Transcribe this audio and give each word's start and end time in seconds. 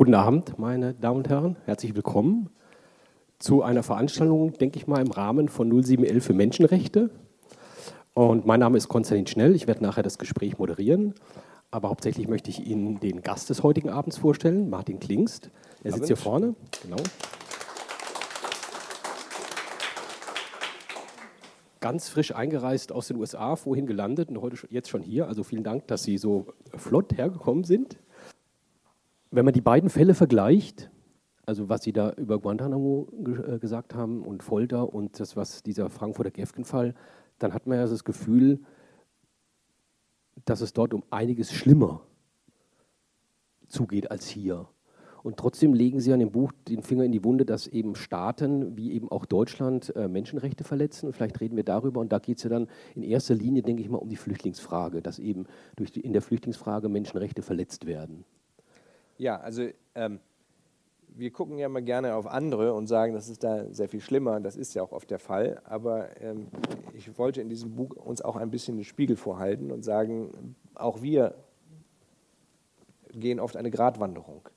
Guten 0.00 0.14
Abend, 0.14 0.58
meine 0.58 0.94
Damen 0.94 1.18
und 1.18 1.28
Herren. 1.28 1.56
Herzlich 1.66 1.94
willkommen 1.94 2.48
zu 3.38 3.62
einer 3.62 3.82
Veranstaltung, 3.82 4.54
denke 4.54 4.78
ich 4.78 4.86
mal, 4.86 5.02
im 5.02 5.10
Rahmen 5.10 5.50
von 5.50 5.68
0711 5.68 6.24
für 6.24 6.32
Menschenrechte. 6.32 7.10
Und 8.14 8.46
mein 8.46 8.60
Name 8.60 8.78
ist 8.78 8.88
Konstantin 8.88 9.26
Schnell. 9.26 9.54
Ich 9.54 9.66
werde 9.66 9.82
nachher 9.82 10.02
das 10.02 10.16
Gespräch 10.16 10.58
moderieren. 10.58 11.12
Aber 11.70 11.90
hauptsächlich 11.90 12.28
möchte 12.28 12.48
ich 12.48 12.66
Ihnen 12.66 12.98
den 13.00 13.20
Gast 13.20 13.50
des 13.50 13.62
heutigen 13.62 13.90
Abends 13.90 14.16
vorstellen, 14.16 14.70
Martin 14.70 15.00
Klingst. 15.00 15.50
Er 15.84 15.92
sitzt 15.92 16.06
hier 16.06 16.16
vorne. 16.16 16.54
Genau. 16.82 17.02
Ganz 21.80 22.08
frisch 22.08 22.34
eingereist 22.34 22.90
aus 22.90 23.08
den 23.08 23.18
USA, 23.18 23.54
vorhin 23.54 23.86
gelandet 23.86 24.30
und 24.30 24.40
heute 24.40 24.66
jetzt 24.70 24.88
schon 24.88 25.02
hier. 25.02 25.28
Also 25.28 25.42
vielen 25.42 25.62
Dank, 25.62 25.88
dass 25.88 26.04
Sie 26.04 26.16
so 26.16 26.46
flott 26.74 27.18
hergekommen 27.18 27.64
sind. 27.64 27.98
Wenn 29.30 29.44
man 29.44 29.54
die 29.54 29.60
beiden 29.60 29.90
Fälle 29.90 30.14
vergleicht, 30.14 30.90
also 31.46 31.68
was 31.68 31.82
Sie 31.82 31.92
da 31.92 32.12
über 32.12 32.40
Guantanamo 32.40 33.08
ge 33.12 33.54
äh, 33.54 33.58
gesagt 33.58 33.94
haben 33.94 34.22
und 34.22 34.42
Folter 34.42 34.92
und 34.92 35.20
das, 35.20 35.36
was 35.36 35.62
dieser 35.62 35.88
Frankfurter 35.88 36.30
Gefgen-Fall, 36.30 36.94
dann 37.38 37.54
hat 37.54 37.66
man 37.66 37.78
ja 37.78 37.86
das 37.86 38.04
Gefühl, 38.04 38.60
dass 40.44 40.60
es 40.60 40.72
dort 40.72 40.94
um 40.94 41.04
einiges 41.10 41.52
schlimmer 41.52 42.02
zugeht 43.68 44.10
als 44.10 44.26
hier. 44.26 44.68
Und 45.22 45.36
trotzdem 45.36 45.74
legen 45.74 46.00
Sie 46.00 46.12
an 46.12 46.18
dem 46.18 46.32
Buch 46.32 46.50
den 46.66 46.82
Finger 46.82 47.04
in 47.04 47.12
die 47.12 47.22
Wunde, 47.22 47.44
dass 47.44 47.66
eben 47.66 47.94
Staaten 47.94 48.76
wie 48.76 48.92
eben 48.92 49.10
auch 49.10 49.26
Deutschland 49.26 49.94
äh, 49.94 50.08
Menschenrechte 50.08 50.64
verletzen. 50.64 51.06
Und 51.06 51.12
vielleicht 51.12 51.40
reden 51.40 51.56
wir 51.56 51.64
darüber. 51.64 52.00
Und 52.00 52.10
da 52.10 52.18
geht 52.18 52.38
es 52.38 52.44
ja 52.44 52.50
dann 52.50 52.68
in 52.94 53.02
erster 53.02 53.34
Linie, 53.34 53.62
denke 53.62 53.82
ich 53.82 53.88
mal, 53.90 53.98
um 53.98 54.08
die 54.08 54.16
Flüchtlingsfrage, 54.16 55.02
dass 55.02 55.18
eben 55.18 55.46
durch 55.76 55.92
die, 55.92 56.00
in 56.00 56.14
der 56.14 56.22
Flüchtlingsfrage 56.22 56.88
Menschenrechte 56.88 57.42
verletzt 57.42 57.86
werden. 57.86 58.24
Ja, 59.20 59.36
also 59.36 59.68
ähm, 59.94 60.18
wir 61.08 61.30
gucken 61.30 61.58
ja 61.58 61.68
mal 61.68 61.82
gerne 61.82 62.14
auf 62.14 62.26
andere 62.26 62.72
und 62.72 62.86
sagen, 62.86 63.12
das 63.12 63.28
ist 63.28 63.44
da 63.44 63.66
sehr 63.70 63.86
viel 63.86 64.00
schlimmer. 64.00 64.40
Das 64.40 64.56
ist 64.56 64.72
ja 64.72 64.82
auch 64.82 64.92
oft 64.92 65.10
der 65.10 65.18
Fall. 65.18 65.60
Aber 65.64 66.08
ähm, 66.22 66.46
ich 66.94 67.18
wollte 67.18 67.42
in 67.42 67.50
diesem 67.50 67.76
Buch 67.76 67.90
uns 67.96 68.22
auch 68.22 68.36
ein 68.36 68.50
bisschen 68.50 68.78
den 68.78 68.84
Spiegel 68.86 69.16
vorhalten 69.16 69.72
und 69.72 69.84
sagen, 69.84 70.56
auch 70.74 71.02
wir 71.02 71.34
gehen 73.12 73.40
oft 73.40 73.58
eine 73.58 73.70
Gratwanderung. 73.70 74.48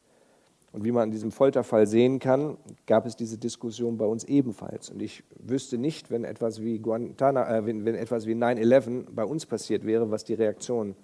Und 0.71 0.85
wie 0.85 0.93
man 0.93 1.09
in 1.09 1.11
diesem 1.11 1.33
Folterfall 1.33 1.85
sehen 1.85 2.19
kann, 2.19 2.55
gab 2.87 3.05
es 3.05 3.17
diese 3.17 3.37
Diskussion 3.37 3.97
bei 3.97 4.05
uns 4.05 4.23
ebenfalls. 4.23 4.89
Und 4.89 5.01
ich 5.01 5.25
wüsste 5.35 5.77
nicht, 5.77 6.09
wenn 6.09 6.23
etwas 6.23 6.61
wie, 6.61 6.77
äh, 6.77 7.65
wenn, 7.65 7.83
wenn 7.83 7.95
etwas 7.95 8.27
wie 8.27 8.33
9-11 8.33 9.07
bei 9.11 9.25
uns 9.25 9.45
passiert 9.45 9.85
wäre, 9.85 10.09
was 10.09 10.23
die 10.23 10.35
Reaktion 10.35 10.95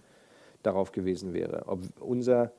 darauf 0.64 0.94
gewesen 0.94 1.34
wäre. 1.34 1.64
Ob 1.68 1.82
unser 2.00 2.54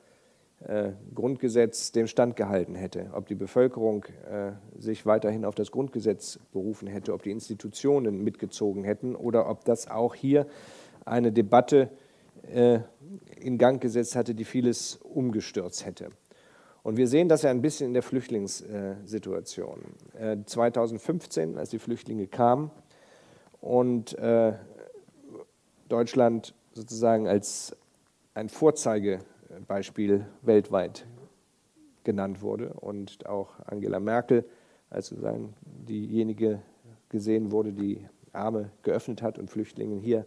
Grundgesetz 1.15 1.91
dem 1.91 2.07
Stand 2.07 2.35
gehalten 2.35 2.75
hätte, 2.75 3.09
ob 3.13 3.27
die 3.27 3.35
Bevölkerung 3.35 4.05
äh, 4.29 4.51
sich 4.77 5.05
weiterhin 5.05 5.43
auf 5.43 5.55
das 5.55 5.71
Grundgesetz 5.71 6.39
berufen 6.51 6.87
hätte, 6.87 7.13
ob 7.13 7.23
die 7.23 7.31
Institutionen 7.31 8.23
mitgezogen 8.23 8.83
hätten 8.83 9.15
oder 9.15 9.49
ob 9.49 9.65
das 9.65 9.89
auch 9.89 10.13
hier 10.13 10.45
eine 11.03 11.31
Debatte 11.31 11.89
äh, 12.53 12.79
in 13.39 13.57
Gang 13.57 13.81
gesetzt 13.81 14.15
hatte, 14.15 14.35
die 14.35 14.45
vieles 14.45 14.97
umgestürzt 14.97 15.85
hätte. 15.85 16.09
Und 16.83 16.97
wir 16.97 17.07
sehen 17.07 17.27
das 17.27 17.41
ja 17.41 17.49
ein 17.49 17.61
bisschen 17.61 17.87
in 17.87 17.93
der 17.93 18.01
Flüchtlingssituation. 18.01 19.81
2015, 20.47 21.59
als 21.59 21.69
die 21.69 21.77
Flüchtlinge 21.77 22.25
kamen 22.25 22.71
und 23.59 24.17
Deutschland 25.87 26.55
sozusagen 26.73 27.27
als 27.27 27.75
ein 28.33 28.49
Vorzeige 28.49 29.19
Beispiel 29.67 30.25
weltweit 30.41 31.05
genannt 32.03 32.41
wurde 32.41 32.73
und 32.73 33.25
auch 33.27 33.59
Angela 33.65 33.99
Merkel 33.99 34.45
als 34.89 35.07
sozusagen 35.07 35.53
diejenige 35.61 36.61
gesehen 37.09 37.51
wurde, 37.51 37.73
die 37.73 38.05
Arme 38.33 38.71
geöffnet 38.83 39.21
hat 39.21 39.37
und 39.37 39.49
Flüchtlingen 39.49 39.99
hier 39.99 40.25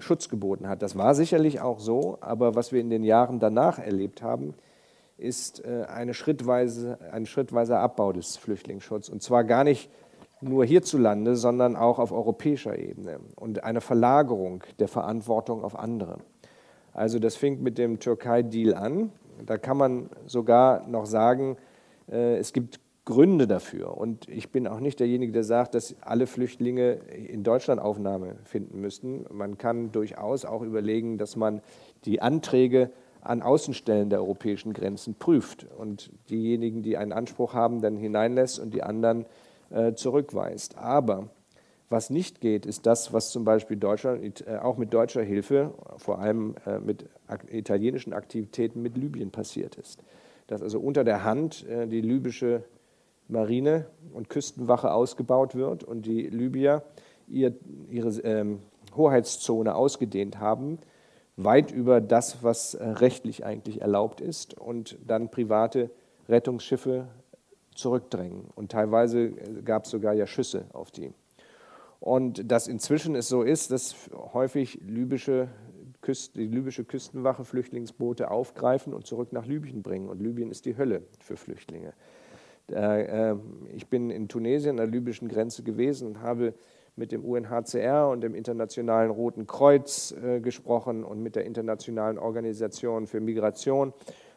Schutz 0.00 0.28
geboten 0.28 0.68
hat. 0.68 0.82
Das 0.82 0.96
war 0.96 1.14
sicherlich 1.14 1.60
auch 1.60 1.78
so, 1.78 2.18
aber 2.20 2.54
was 2.54 2.72
wir 2.72 2.80
in 2.80 2.90
den 2.90 3.04
Jahren 3.04 3.38
danach 3.38 3.78
erlebt 3.78 4.22
haben, 4.22 4.54
ist 5.16 5.64
äh, 5.64 5.84
eine 5.88 6.14
schrittweise, 6.14 6.98
ein 7.12 7.26
schrittweiser 7.26 7.80
Abbau 7.80 8.12
des 8.12 8.36
Flüchtlingsschutzes. 8.36 9.12
Und 9.12 9.22
zwar 9.22 9.44
gar 9.44 9.64
nicht 9.64 9.90
nur 10.40 10.64
hierzulande, 10.64 11.34
sondern 11.36 11.74
auch 11.74 11.98
auf 11.98 12.12
europäischer 12.12 12.78
Ebene 12.78 13.18
und 13.34 13.64
eine 13.64 13.80
Verlagerung 13.80 14.62
der 14.78 14.88
Verantwortung 14.88 15.64
auf 15.64 15.76
andere. 15.76 16.18
Also 16.98 17.20
das 17.20 17.36
fing 17.36 17.62
mit 17.62 17.78
dem 17.78 18.00
Türkei-Deal 18.00 18.74
an. 18.74 19.12
Da 19.46 19.56
kann 19.56 19.76
man 19.76 20.10
sogar 20.26 20.84
noch 20.88 21.06
sagen, 21.06 21.56
äh, 22.10 22.38
es 22.38 22.52
gibt 22.52 22.80
Gründe 23.04 23.46
dafür. 23.46 23.96
Und 23.96 24.28
ich 24.28 24.50
bin 24.50 24.66
auch 24.66 24.80
nicht 24.80 24.98
derjenige, 24.98 25.30
der 25.30 25.44
sagt, 25.44 25.76
dass 25.76 25.94
alle 26.00 26.26
Flüchtlinge 26.26 26.94
in 26.94 27.44
Deutschland 27.44 27.80
Aufnahme 27.80 28.34
finden 28.42 28.80
müssten. 28.80 29.24
Man 29.32 29.58
kann 29.58 29.92
durchaus 29.92 30.44
auch 30.44 30.62
überlegen, 30.62 31.18
dass 31.18 31.36
man 31.36 31.62
die 32.04 32.20
Anträge 32.20 32.90
an 33.20 33.42
Außenstellen 33.42 34.10
der 34.10 34.18
europäischen 34.18 34.72
Grenzen 34.72 35.14
prüft 35.14 35.68
und 35.78 36.10
diejenigen, 36.30 36.82
die 36.82 36.96
einen 36.96 37.12
Anspruch 37.12 37.54
haben, 37.54 37.80
dann 37.80 37.96
hineinlässt 37.96 38.58
und 38.58 38.74
die 38.74 38.82
anderen 38.82 39.24
äh, 39.70 39.94
zurückweist. 39.94 40.76
Aber 40.76 41.28
was 41.90 42.10
nicht 42.10 42.40
geht, 42.40 42.66
ist 42.66 42.86
das, 42.86 43.12
was 43.12 43.30
zum 43.30 43.44
Beispiel 43.44 43.76
Deutschland, 43.76 44.44
äh, 44.46 44.58
auch 44.58 44.76
mit 44.76 44.92
deutscher 44.92 45.22
Hilfe, 45.22 45.72
vor 45.96 46.18
allem 46.18 46.54
äh, 46.66 46.78
mit 46.78 47.06
italienischen 47.50 48.12
Aktivitäten 48.12 48.82
mit 48.82 48.96
Libyen 48.96 49.30
passiert 49.30 49.76
ist. 49.76 50.02
Dass 50.46 50.62
also 50.62 50.80
unter 50.80 51.04
der 51.04 51.24
Hand 51.24 51.66
äh, 51.66 51.86
die 51.86 52.00
libysche 52.00 52.64
Marine 53.28 53.86
und 54.12 54.28
Küstenwache 54.28 54.92
ausgebaut 54.92 55.54
wird 55.54 55.84
und 55.84 56.06
die 56.06 56.22
Libyer 56.28 56.82
ihre 57.26 57.52
ähm, 58.22 58.60
Hoheitszone 58.96 59.74
ausgedehnt 59.74 60.40
haben, 60.40 60.78
weit 61.36 61.70
über 61.70 62.00
das, 62.00 62.42
was 62.42 62.76
rechtlich 62.80 63.44
eigentlich 63.44 63.82
erlaubt 63.82 64.22
ist, 64.22 64.58
und 64.58 64.96
dann 65.06 65.30
private 65.30 65.90
Rettungsschiffe 66.26 67.06
zurückdrängen. 67.74 68.46
Und 68.54 68.72
teilweise 68.72 69.32
gab 69.62 69.84
es 69.84 69.90
sogar 69.90 70.14
ja 70.14 70.26
Schüsse 70.26 70.64
auf 70.72 70.90
die. 70.90 71.12
Und 72.00 72.50
dass 72.50 72.68
inzwischen 72.68 73.14
es 73.14 73.28
so 73.28 73.42
ist, 73.42 73.70
dass 73.70 73.94
häufig 74.32 74.80
libysche 74.82 75.48
die 76.34 76.46
libysche 76.46 76.84
Küstenwache 76.84 77.44
Flüchtlingsboote 77.44 78.30
aufgreifen 78.30 78.94
und 78.94 79.06
zurück 79.06 79.32
nach 79.32 79.44
Libyen 79.44 79.82
bringen. 79.82 80.08
Und 80.08 80.22
Libyen 80.22 80.50
ist 80.50 80.64
die 80.64 80.76
Hölle 80.78 81.02
für 81.20 81.36
Flüchtlinge. 81.36 81.92
Äh, 82.72 83.34
ich 83.74 83.88
bin 83.88 84.10
in 84.10 84.28
Tunesien 84.28 84.70
an 84.70 84.76
der 84.76 84.86
libyschen 84.86 85.28
Grenze 85.28 85.62
gewesen 85.62 86.06
und 86.08 86.22
habe 86.22 86.54
mit 86.96 87.12
dem 87.12 87.24
UNHCR 87.24 88.08
und 88.08 88.22
dem 88.22 88.34
Internationalen 88.34 89.10
Roten 89.10 89.46
Kreuz 89.46 90.12
äh, 90.12 90.40
gesprochen 90.40 91.04
und 91.04 91.22
mit 91.22 91.36
der 91.36 91.44
Internationalen 91.44 92.18
Organisation 92.18 93.06
für 93.06 93.20
Migration 93.20 93.92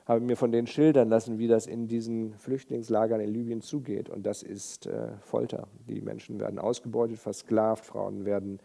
habe 0.06 0.20
mir 0.22 0.36
von 0.36 0.52
denen 0.52 0.68
schildern 0.68 1.10
lassen, 1.10 1.38
wie 1.38 1.48
das 1.48 1.68
in 1.68 1.88
diesen 1.88 2.34
Flüchtlingslagern 2.38 3.22
in 3.22 3.30
Libyen 3.30 3.62
zugeht. 3.62 4.10
Und 4.10 4.26
das 4.26 4.44
ist 4.44 4.88
äh, 4.88 5.10
Folter. 5.22 5.68
Die 5.88 6.02
Menschen 6.02 6.40
werden 6.40 6.60
ausgebeutet, 6.60 7.20
versklavt, 7.20 7.86
Frauen 7.86 8.26
werden 8.26 8.60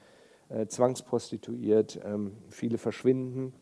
äh, 0.49 0.67
zwangsprostituiert, 0.67 2.01
ähm, 2.05 2.33
viele 2.49 2.79
verschwinden. 2.79 3.53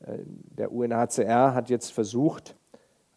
Äh, 0.00 0.18
der 0.26 0.72
UNHCR 0.72 1.54
hat 1.54 1.70
jetzt 1.70 1.92
versucht, 1.92 2.56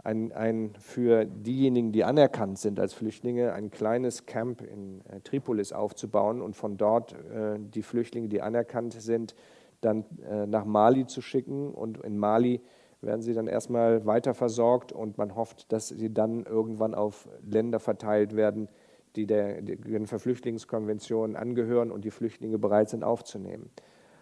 ein, 0.03 0.31
ein, 0.31 0.73
für 0.79 1.25
diejenigen, 1.25 1.91
die 1.91 2.05
anerkannt 2.05 2.59
sind 2.59 2.79
als 2.79 2.93
Flüchtlinge, 2.93 3.51
ein 3.51 3.71
kleines 3.71 4.25
Camp 4.25 4.61
in 4.61 5.01
äh, 5.01 5.19
Tripolis 5.19 5.73
aufzubauen 5.73 6.41
und 6.41 6.55
von 6.55 6.77
dort 6.77 7.13
äh, 7.13 7.59
die 7.59 7.81
Flüchtlinge, 7.81 8.29
die 8.29 8.41
anerkannt 8.41 8.93
sind, 8.93 9.35
dann 9.81 10.05
äh, 10.29 10.45
nach 10.45 10.63
Mali 10.63 11.07
zu 11.07 11.21
schicken 11.21 11.73
und 11.73 11.97
in 12.05 12.17
Mali 12.17 12.61
werden 13.01 13.21
sie 13.21 13.33
dann 13.33 13.47
erstmal 13.47 14.05
weiter 14.05 14.33
versorgt 14.33 14.91
und 14.91 15.17
man 15.17 15.35
hofft, 15.35 15.71
dass 15.71 15.89
sie 15.89 16.13
dann 16.13 16.43
irgendwann 16.43 16.95
auf 16.95 17.27
Länder 17.45 17.79
verteilt 17.79 18.35
werden, 18.35 18.69
die 19.15 19.25
der, 19.25 19.61
Genfer 19.61 20.19
Flüchtlingskonvention 20.19 21.35
angehören 21.35 21.91
und 21.91 22.05
die 22.05 22.11
Flüchtlinge 22.11 22.57
bereit 22.57 22.89
sind 22.89 23.03
aufzunehmen. 23.03 23.69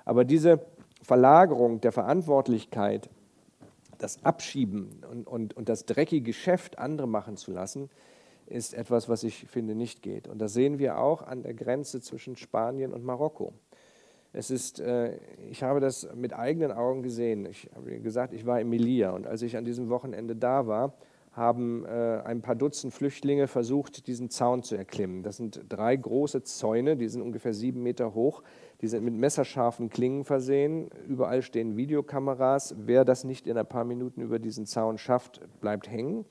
Aber 0.06 0.24
diese 0.24 0.60
Verlagerung 1.01 1.81
der 1.81 1.92
Verantwortlichkeit, 1.92 3.10
das 3.98 4.24
Abschieben 4.24 5.04
und, 5.10 5.28
und, 5.28 5.56
und 5.56 5.69
das 5.69 5.86
dreckige 5.86 6.24
Geschäft 6.24 6.80
andere 6.80 7.07
machen 7.07 7.38
zu 7.38 7.51
lassen, 7.51 7.89
ist 8.48 8.74
etwas, 8.74 9.10
was 9.10 9.24
ich 9.24 9.45
finde 9.48 9.75
nicht 9.75 10.01
geht. 10.01 10.28
Und 10.28 10.39
das 10.39 10.54
sehen 10.54 10.80
wir 10.80 11.00
auch 11.00 11.21
an 11.24 11.44
der 11.44 11.54
Grenze 11.54 12.01
zwischen 12.01 12.36
Spanien 12.36 12.94
und 12.94 13.04
Marokko. 13.04 13.54
Es 14.37 14.51
ist, 14.51 14.81
äh, 14.81 15.17
ich 15.49 15.63
habe 15.63 15.79
das 15.79 16.09
mit 16.13 16.33
eigenen 16.33 16.73
Augen 16.73 17.03
gesehen. 17.03 17.45
Ich 17.45 17.69
habe 17.73 17.99
gesagt, 18.01 18.33
ich 18.33 18.45
war 18.45 18.59
in 18.59 18.67
Melilla 18.67 19.11
und 19.11 19.25
als 19.25 19.41
ich 19.41 19.55
an 19.55 19.63
diesem 19.63 19.87
Wochenende 19.89 20.35
da 20.35 20.67
war, 20.67 20.93
haben 21.31 21.85
äh, 21.85 22.21
ein 22.25 22.41
paar 22.41 22.55
Dutzend 22.55 22.93
Flüchtlinge 22.93 23.47
versucht, 23.47 24.07
diesen 24.07 24.29
Zaun 24.29 24.61
zu 24.61 24.75
erklimmen. 24.75 25.23
Das 25.23 25.37
sind 25.37 25.61
drei 25.69 25.95
große 25.95 26.43
Zäune, 26.43 26.97
die 26.97 27.07
sind 27.07 27.21
ungefähr 27.21 27.53
sieben 27.53 27.81
Meter 27.81 28.13
hoch. 28.13 28.43
Die 28.81 28.87
sind 28.87 29.05
mit 29.05 29.13
messerscharfen 29.13 29.89
Klingen 29.89 30.25
versehen. 30.25 30.89
Überall 31.07 31.41
stehen 31.41 31.77
Videokameras. 31.77 32.75
Wer 32.77 33.05
das 33.05 33.23
nicht 33.23 33.47
in 33.47 33.57
ein 33.57 33.65
paar 33.65 33.85
Minuten 33.85 34.19
über 34.19 34.37
diesen 34.39 34.65
Zaun 34.65 34.97
schafft, 34.97 35.39
bleibt 35.61 35.89
hängen. 35.89 36.25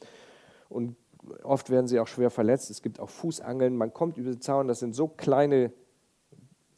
Und 0.68 0.96
oft 1.42 1.70
werden 1.70 1.86
sie 1.86 2.00
auch 2.00 2.06
schwer 2.06 2.28
verletzt. 2.28 2.70
Es 2.70 2.82
gibt 2.82 3.00
auch 3.00 3.08
Fußangeln. 3.08 3.74
Man 3.74 3.94
kommt 3.94 4.18
über 4.18 4.30
den 4.30 4.42
Zaun. 4.42 4.68
Das 4.68 4.80
sind 4.80 4.94
so 4.94 5.08
kleine 5.08 5.72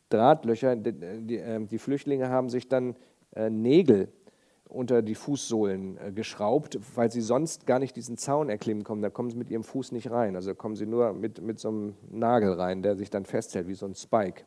Drahtlöcher. 0.08 0.76
Die, 0.76 0.92
die, 0.92 1.38
äh, 1.38 1.64
die 1.64 1.78
Flüchtlinge 1.78 2.28
haben 2.28 2.48
sich 2.48 2.68
dann 2.68 2.96
äh, 3.34 3.50
Nägel 3.50 4.08
unter 4.68 5.02
die 5.02 5.14
Fußsohlen 5.14 5.98
äh, 5.98 6.12
geschraubt, 6.12 6.78
weil 6.94 7.10
sie 7.10 7.20
sonst 7.20 7.66
gar 7.66 7.78
nicht 7.78 7.96
diesen 7.96 8.16
Zaun 8.16 8.48
erklimmen 8.48 8.84
kommen. 8.84 9.02
Da 9.02 9.10
kommen 9.10 9.30
sie 9.30 9.36
mit 9.36 9.50
ihrem 9.50 9.64
Fuß 9.64 9.92
nicht 9.92 10.10
rein. 10.10 10.36
Also 10.36 10.54
kommen 10.54 10.76
sie 10.76 10.86
nur 10.86 11.12
mit, 11.12 11.40
mit 11.40 11.58
so 11.58 11.68
einem 11.68 11.94
Nagel 12.10 12.52
rein, 12.54 12.82
der 12.82 12.96
sich 12.96 13.10
dann 13.10 13.24
festhält, 13.24 13.68
wie 13.68 13.74
so 13.74 13.86
ein 13.86 13.94
Spike. 13.94 14.44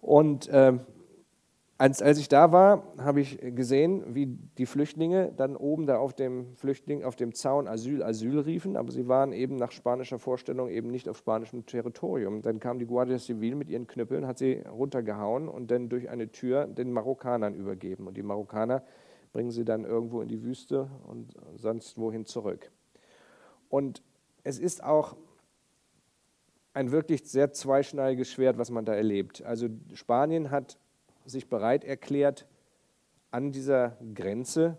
Und 0.00 0.48
äh, 0.48 0.78
als, 1.80 2.02
als 2.02 2.18
ich 2.18 2.28
da 2.28 2.52
war, 2.52 2.82
habe 2.98 3.22
ich 3.22 3.38
gesehen, 3.40 4.14
wie 4.14 4.26
die 4.58 4.66
Flüchtlinge 4.66 5.32
dann 5.34 5.56
oben 5.56 5.86
da 5.86 5.96
auf 5.96 6.12
dem 6.12 6.54
Flüchtling, 6.56 7.04
auf 7.04 7.16
dem 7.16 7.34
Zaun 7.34 7.66
Asyl, 7.66 8.02
Asyl 8.02 8.38
riefen, 8.38 8.76
aber 8.76 8.92
sie 8.92 9.08
waren 9.08 9.32
eben 9.32 9.56
nach 9.56 9.72
spanischer 9.72 10.18
Vorstellung 10.18 10.68
eben 10.68 10.90
nicht 10.90 11.08
auf 11.08 11.16
spanischem 11.16 11.64
Territorium. 11.64 12.42
Dann 12.42 12.60
kam 12.60 12.78
die 12.78 12.84
Guardia 12.84 13.18
Civil 13.18 13.54
mit 13.54 13.70
ihren 13.70 13.86
Knüppeln, 13.86 14.26
hat 14.26 14.36
sie 14.36 14.62
runtergehauen 14.70 15.48
und 15.48 15.70
dann 15.70 15.88
durch 15.88 16.10
eine 16.10 16.30
Tür 16.30 16.66
den 16.66 16.92
Marokkanern 16.92 17.54
übergeben. 17.54 18.06
Und 18.06 18.18
die 18.18 18.22
Marokkaner 18.22 18.82
bringen 19.32 19.50
sie 19.50 19.64
dann 19.64 19.86
irgendwo 19.86 20.20
in 20.20 20.28
die 20.28 20.42
Wüste 20.42 20.90
und 21.08 21.32
sonst 21.56 21.96
wohin 21.96 22.26
zurück. 22.26 22.70
Und 23.70 24.02
es 24.44 24.58
ist 24.58 24.84
auch 24.84 25.16
ein 26.74 26.90
wirklich 26.90 27.24
sehr 27.24 27.54
zweischneidiges 27.54 28.28
Schwert, 28.28 28.58
was 28.58 28.70
man 28.70 28.84
da 28.84 28.92
erlebt. 28.92 29.42
Also 29.42 29.68
Spanien 29.94 30.50
hat 30.50 30.76
sich 31.24 31.48
bereit 31.48 31.84
erklärt, 31.84 32.46
an 33.30 33.52
dieser 33.52 33.96
Grenze 34.14 34.76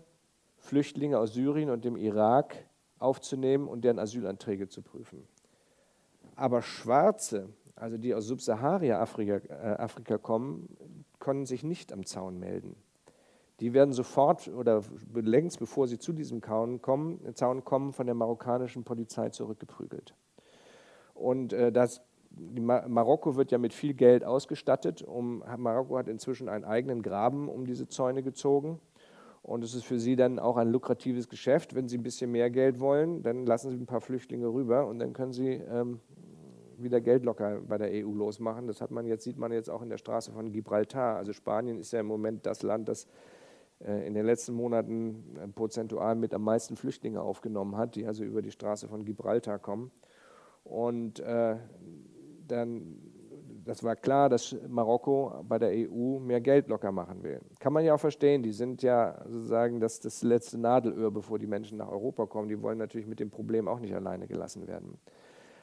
Flüchtlinge 0.56 1.18
aus 1.18 1.34
Syrien 1.34 1.70
und 1.70 1.84
dem 1.84 1.96
Irak 1.96 2.56
aufzunehmen 2.98 3.66
und 3.68 3.82
deren 3.82 3.98
Asylanträge 3.98 4.68
zu 4.68 4.82
prüfen. 4.82 5.26
Aber 6.36 6.62
Schwarze, 6.62 7.48
also 7.74 7.98
die 7.98 8.14
aus 8.14 8.26
Subsahara-Afrika 8.26 10.14
äh, 10.14 10.18
kommen, 10.18 10.76
können 11.18 11.46
sich 11.46 11.64
nicht 11.64 11.92
am 11.92 12.06
Zaun 12.06 12.38
melden. 12.38 12.76
Die 13.60 13.74
werden 13.74 13.92
sofort 13.92 14.48
oder 14.48 14.82
längst 15.14 15.58
bevor 15.58 15.86
sie 15.86 15.98
zu 15.98 16.12
diesem 16.12 16.42
Zaun 16.42 16.80
kommen, 16.82 17.20
Zaun 17.34 17.64
kommen 17.64 17.92
von 17.92 18.06
der 18.06 18.14
marokkanischen 18.14 18.82
Polizei 18.84 19.28
zurückgeprügelt. 19.30 20.14
Und 21.14 21.52
äh, 21.52 21.70
das 21.70 22.02
Marokko 22.36 23.36
wird 23.36 23.50
ja 23.50 23.58
mit 23.58 23.72
viel 23.72 23.94
Geld 23.94 24.24
ausgestattet. 24.24 25.02
Um, 25.02 25.42
Marokko 25.56 25.98
hat 25.98 26.08
inzwischen 26.08 26.48
einen 26.48 26.64
eigenen 26.64 27.02
Graben 27.02 27.48
um 27.48 27.66
diese 27.66 27.88
Zäune 27.88 28.22
gezogen. 28.22 28.80
Und 29.42 29.64
es 29.64 29.74
ist 29.74 29.84
für 29.84 29.98
sie 29.98 30.14
dann 30.14 30.38
auch 30.38 30.56
ein 30.56 30.70
lukratives 30.70 31.28
Geschäft. 31.28 31.74
Wenn 31.74 31.88
sie 31.88 31.98
ein 31.98 32.02
bisschen 32.02 32.30
mehr 32.30 32.50
Geld 32.50 32.78
wollen, 32.78 33.22
dann 33.22 33.44
lassen 33.44 33.70
sie 33.70 33.76
ein 33.76 33.86
paar 33.86 34.00
Flüchtlinge 34.00 34.46
rüber 34.46 34.86
und 34.86 35.00
dann 35.00 35.12
können 35.12 35.32
sie 35.32 35.48
ähm, 35.48 35.98
wieder 36.78 37.00
Geld 37.00 37.24
locker 37.24 37.60
bei 37.66 37.76
der 37.76 37.90
EU 37.90 38.12
losmachen. 38.12 38.68
Das 38.68 38.80
hat 38.80 38.92
man 38.92 39.04
jetzt, 39.04 39.24
sieht 39.24 39.38
man 39.38 39.50
jetzt 39.50 39.68
auch 39.68 39.82
in 39.82 39.88
der 39.88 39.98
Straße 39.98 40.32
von 40.32 40.52
Gibraltar. 40.52 41.16
Also 41.16 41.32
Spanien 41.32 41.78
ist 41.78 41.92
ja 41.92 42.00
im 42.00 42.06
Moment 42.06 42.46
das 42.46 42.62
Land, 42.62 42.88
das 42.88 43.08
äh, 43.80 44.06
in 44.06 44.14
den 44.14 44.26
letzten 44.26 44.54
Monaten 44.54 45.36
äh, 45.42 45.48
prozentual 45.48 46.14
mit 46.14 46.34
am 46.34 46.44
meisten 46.44 46.76
Flüchtlinge 46.76 47.20
aufgenommen 47.20 47.76
hat, 47.76 47.96
die 47.96 48.06
also 48.06 48.22
über 48.22 48.42
die 48.42 48.52
Straße 48.52 48.86
von 48.86 49.04
Gibraltar 49.04 49.58
kommen. 49.58 49.90
Und 50.64 51.18
äh, 51.18 51.56
dann, 52.48 52.96
das 53.64 53.82
war 53.82 53.96
klar, 53.96 54.28
dass 54.28 54.56
Marokko 54.68 55.44
bei 55.48 55.58
der 55.58 55.70
EU 55.70 56.18
mehr 56.18 56.40
Geld 56.40 56.68
locker 56.68 56.92
machen 56.92 57.22
will. 57.22 57.40
Kann 57.58 57.72
man 57.72 57.84
ja 57.84 57.94
auch 57.94 58.00
verstehen, 58.00 58.42
die 58.42 58.52
sind 58.52 58.82
ja 58.82 59.22
sozusagen 59.26 59.80
das, 59.80 60.00
das 60.00 60.22
letzte 60.22 60.58
Nadelöhr, 60.58 61.10
bevor 61.10 61.38
die 61.38 61.46
Menschen 61.46 61.78
nach 61.78 61.88
Europa 61.88 62.26
kommen. 62.26 62.48
Die 62.48 62.60
wollen 62.60 62.78
natürlich 62.78 63.06
mit 63.06 63.20
dem 63.20 63.30
Problem 63.30 63.68
auch 63.68 63.78
nicht 63.78 63.94
alleine 63.94 64.26
gelassen 64.26 64.66
werden. 64.66 64.98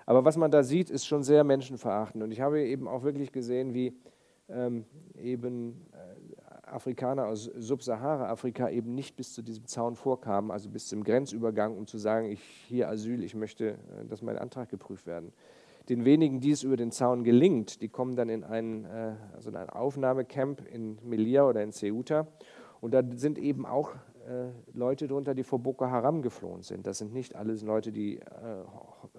Aber 0.06 0.26
was 0.26 0.38
man 0.38 0.50
da 0.50 0.64
sieht, 0.64 0.90
ist 0.90 1.06
schon 1.06 1.24
sehr 1.24 1.44
menschenverachtend. 1.44 2.24
Und 2.24 2.32
ich 2.32 2.42
habe 2.42 2.62
eben 2.64 2.88
auch 2.88 3.04
wirklich 3.04 3.32
gesehen, 3.32 3.74
wie 3.74 3.96
ähm, 4.48 4.86
eben 5.16 5.86
äh, 5.92 6.68
Afrikaner 6.68 7.28
aus 7.28 7.44
Subsahara-Afrika 7.44 8.70
eben 8.70 8.96
nicht 8.96 9.16
bis 9.16 9.34
zu 9.34 9.42
diesem 9.42 9.66
Zaun 9.68 9.96
vorkamen, 9.96 10.52
also 10.52 10.70
bis 10.70 10.88
zum 10.88 11.04
Grenzübergang, 11.04 11.78
um 11.78 11.86
zu 11.86 11.98
sagen, 11.98 12.32
ich 12.32 12.42
hier 12.42 12.90
Asyl, 12.90 13.24
ich 13.24 13.36
möchte, 13.36 13.72
äh, 13.72 14.06
dass 14.08 14.22
mein 14.22 14.38
Antrag 14.38 14.70
geprüft 14.70 15.06
werden 15.06 15.32
den 15.90 16.06
wenigen, 16.06 16.40
die 16.40 16.52
es 16.52 16.64
über 16.64 16.78
den 16.78 16.92
Zaun 16.92 17.24
gelingt, 17.24 17.82
die 17.82 17.90
kommen 17.90 18.16
dann 18.16 18.30
in 18.30 18.44
ein, 18.44 18.86
äh, 18.86 19.16
also 19.34 19.50
in 19.50 19.56
ein 19.56 19.70
Aufnahmecamp 19.70 20.66
in 20.72 21.00
Melilla 21.04 21.48
oder 21.48 21.64
in 21.64 21.72
Ceuta. 21.72 22.28
Und 22.80 22.94
da 22.94 23.02
sind 23.16 23.38
eben 23.40 23.66
auch 23.66 23.96
äh, 24.28 24.50
Leute 24.74 25.08
drunter, 25.08 25.34
die 25.34 25.44
vor 25.44 25.60
Boko 25.60 25.88
Haram 25.88 26.22
geflohen 26.22 26.62
sind. 26.62 26.86
Das 26.86 27.00
sind 27.00 27.12
nicht 27.12 27.36
alles 27.36 27.64
Leute, 27.64 27.92
die 27.92 28.20
äh, 28.20 28.24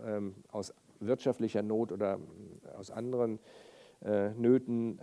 ähm, 0.06 0.34
aus 0.52 0.72
wirtschaftlicher 1.00 1.62
Not 1.62 1.93
oder 1.93 2.19
aus 2.76 2.90
anderen 2.90 3.38
Nöten 4.38 4.99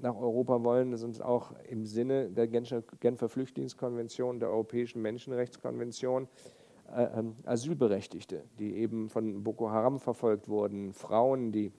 nach 0.00 0.14
Europa 0.16 0.62
wollen. 0.62 0.92
Das 0.92 1.00
sind 1.00 1.20
auch 1.20 1.52
im 1.68 1.86
Sinne 1.86 2.30
der 2.30 2.46
Genfer 2.46 3.28
Flüchtlingskonvention, 3.28 4.38
der 4.38 4.50
Europäischen 4.50 5.02
Menschenrechtskonvention 5.02 6.28
Asylberechtigte, 7.44 8.44
die 8.58 8.76
eben 8.76 9.08
von 9.08 9.44
Boko 9.44 9.70
Haram 9.70 10.00
verfolgt 10.00 10.48
wurden, 10.48 10.92
Frauen, 10.92 11.52
die 11.52 11.72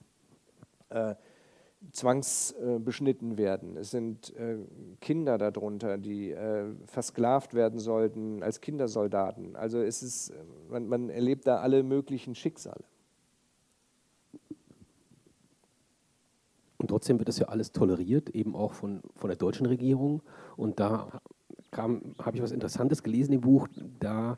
äh, 0.90 1.14
zwangsbeschnitten 1.92 3.38
werden. 3.38 3.76
Es 3.76 3.90
sind 3.90 4.36
äh, 4.36 4.58
Kinder 5.00 5.38
darunter, 5.38 5.96
die 5.98 6.30
äh, 6.30 6.66
versklavt 6.86 7.54
werden 7.54 7.78
sollten 7.78 8.42
als 8.42 8.60
Kindersoldaten. 8.60 9.56
Also 9.56 9.80
es 9.80 10.02
ist, 10.02 10.32
man, 10.68 10.88
man 10.88 11.08
erlebt 11.08 11.46
da 11.46 11.58
alle 11.60 11.82
möglichen 11.82 12.34
Schicksale. 12.34 12.84
Und 16.76 16.88
trotzdem 16.88 17.18
wird 17.18 17.28
das 17.28 17.38
ja 17.38 17.48
alles 17.48 17.72
toleriert, 17.72 18.30
eben 18.30 18.54
auch 18.54 18.74
von, 18.74 19.02
von 19.14 19.28
der 19.28 19.36
deutschen 19.36 19.66
Regierung. 19.66 20.22
Und 20.56 20.80
da 20.80 21.20
habe 21.72 22.36
ich 22.36 22.42
was 22.42 22.52
Interessantes 22.52 23.02
gelesen 23.02 23.32
im 23.32 23.40
Buch. 23.42 23.68
Da 23.98 24.32
äh, 24.32 24.36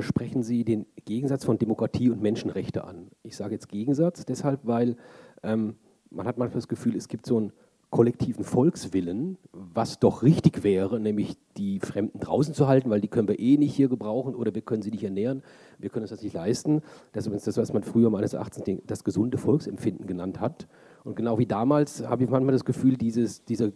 sprechen 0.00 0.42
Sie 0.42 0.64
den 0.64 0.86
Gegensatz 1.04 1.44
von 1.44 1.58
Demokratie 1.58 2.10
und 2.10 2.22
Menschenrechte 2.22 2.84
an. 2.84 3.08
Ich 3.22 3.36
sage 3.36 3.54
jetzt 3.54 3.68
Gegensatz 3.68 4.24
deshalb, 4.24 4.60
weil 4.64 4.96
ähm, 5.42 5.76
man 6.10 6.26
hat 6.26 6.38
manchmal 6.38 6.58
das 6.58 6.68
Gefühl, 6.68 6.96
es 6.96 7.08
gibt 7.08 7.26
so 7.26 7.36
einen 7.36 7.52
kollektiven 7.90 8.42
Volkswillen, 8.42 9.36
was 9.52 9.98
doch 9.98 10.22
richtig 10.22 10.64
wäre, 10.64 10.98
nämlich 10.98 11.36
die 11.58 11.78
Fremden 11.78 12.20
draußen 12.20 12.54
zu 12.54 12.66
halten, 12.66 12.88
weil 12.88 13.02
die 13.02 13.08
können 13.08 13.28
wir 13.28 13.38
eh 13.38 13.58
nicht 13.58 13.74
hier 13.74 13.90
gebrauchen 13.90 14.34
oder 14.34 14.54
wir 14.54 14.62
können 14.62 14.80
sie 14.80 14.90
nicht 14.90 15.04
ernähren, 15.04 15.42
wir 15.78 15.90
können 15.90 16.04
uns 16.04 16.10
das 16.10 16.22
nicht 16.22 16.32
leisten. 16.32 16.80
Das 17.12 17.24
ist 17.24 17.26
übrigens 17.26 17.44
das, 17.44 17.58
was 17.58 17.74
man 17.74 17.82
früher 17.82 18.08
meines 18.08 18.32
Erachtens 18.32 18.64
das 18.86 19.04
gesunde 19.04 19.36
Volksempfinden 19.36 20.06
genannt 20.06 20.40
hat. 20.40 20.68
Und 21.04 21.16
genau 21.16 21.38
wie 21.38 21.44
damals 21.44 22.08
habe 22.08 22.24
ich 22.24 22.30
manchmal 22.30 22.52
das 22.52 22.64
Gefühl, 22.64 22.96
dieses, 22.96 23.44
dieser, 23.44 23.72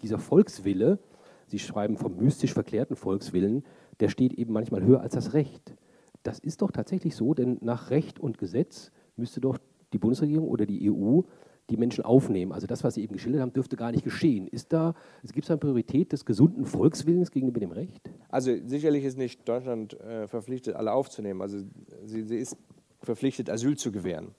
dieser 0.00 0.18
Volkswille, 0.18 0.98
Sie 1.46 1.58
schreiben 1.58 1.96
vom 1.96 2.16
mystisch 2.16 2.54
verklärten 2.54 2.94
Volkswillen, 2.94 3.64
der 4.00 4.08
steht 4.08 4.34
eben 4.34 4.52
manchmal 4.52 4.82
höher 4.82 5.00
als 5.00 5.14
das 5.14 5.34
Recht. 5.34 5.74
Das 6.22 6.38
ist 6.38 6.62
doch 6.62 6.70
tatsächlich 6.70 7.16
so, 7.16 7.34
denn 7.34 7.58
nach 7.60 7.90
Recht 7.90 8.18
und 8.18 8.38
Gesetz 8.38 8.92
müsste 9.16 9.40
doch 9.40 9.58
die 9.92 9.98
Bundesregierung 9.98 10.48
oder 10.48 10.66
die 10.66 10.90
EU 10.90 11.22
die 11.70 11.76
Menschen 11.76 12.04
aufnehmen. 12.04 12.52
Also 12.52 12.66
das, 12.66 12.84
was 12.84 12.94
Sie 12.94 13.02
eben 13.02 13.12
geschildert 13.12 13.40
haben, 13.40 13.52
dürfte 13.52 13.76
gar 13.76 13.92
nicht 13.92 14.04
geschehen. 14.04 14.48
Ist 14.48 14.72
da, 14.72 14.94
gibt 15.22 15.44
es 15.44 15.50
eine 15.50 15.58
Priorität 15.58 16.12
des 16.12 16.24
gesunden 16.24 16.66
Volkswillens 16.66 17.30
gegenüber 17.30 17.60
dem 17.60 17.70
Recht? 17.70 18.10
Also 18.28 18.50
sicherlich 18.66 19.04
ist 19.04 19.16
nicht 19.16 19.48
Deutschland 19.48 19.98
äh, 20.00 20.26
verpflichtet, 20.26 20.74
alle 20.74 20.92
aufzunehmen. 20.92 21.40
Also 21.40 21.58
sie, 22.04 22.22
sie, 22.24 22.38
ist 22.38 22.56
verpflichtet, 23.00 23.48
Asyl 23.48 23.76
zu 23.76 23.92
gewähren. 23.92 24.34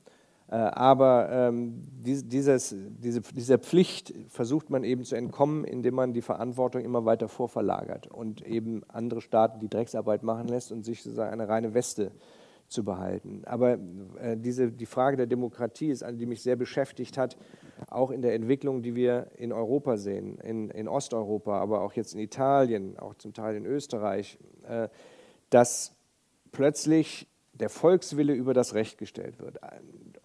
Äh, 0.51 0.55
aber 0.55 1.29
ähm, 1.31 1.81
dieses, 2.03 2.75
diese, 2.77 3.21
dieser 3.21 3.57
Pflicht 3.57 4.13
versucht 4.27 4.69
man 4.69 4.83
eben 4.83 5.05
zu 5.05 5.15
entkommen, 5.15 5.63
indem 5.63 5.95
man 5.95 6.13
die 6.13 6.21
Verantwortung 6.21 6.83
immer 6.83 7.05
weiter 7.05 7.29
vorverlagert 7.29 8.07
und 8.07 8.45
eben 8.45 8.83
andere 8.89 9.21
Staaten 9.21 9.59
die 9.59 9.69
Drecksarbeit 9.69 10.23
machen 10.23 10.49
lässt 10.49 10.73
und 10.73 10.83
sich 10.83 11.03
sozusagen 11.03 11.31
eine 11.31 11.47
reine 11.47 11.73
Weste 11.73 12.11
zu 12.67 12.83
behalten. 12.83 13.43
Aber 13.45 13.77
äh, 14.19 14.35
diese, 14.35 14.71
die 14.71 14.85
Frage 14.85 15.15
der 15.15 15.25
Demokratie 15.25 15.89
ist 15.89 16.03
eine, 16.03 16.17
die 16.17 16.25
mich 16.25 16.43
sehr 16.43 16.57
beschäftigt 16.57 17.17
hat, 17.17 17.37
auch 17.89 18.11
in 18.11 18.21
der 18.21 18.33
Entwicklung, 18.33 18.81
die 18.81 18.93
wir 18.93 19.27
in 19.37 19.53
Europa 19.53 19.95
sehen, 19.95 20.37
in, 20.39 20.69
in 20.69 20.89
Osteuropa, 20.89 21.59
aber 21.59 21.81
auch 21.81 21.93
jetzt 21.93 22.13
in 22.13 22.19
Italien, 22.19 22.99
auch 22.99 23.15
zum 23.15 23.33
Teil 23.33 23.55
in 23.55 23.65
Österreich, 23.65 24.37
äh, 24.67 24.89
dass 25.49 25.95
plötzlich 26.51 27.27
der 27.53 27.69
Volkswille 27.69 28.33
über 28.33 28.53
das 28.53 28.73
Recht 28.73 28.97
gestellt 28.97 29.39
wird 29.39 29.59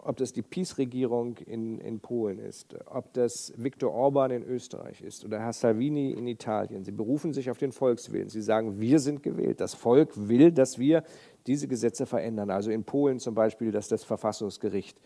ob 0.07 0.15
das 0.15 0.31
die 0.31 0.41
PiS-Regierung 0.41 1.37
in, 1.37 1.79
in 1.79 1.99
Polen 1.99 2.39
ist, 2.39 2.77
ob 2.85 3.11
das 3.13 3.51
Viktor 3.57 3.93
Orban 3.93 4.31
in 4.31 4.43
Österreich 4.43 5.01
ist 5.01 5.25
oder 5.25 5.39
Herr 5.39 5.51
Salvini 5.51 6.11
in 6.11 6.27
Italien. 6.27 6.85
Sie 6.85 6.93
berufen 6.93 7.33
sich 7.33 7.51
auf 7.51 7.57
den 7.57 7.73
Volkswillen. 7.73 8.29
Sie 8.29 8.41
sagen, 8.41 8.79
wir 8.79 8.99
sind 8.99 9.21
gewählt. 9.21 9.59
Das 9.59 9.73
Volk 9.73 10.11
will, 10.15 10.53
dass 10.53 10.79
wir 10.79 11.03
diese 11.45 11.67
Gesetze 11.67 12.05
verändern. 12.05 12.49
Also 12.49 12.71
in 12.71 12.85
Polen 12.85 13.19
zum 13.19 13.35
Beispiel, 13.35 13.71
dass 13.71 13.89
das 13.89 14.05
Verfassungsgericht 14.05 14.97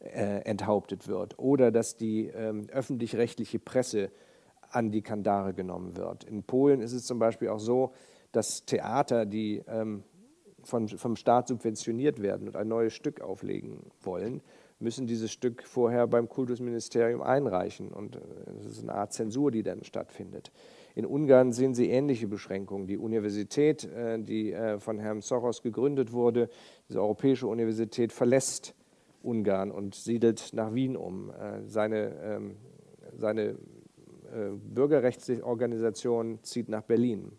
äh, 0.00 0.40
enthauptet 0.44 1.06
wird 1.06 1.38
oder 1.38 1.70
dass 1.70 1.96
die 1.96 2.28
ähm, 2.28 2.66
öffentlich-rechtliche 2.70 3.58
Presse 3.58 4.10
an 4.70 4.90
die 4.90 5.02
Kandare 5.02 5.52
genommen 5.52 5.98
wird. 5.98 6.24
In 6.24 6.42
Polen 6.42 6.80
ist 6.80 6.94
es 6.94 7.04
zum 7.04 7.18
Beispiel 7.18 7.50
auch 7.50 7.60
so, 7.60 7.92
dass 8.32 8.64
Theater, 8.64 9.26
die 9.26 9.62
ähm, 9.68 10.02
von, 10.66 10.88
vom 10.88 11.16
Staat 11.16 11.48
subventioniert 11.48 12.20
werden 12.20 12.48
und 12.48 12.56
ein 12.56 12.68
neues 12.68 12.92
Stück 12.92 13.20
auflegen 13.20 13.80
wollen, 14.00 14.42
müssen 14.78 15.06
dieses 15.06 15.32
Stück 15.32 15.62
vorher 15.62 16.06
beim 16.06 16.28
Kultusministerium 16.28 17.22
einreichen. 17.22 17.88
Und 17.88 18.20
es 18.60 18.66
ist 18.66 18.82
eine 18.82 18.94
Art 18.94 19.12
Zensur, 19.12 19.50
die 19.50 19.62
dann 19.62 19.84
stattfindet. 19.84 20.52
In 20.96 21.04
Ungarn 21.04 21.52
sehen 21.52 21.74
Sie 21.74 21.90
ähnliche 21.90 22.26
Beschränkungen. 22.26 22.86
Die 22.86 22.96
Universität, 22.96 23.84
äh, 23.84 24.18
die 24.18 24.52
äh, 24.52 24.78
von 24.78 24.98
Herrn 24.98 25.20
Soros 25.20 25.60
gegründet 25.60 26.12
wurde, 26.12 26.48
diese 26.88 27.02
Europäische 27.02 27.46
Universität, 27.48 28.12
verlässt 28.12 28.74
Ungarn 29.22 29.70
und 29.70 29.94
siedelt 29.94 30.54
nach 30.54 30.72
Wien 30.72 30.96
um. 30.96 31.30
Äh, 31.30 31.66
seine, 31.66 32.14
ähm, 32.22 32.56
seine 33.14 33.56
Bürgerrechtsorganisation 34.74 36.40
zieht 36.42 36.68
nach 36.68 36.82
Berlin. 36.82 37.30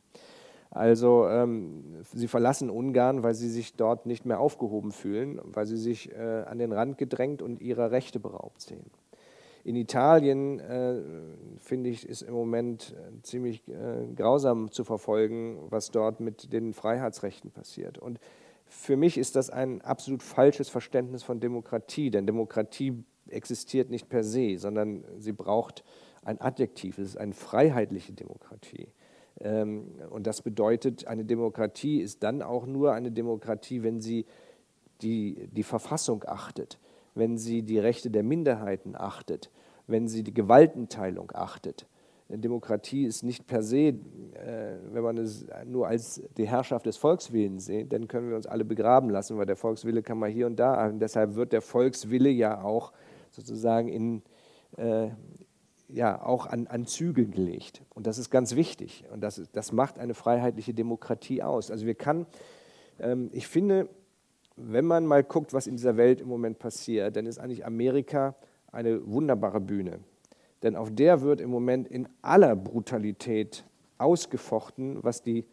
Also 0.77 1.27
ähm, 1.27 2.03
sie 2.13 2.27
verlassen 2.27 2.69
Ungarn, 2.69 3.23
weil 3.23 3.33
sie 3.33 3.49
sich 3.49 3.75
dort 3.75 4.05
nicht 4.05 4.25
mehr 4.25 4.39
aufgehoben 4.39 4.91
fühlen, 4.91 5.41
weil 5.43 5.65
sie 5.65 5.77
sich 5.77 6.11
äh, 6.11 6.43
an 6.45 6.59
den 6.59 6.71
Rand 6.71 6.99
gedrängt 6.99 7.41
und 7.41 7.61
ihrer 7.61 7.89
Rechte 7.89 8.19
beraubt 8.19 8.61
sehen. 8.61 8.91
In 9.63 9.75
Italien, 9.75 10.59
äh, 10.59 11.01
finde 11.59 11.89
ich, 11.89 12.07
ist 12.07 12.21
im 12.21 12.35
Moment 12.35 12.95
äh, 12.95 13.21
ziemlich 13.23 13.67
äh, 13.67 14.05
grausam 14.15 14.71
zu 14.71 14.83
verfolgen, 14.83 15.57
was 15.71 15.89
dort 15.89 16.19
mit 16.19 16.53
den 16.53 16.73
Freiheitsrechten 16.73 17.49
passiert. 17.49 17.97
Und 17.97 18.19
für 18.67 18.97
mich 18.97 19.17
ist 19.17 19.35
das 19.35 19.49
ein 19.49 19.81
absolut 19.81 20.21
falsches 20.21 20.69
Verständnis 20.69 21.23
von 21.23 21.39
Demokratie, 21.39 22.11
denn 22.11 22.27
Demokratie 22.27 23.03
existiert 23.29 23.89
nicht 23.89 24.09
per 24.09 24.23
se, 24.23 24.57
sondern 24.59 25.03
sie 25.17 25.33
braucht 25.33 25.83
ein 26.23 26.39
Adjektiv. 26.39 26.99
Es 26.99 27.09
ist 27.09 27.17
eine 27.17 27.33
freiheitliche 27.33 28.13
Demokratie. 28.13 28.89
Ähm, 29.39 29.91
und 30.09 30.27
das 30.27 30.41
bedeutet, 30.41 31.07
eine 31.07 31.25
Demokratie 31.25 32.01
ist 32.01 32.23
dann 32.23 32.41
auch 32.41 32.65
nur 32.65 32.93
eine 32.93 33.11
Demokratie, 33.11 33.83
wenn 33.83 33.99
sie 33.99 34.25
die, 35.01 35.47
die 35.51 35.63
Verfassung 35.63 36.23
achtet, 36.27 36.79
wenn 37.15 37.37
sie 37.37 37.63
die 37.63 37.79
Rechte 37.79 38.09
der 38.09 38.23
Minderheiten 38.23 38.95
achtet, 38.95 39.51
wenn 39.85 40.07
sie 40.07 40.23
die 40.23 40.33
Gewaltenteilung 40.33 41.31
achtet. 41.33 41.87
Eine 42.29 42.39
Demokratie 42.39 43.05
ist 43.05 43.23
nicht 43.23 43.47
per 43.47 43.63
se, 43.63 43.77
äh, 43.77 43.93
wenn 44.91 45.03
man 45.03 45.17
es 45.17 45.45
nur 45.65 45.87
als 45.87 46.21
die 46.35 46.47
Herrschaft 46.47 46.85
des 46.85 46.97
Volkswillens 46.97 47.65
sieht, 47.67 47.93
dann 47.93 48.09
können 48.09 48.29
wir 48.29 48.35
uns 48.35 48.47
alle 48.47 48.65
begraben 48.65 49.09
lassen, 49.09 49.37
weil 49.37 49.45
der 49.45 49.55
Volkswille 49.55 50.03
kann 50.03 50.17
man 50.17 50.29
hier 50.29 50.45
und 50.45 50.57
da. 50.57 50.87
Und 50.87 50.99
deshalb 50.99 51.35
wird 51.35 51.53
der 51.53 51.61
Volkswille 51.61 52.29
ja 52.29 52.61
auch 52.61 52.91
sozusagen 53.31 53.87
in, 53.87 54.23
äh, 54.75 55.09
ja, 55.89 56.21
auch 56.21 56.45
an, 56.45 56.67
an 56.67 56.85
Zügeln 56.85 57.31
gelegt. 57.31 57.81
Und 57.93 58.07
das 58.07 58.17
ist 58.17 58.29
ganz 58.29 58.55
wichtig. 58.55 59.05
Und 59.11 59.21
das, 59.21 59.41
das 59.53 59.71
macht 59.71 59.99
eine 59.99 60.13
freiheitliche 60.13 60.73
Demokratie 60.73 61.43
aus. 61.43 61.71
Also 61.71 61.85
wir 61.85 61.95
kann, 61.95 62.25
ähm, 62.99 63.29
ich 63.31 63.47
finde, 63.47 63.89
wenn 64.55 64.85
man 64.85 65.05
mal 65.05 65.23
guckt, 65.23 65.53
was 65.53 65.67
in 65.67 65.75
dieser 65.75 65.97
Welt 65.97 66.19
im 66.19 66.27
Moment 66.27 66.59
passiert, 66.59 67.15
dann 67.15 67.25
ist 67.25 67.39
eigentlich 67.39 67.65
Amerika 67.65 68.35
eine 68.71 69.05
wunderbare 69.07 69.61
Bühne. 69.61 69.99
Denn 70.63 70.75
auf 70.75 70.89
der 70.93 71.21
wird 71.21 71.39
im 71.39 71.49
Moment 71.49 71.87
in 71.87 72.09
aller 72.21 72.55
Brutalität 72.55 73.63
ausgefochten, 73.97 75.03
was, 75.03 75.21
die, 75.21 75.45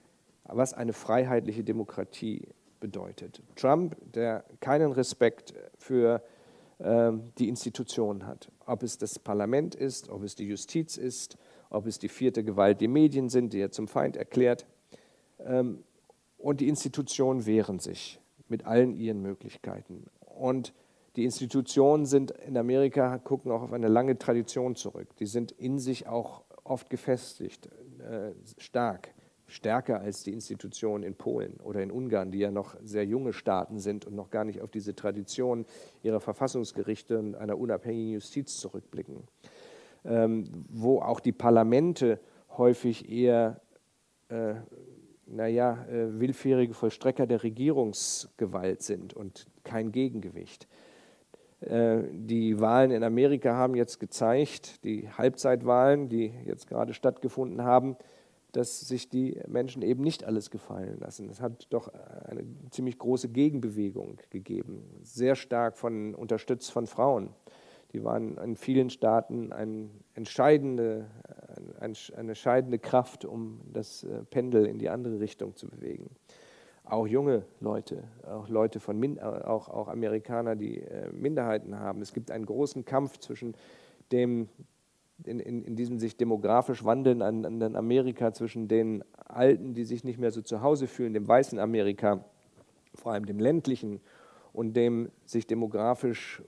was 0.44 0.72
eine 0.72 0.92
freiheitliche 0.92 1.62
Demokratie 1.62 2.48
bedeutet. 2.80 3.42
Trump, 3.56 3.96
der 4.12 4.44
keinen 4.60 4.92
Respekt 4.92 5.54
für 5.78 6.16
ähm, 6.16 6.28
die 7.38 7.48
Institutionen 7.48 8.26
hat. 8.26 8.50
Ob 8.66 8.82
es 8.82 8.98
das 8.98 9.18
Parlament 9.18 9.74
ist, 9.74 10.10
ob 10.10 10.22
es 10.22 10.34
die 10.34 10.44
Justiz 10.44 10.98
ist, 10.98 11.38
ob 11.70 11.86
es 11.86 11.98
die 11.98 12.08
vierte 12.08 12.44
Gewalt, 12.44 12.80
die 12.80 12.88
Medien 12.88 13.30
sind, 13.30 13.52
die 13.52 13.60
er 13.60 13.70
zum 13.70 13.88
Feind 13.88 14.16
erklärt. 14.16 14.66
Ähm, 15.40 15.82
und 16.36 16.60
die 16.60 16.68
Institutionen 16.68 17.46
wehren 17.46 17.78
sich 17.78 18.20
mit 18.48 18.66
allen 18.66 18.92
ihren 18.92 19.22
Möglichkeiten. 19.22 20.04
Und 20.20 20.74
die 21.16 21.24
Institutionen 21.24 22.04
sind 22.04 22.32
in 22.32 22.56
Amerika, 22.58 23.18
gucken 23.18 23.50
auch 23.50 23.62
auf 23.62 23.72
eine 23.72 23.88
lange 23.88 24.18
Tradition 24.18 24.74
zurück. 24.74 25.16
Die 25.16 25.26
sind 25.26 25.52
in 25.52 25.78
sich 25.78 26.06
auch 26.06 26.42
oft 26.64 26.90
gefestigt, 26.90 27.70
äh, 27.98 28.32
stark 28.58 29.13
stärker 29.46 30.00
als 30.00 30.22
die 30.22 30.32
Institutionen 30.32 31.04
in 31.04 31.14
Polen 31.14 31.58
oder 31.62 31.82
in 31.82 31.90
Ungarn, 31.90 32.30
die 32.30 32.38
ja 32.38 32.50
noch 32.50 32.76
sehr 32.82 33.04
junge 33.04 33.32
Staaten 33.32 33.78
sind 33.78 34.06
und 34.06 34.14
noch 34.14 34.30
gar 34.30 34.44
nicht 34.44 34.60
auf 34.60 34.70
diese 34.70 34.94
Tradition 34.94 35.66
ihrer 36.02 36.20
Verfassungsgerichte 36.20 37.18
und 37.18 37.34
einer 37.34 37.58
unabhängigen 37.58 38.14
Justiz 38.14 38.58
zurückblicken, 38.58 39.24
ähm, 40.04 40.50
wo 40.70 41.00
auch 41.00 41.20
die 41.20 41.32
Parlamente 41.32 42.18
häufig 42.56 43.10
eher, 43.10 43.60
äh, 44.28 44.54
naja, 45.26 45.84
äh, 45.86 46.18
willfährige 46.18 46.74
Vollstrecker 46.74 47.26
der 47.26 47.42
Regierungsgewalt 47.42 48.82
sind 48.82 49.14
und 49.14 49.46
kein 49.62 49.92
Gegengewicht. 49.92 50.68
Äh, 51.60 52.02
die 52.12 52.60
Wahlen 52.60 52.90
in 52.90 53.02
Amerika 53.02 53.54
haben 53.54 53.74
jetzt 53.74 54.00
gezeigt, 54.00 54.84
die 54.84 55.08
Halbzeitwahlen, 55.10 56.08
die 56.08 56.32
jetzt 56.44 56.66
gerade 56.66 56.94
stattgefunden 56.94 57.62
haben, 57.62 57.96
dass 58.56 58.80
sich 58.80 59.08
die 59.08 59.40
Menschen 59.48 59.82
eben 59.82 60.02
nicht 60.02 60.24
alles 60.24 60.50
gefallen 60.50 60.98
lassen. 61.00 61.28
Es 61.28 61.40
hat 61.40 61.66
doch 61.70 61.88
eine 62.24 62.44
ziemlich 62.70 62.98
große 62.98 63.28
Gegenbewegung 63.28 64.18
gegeben, 64.30 64.84
sehr 65.02 65.34
stark 65.34 65.76
von, 65.76 66.14
unterstützt 66.14 66.70
von 66.70 66.86
Frauen. 66.86 67.30
Die 67.92 68.04
waren 68.04 68.36
in 68.38 68.56
vielen 68.56 68.90
Staaten 68.90 69.52
ein 69.52 69.90
entscheidende, 70.14 71.06
eine 71.78 71.94
entscheidende 72.16 72.78
Kraft, 72.78 73.24
um 73.24 73.60
das 73.72 74.04
äh, 74.04 74.24
Pendel 74.24 74.66
in 74.66 74.78
die 74.78 74.88
andere 74.88 75.20
Richtung 75.20 75.54
zu 75.54 75.68
bewegen. 75.68 76.10
Auch 76.84 77.06
junge 77.06 77.44
Leute, 77.60 78.04
auch 78.26 78.48
Leute 78.48 78.78
von 78.78 79.18
auch, 79.20 79.68
auch 79.68 79.88
Amerikaner, 79.88 80.54
die 80.54 80.80
äh, 80.80 81.08
Minderheiten 81.12 81.78
haben. 81.78 82.02
Es 82.02 82.12
gibt 82.12 82.30
einen 82.30 82.46
großen 82.46 82.84
Kampf 82.84 83.18
zwischen 83.18 83.56
dem 84.12 84.48
in, 85.26 85.40
in, 85.40 85.62
in 85.62 85.76
diesem 85.76 85.98
sich 85.98 86.16
demografisch 86.16 86.84
wandelnden 86.84 87.76
Amerika 87.76 88.32
zwischen 88.32 88.68
den 88.68 89.04
Alten, 89.26 89.74
die 89.74 89.84
sich 89.84 90.04
nicht 90.04 90.18
mehr 90.18 90.30
so 90.30 90.42
zu 90.42 90.62
Hause 90.62 90.86
fühlen, 90.86 91.14
dem 91.14 91.26
weißen 91.26 91.58
Amerika, 91.58 92.24
vor 92.94 93.12
allem 93.12 93.26
dem 93.26 93.38
ländlichen 93.38 94.00
und 94.52 94.74
dem 94.74 95.10
sich 95.24 95.46
demografisch 95.46 96.42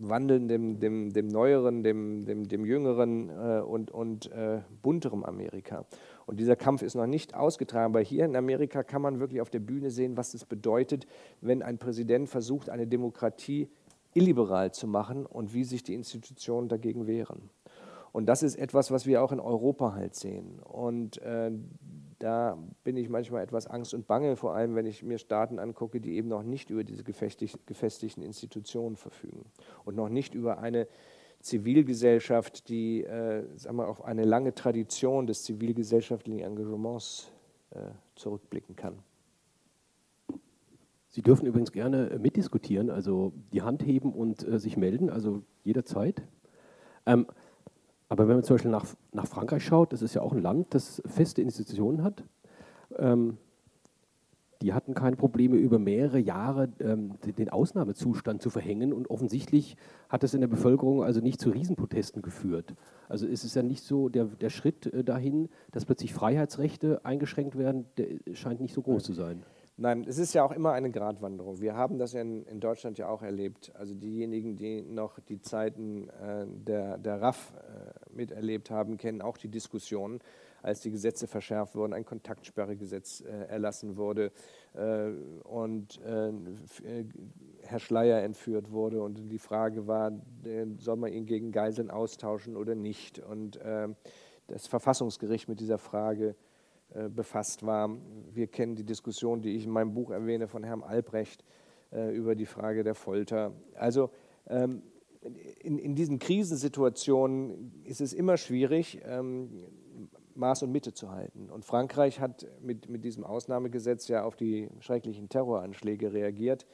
wandelnden, 0.00 0.80
dem, 0.80 1.12
dem 1.12 1.28
neueren, 1.28 1.82
dem, 1.82 2.24
dem, 2.24 2.48
dem 2.48 2.64
jüngeren 2.64 3.28
äh, 3.28 3.60
und, 3.60 3.90
und 3.90 4.30
äh, 4.32 4.60
bunteren 4.82 5.24
Amerika. 5.24 5.84
Und 6.26 6.40
dieser 6.40 6.56
Kampf 6.56 6.82
ist 6.82 6.94
noch 6.94 7.06
nicht 7.06 7.34
ausgetragen, 7.34 7.92
aber 7.92 8.00
hier 8.00 8.24
in 8.24 8.36
Amerika 8.36 8.82
kann 8.82 9.02
man 9.02 9.20
wirklich 9.20 9.40
auf 9.40 9.50
der 9.50 9.58
Bühne 9.60 9.90
sehen, 9.90 10.16
was 10.16 10.32
es 10.34 10.44
bedeutet, 10.44 11.06
wenn 11.40 11.62
ein 11.62 11.78
Präsident 11.78 12.28
versucht, 12.28 12.70
eine 12.70 12.86
Demokratie 12.86 13.68
illiberal 14.14 14.72
zu 14.72 14.86
machen 14.86 15.26
und 15.26 15.54
wie 15.54 15.64
sich 15.64 15.82
die 15.82 15.94
Institutionen 15.94 16.68
dagegen 16.68 17.06
wehren. 17.06 17.50
Und 18.12 18.26
das 18.26 18.42
ist 18.42 18.56
etwas, 18.56 18.90
was 18.90 19.06
wir 19.06 19.22
auch 19.22 19.32
in 19.32 19.40
Europa 19.40 19.94
halt 19.94 20.14
sehen. 20.14 20.58
Und 20.60 21.18
äh, 21.22 21.50
da 22.18 22.58
bin 22.84 22.96
ich 22.96 23.08
manchmal 23.08 23.42
etwas 23.42 23.66
Angst 23.66 23.94
und 23.94 24.06
Bange, 24.06 24.36
vor 24.36 24.54
allem 24.54 24.74
wenn 24.74 24.86
ich 24.86 25.02
mir 25.02 25.18
Staaten 25.18 25.58
angucke, 25.58 26.00
die 26.00 26.16
eben 26.16 26.28
noch 26.28 26.42
nicht 26.42 26.70
über 26.70 26.84
diese 26.84 27.02
gefestigten 27.02 28.22
Institutionen 28.22 28.96
verfügen 28.96 29.46
und 29.84 29.96
noch 29.96 30.08
nicht 30.08 30.34
über 30.34 30.58
eine 30.58 30.86
Zivilgesellschaft, 31.40 32.68
die 32.68 33.04
äh, 33.04 33.44
sagen 33.56 33.76
wir, 33.76 33.88
auf 33.88 34.04
eine 34.04 34.24
lange 34.24 34.54
Tradition 34.54 35.26
des 35.26 35.44
zivilgesellschaftlichen 35.44 36.40
Engagements 36.40 37.32
äh, 37.70 37.78
zurückblicken 38.14 38.76
kann. 38.76 38.98
Sie 41.08 41.22
dürfen 41.22 41.46
übrigens 41.46 41.72
gerne 41.72 42.18
mitdiskutieren, 42.20 42.90
also 42.90 43.32
die 43.52 43.62
Hand 43.62 43.84
heben 43.84 44.12
und 44.12 44.46
äh, 44.46 44.58
sich 44.58 44.76
melden, 44.76 45.08
also 45.10 45.42
jederzeit. 45.64 46.22
Ähm, 47.06 47.26
aber 48.10 48.26
wenn 48.26 48.34
man 48.34 48.42
zum 48.42 48.54
Beispiel 48.54 48.72
nach, 48.72 48.86
nach 49.12 49.26
Frankreich 49.26 49.64
schaut, 49.64 49.92
das 49.92 50.02
ist 50.02 50.14
ja 50.14 50.20
auch 50.20 50.32
ein 50.32 50.42
Land, 50.42 50.74
das 50.74 51.00
feste 51.06 51.42
Institutionen 51.42 52.02
hat. 52.02 52.24
Ähm, 52.98 53.38
die 54.62 54.74
hatten 54.74 54.94
keine 54.94 55.16
Probleme, 55.16 55.56
über 55.56 55.78
mehrere 55.78 56.18
Jahre 56.18 56.68
ähm, 56.80 57.12
den 57.22 57.48
Ausnahmezustand 57.48 58.42
zu 58.42 58.50
verhängen. 58.50 58.92
Und 58.92 59.08
offensichtlich 59.08 59.76
hat 60.08 60.24
das 60.24 60.34
in 60.34 60.40
der 60.40 60.48
Bevölkerung 60.48 61.04
also 61.04 61.20
nicht 61.20 61.40
zu 61.40 61.50
Riesenprotesten 61.50 62.20
geführt. 62.20 62.74
Also 63.08 63.28
es 63.28 63.44
ist 63.44 63.54
ja 63.54 63.62
nicht 63.62 63.84
so, 63.84 64.08
der, 64.08 64.24
der 64.24 64.50
Schritt 64.50 64.86
äh, 64.86 65.04
dahin, 65.04 65.48
dass 65.70 65.86
plötzlich 65.86 66.12
Freiheitsrechte 66.12 67.04
eingeschränkt 67.04 67.56
werden, 67.56 67.86
der 67.96 68.34
scheint 68.34 68.60
nicht 68.60 68.74
so 68.74 68.82
groß 68.82 69.04
zu 69.04 69.14
sein. 69.14 69.44
Nein, 69.80 70.04
es 70.06 70.18
ist 70.18 70.34
ja 70.34 70.44
auch 70.44 70.52
immer 70.52 70.72
eine 70.72 70.90
Gratwanderung. 70.90 71.62
Wir 71.62 71.74
haben 71.74 71.96
das 71.96 72.12
ja 72.12 72.20
in, 72.20 72.44
in 72.44 72.60
Deutschland 72.60 72.98
ja 72.98 73.08
auch 73.08 73.22
erlebt. 73.22 73.72
Also 73.74 73.94
diejenigen, 73.94 74.58
die 74.58 74.82
noch 74.82 75.18
die 75.20 75.40
Zeiten 75.40 76.10
äh, 76.10 76.44
der, 76.46 76.98
der 76.98 77.22
RAF 77.22 77.54
äh, 77.56 77.99
miterlebt 78.14 78.70
haben, 78.70 78.96
kennen 78.96 79.22
auch 79.22 79.36
die 79.36 79.48
Diskussionen. 79.48 80.20
als 80.62 80.80
die 80.80 80.90
Gesetze 80.90 81.26
verschärft 81.26 81.74
wurden, 81.74 81.92
ein 81.92 82.04
Kontaktsperregesetz 82.04 83.22
äh, 83.22 83.46
erlassen 83.48 83.96
wurde 83.96 84.30
äh, 84.74 85.10
und 85.44 86.00
äh, 86.02 86.32
Herr 87.62 87.78
Schleier 87.78 88.22
entführt 88.22 88.70
wurde 88.70 89.02
und 89.02 89.30
die 89.30 89.38
Frage 89.38 89.86
war, 89.86 90.12
soll 90.78 90.96
man 90.96 91.12
ihn 91.12 91.26
gegen 91.26 91.52
Geiseln 91.52 91.90
austauschen 91.90 92.56
oder 92.56 92.74
nicht? 92.74 93.20
Und 93.20 93.60
das 94.48 94.66
Verfassungsgericht 94.66 95.48
mit 95.48 95.60
dieser 95.60 95.78
Frage 95.78 96.34
befasst 97.14 97.64
war. 97.64 97.96
Wir 98.32 98.48
kennen 98.48 98.74
die 98.74 98.84
Diskussion, 98.84 99.40
die 99.42 99.54
ich 99.54 99.66
in 99.66 99.70
meinem 99.70 99.94
Buch 99.94 100.10
erwähne, 100.10 100.48
von 100.48 100.64
Herrn 100.64 100.82
Albrecht 100.82 101.44
über 101.92 102.34
die 102.34 102.46
Frage 102.46 102.82
der 102.82 102.96
Folter. 102.96 103.52
Also 103.74 104.10
ähm, 104.48 104.82
in, 105.22 105.78
in 105.78 105.94
diesen 105.94 106.18
Krisensituationen 106.18 107.82
ist 107.84 108.00
es 108.00 108.12
immer 108.12 108.36
schwierig, 108.36 109.00
ähm, 109.04 109.66
Maß 110.34 110.62
und 110.62 110.72
Mitte 110.72 110.94
zu 110.94 111.10
halten. 111.10 111.50
Und 111.50 111.64
Frankreich 111.64 112.20
hat 112.20 112.46
mit, 112.62 112.88
mit 112.88 113.04
diesem 113.04 113.24
Ausnahmegesetz 113.24 114.08
ja 114.08 114.24
auf 114.24 114.36
die 114.36 114.70
schrecklichen 114.80 115.28
Terroranschläge 115.28 116.12
reagiert. 116.12 116.66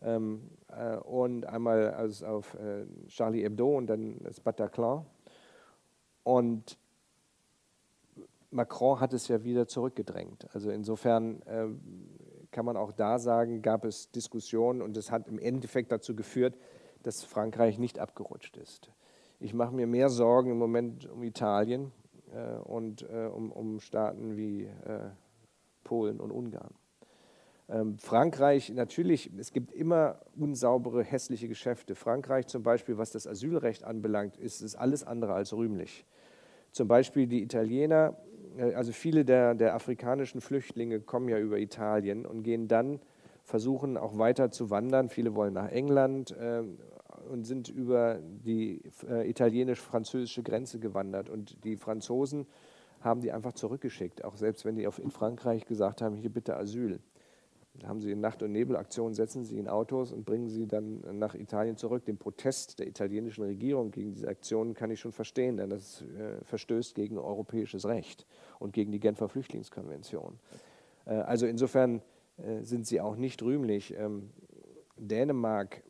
Ähm, 0.00 0.50
äh, 0.68 0.96
und 0.96 1.44
einmal 1.44 1.90
also 1.90 2.26
auf 2.26 2.54
äh, 2.54 2.86
Charlie 3.08 3.42
Hebdo 3.42 3.76
und 3.76 3.86
dann 3.88 4.18
das 4.20 4.40
Bataclan. 4.40 5.04
Und 6.24 6.78
Macron 8.50 9.00
hat 9.00 9.12
es 9.12 9.28
ja 9.28 9.44
wieder 9.44 9.66
zurückgedrängt. 9.66 10.46
Also 10.54 10.70
insofern 10.70 11.42
äh, 11.42 11.68
kann 12.50 12.64
man 12.64 12.76
auch 12.76 12.92
da 12.92 13.18
sagen, 13.18 13.62
gab 13.62 13.84
es 13.84 14.10
Diskussionen 14.10 14.82
und 14.82 14.96
es 14.96 15.10
hat 15.10 15.28
im 15.28 15.38
Endeffekt 15.38 15.90
dazu 15.92 16.14
geführt, 16.14 16.56
dass 17.02 17.24
Frankreich 17.24 17.78
nicht 17.78 17.98
abgerutscht 17.98 18.56
ist. 18.56 18.90
Ich 19.40 19.54
mache 19.54 19.74
mir 19.74 19.86
mehr 19.86 20.08
Sorgen 20.08 20.50
im 20.50 20.58
Moment 20.58 21.10
um 21.10 21.22
Italien 21.22 21.92
äh, 22.32 22.58
und 22.58 23.02
äh, 23.02 23.26
um, 23.26 23.50
um, 23.50 23.80
Staaten 23.80 24.36
wie 24.36 24.64
äh, 24.64 25.10
Polen 25.84 26.20
und 26.20 26.30
Ungarn. 26.30 26.74
Ähm, 27.68 27.98
Frankreich, 27.98 28.70
natürlich, 28.70 29.30
es 29.38 29.52
gibt 29.52 29.72
immer 29.72 30.20
unsaubere, 30.38 31.02
hässliche 31.02 31.48
Geschäfte. 31.48 31.94
Frankreich 31.94 32.46
zum 32.46 32.62
Beispiel, 32.62 32.98
was 32.98 33.10
das 33.10 33.26
Asylrecht 33.26 33.84
anbelangt, 33.84 34.36
ist 34.36 34.62
es 34.62 34.76
alles 34.76 35.04
andere 35.04 35.34
als 35.34 35.52
rühmlich. 35.52 36.04
Zum 36.70 36.88
Beispiel 36.88 37.26
die 37.26 37.42
Italiener, 37.42 38.16
äh, 38.56 38.74
also 38.74 38.92
viele 38.92 39.24
der, 39.24 39.54
der 39.54 39.74
afrikanischen 39.74 40.40
Flüchtlinge 40.40 41.00
kommen 41.00 41.28
ja 41.28 41.38
über 41.38 41.58
Italien 41.58 42.26
und 42.26 42.42
gehen 42.42 42.68
dann 42.68 43.00
versuchen 43.44 43.96
auch 43.96 44.18
weiter 44.18 44.50
zu 44.50 44.70
wandern. 44.70 45.08
Viele 45.08 45.34
wollen 45.34 45.54
nach 45.54 45.70
England 45.70 46.30
äh, 46.32 46.62
und 47.30 47.44
sind 47.44 47.68
über 47.68 48.18
die 48.22 48.82
äh, 49.08 49.28
italienisch-französische 49.28 50.42
Grenze 50.42 50.78
gewandert. 50.78 51.28
Und 51.28 51.64
die 51.64 51.76
Franzosen 51.76 52.46
haben 53.00 53.20
die 53.20 53.32
einfach 53.32 53.52
zurückgeschickt, 53.52 54.24
auch 54.24 54.36
selbst 54.36 54.64
wenn 54.64 54.76
die 54.76 54.86
auf, 54.86 54.98
in 54.98 55.10
Frankreich 55.10 55.66
gesagt 55.66 56.02
haben, 56.02 56.16
hier 56.16 56.30
bitte 56.30 56.56
Asyl. 56.56 57.00
Da 57.80 57.88
haben 57.88 58.02
sie 58.02 58.12
in 58.12 58.20
Nacht- 58.20 58.42
und 58.42 58.52
Nebelaktionen, 58.52 59.14
setzen 59.14 59.44
sie 59.44 59.58
in 59.58 59.66
Autos 59.66 60.12
und 60.12 60.26
bringen 60.26 60.48
sie 60.48 60.66
dann 60.66 61.00
nach 61.18 61.34
Italien 61.34 61.76
zurück. 61.76 62.04
Den 62.04 62.18
Protest 62.18 62.78
der 62.78 62.86
italienischen 62.86 63.44
Regierung 63.44 63.90
gegen 63.90 64.12
diese 64.12 64.28
Aktionen 64.28 64.74
kann 64.74 64.90
ich 64.90 65.00
schon 65.00 65.12
verstehen, 65.12 65.56
denn 65.56 65.70
das 65.70 66.02
äh, 66.02 66.44
verstößt 66.44 66.94
gegen 66.94 67.18
europäisches 67.18 67.86
Recht 67.86 68.26
und 68.58 68.74
gegen 68.74 68.92
die 68.92 69.00
Genfer 69.00 69.28
Flüchtlingskonvention. 69.28 70.38
Äh, 71.06 71.14
also 71.14 71.46
insofern 71.46 72.02
äh, 72.36 72.62
sind 72.62 72.86
sie 72.86 73.00
auch 73.00 73.16
nicht 73.16 73.42
rühmlich. 73.42 73.94
Ähm, 73.96 74.30
Dänemark 74.98 75.82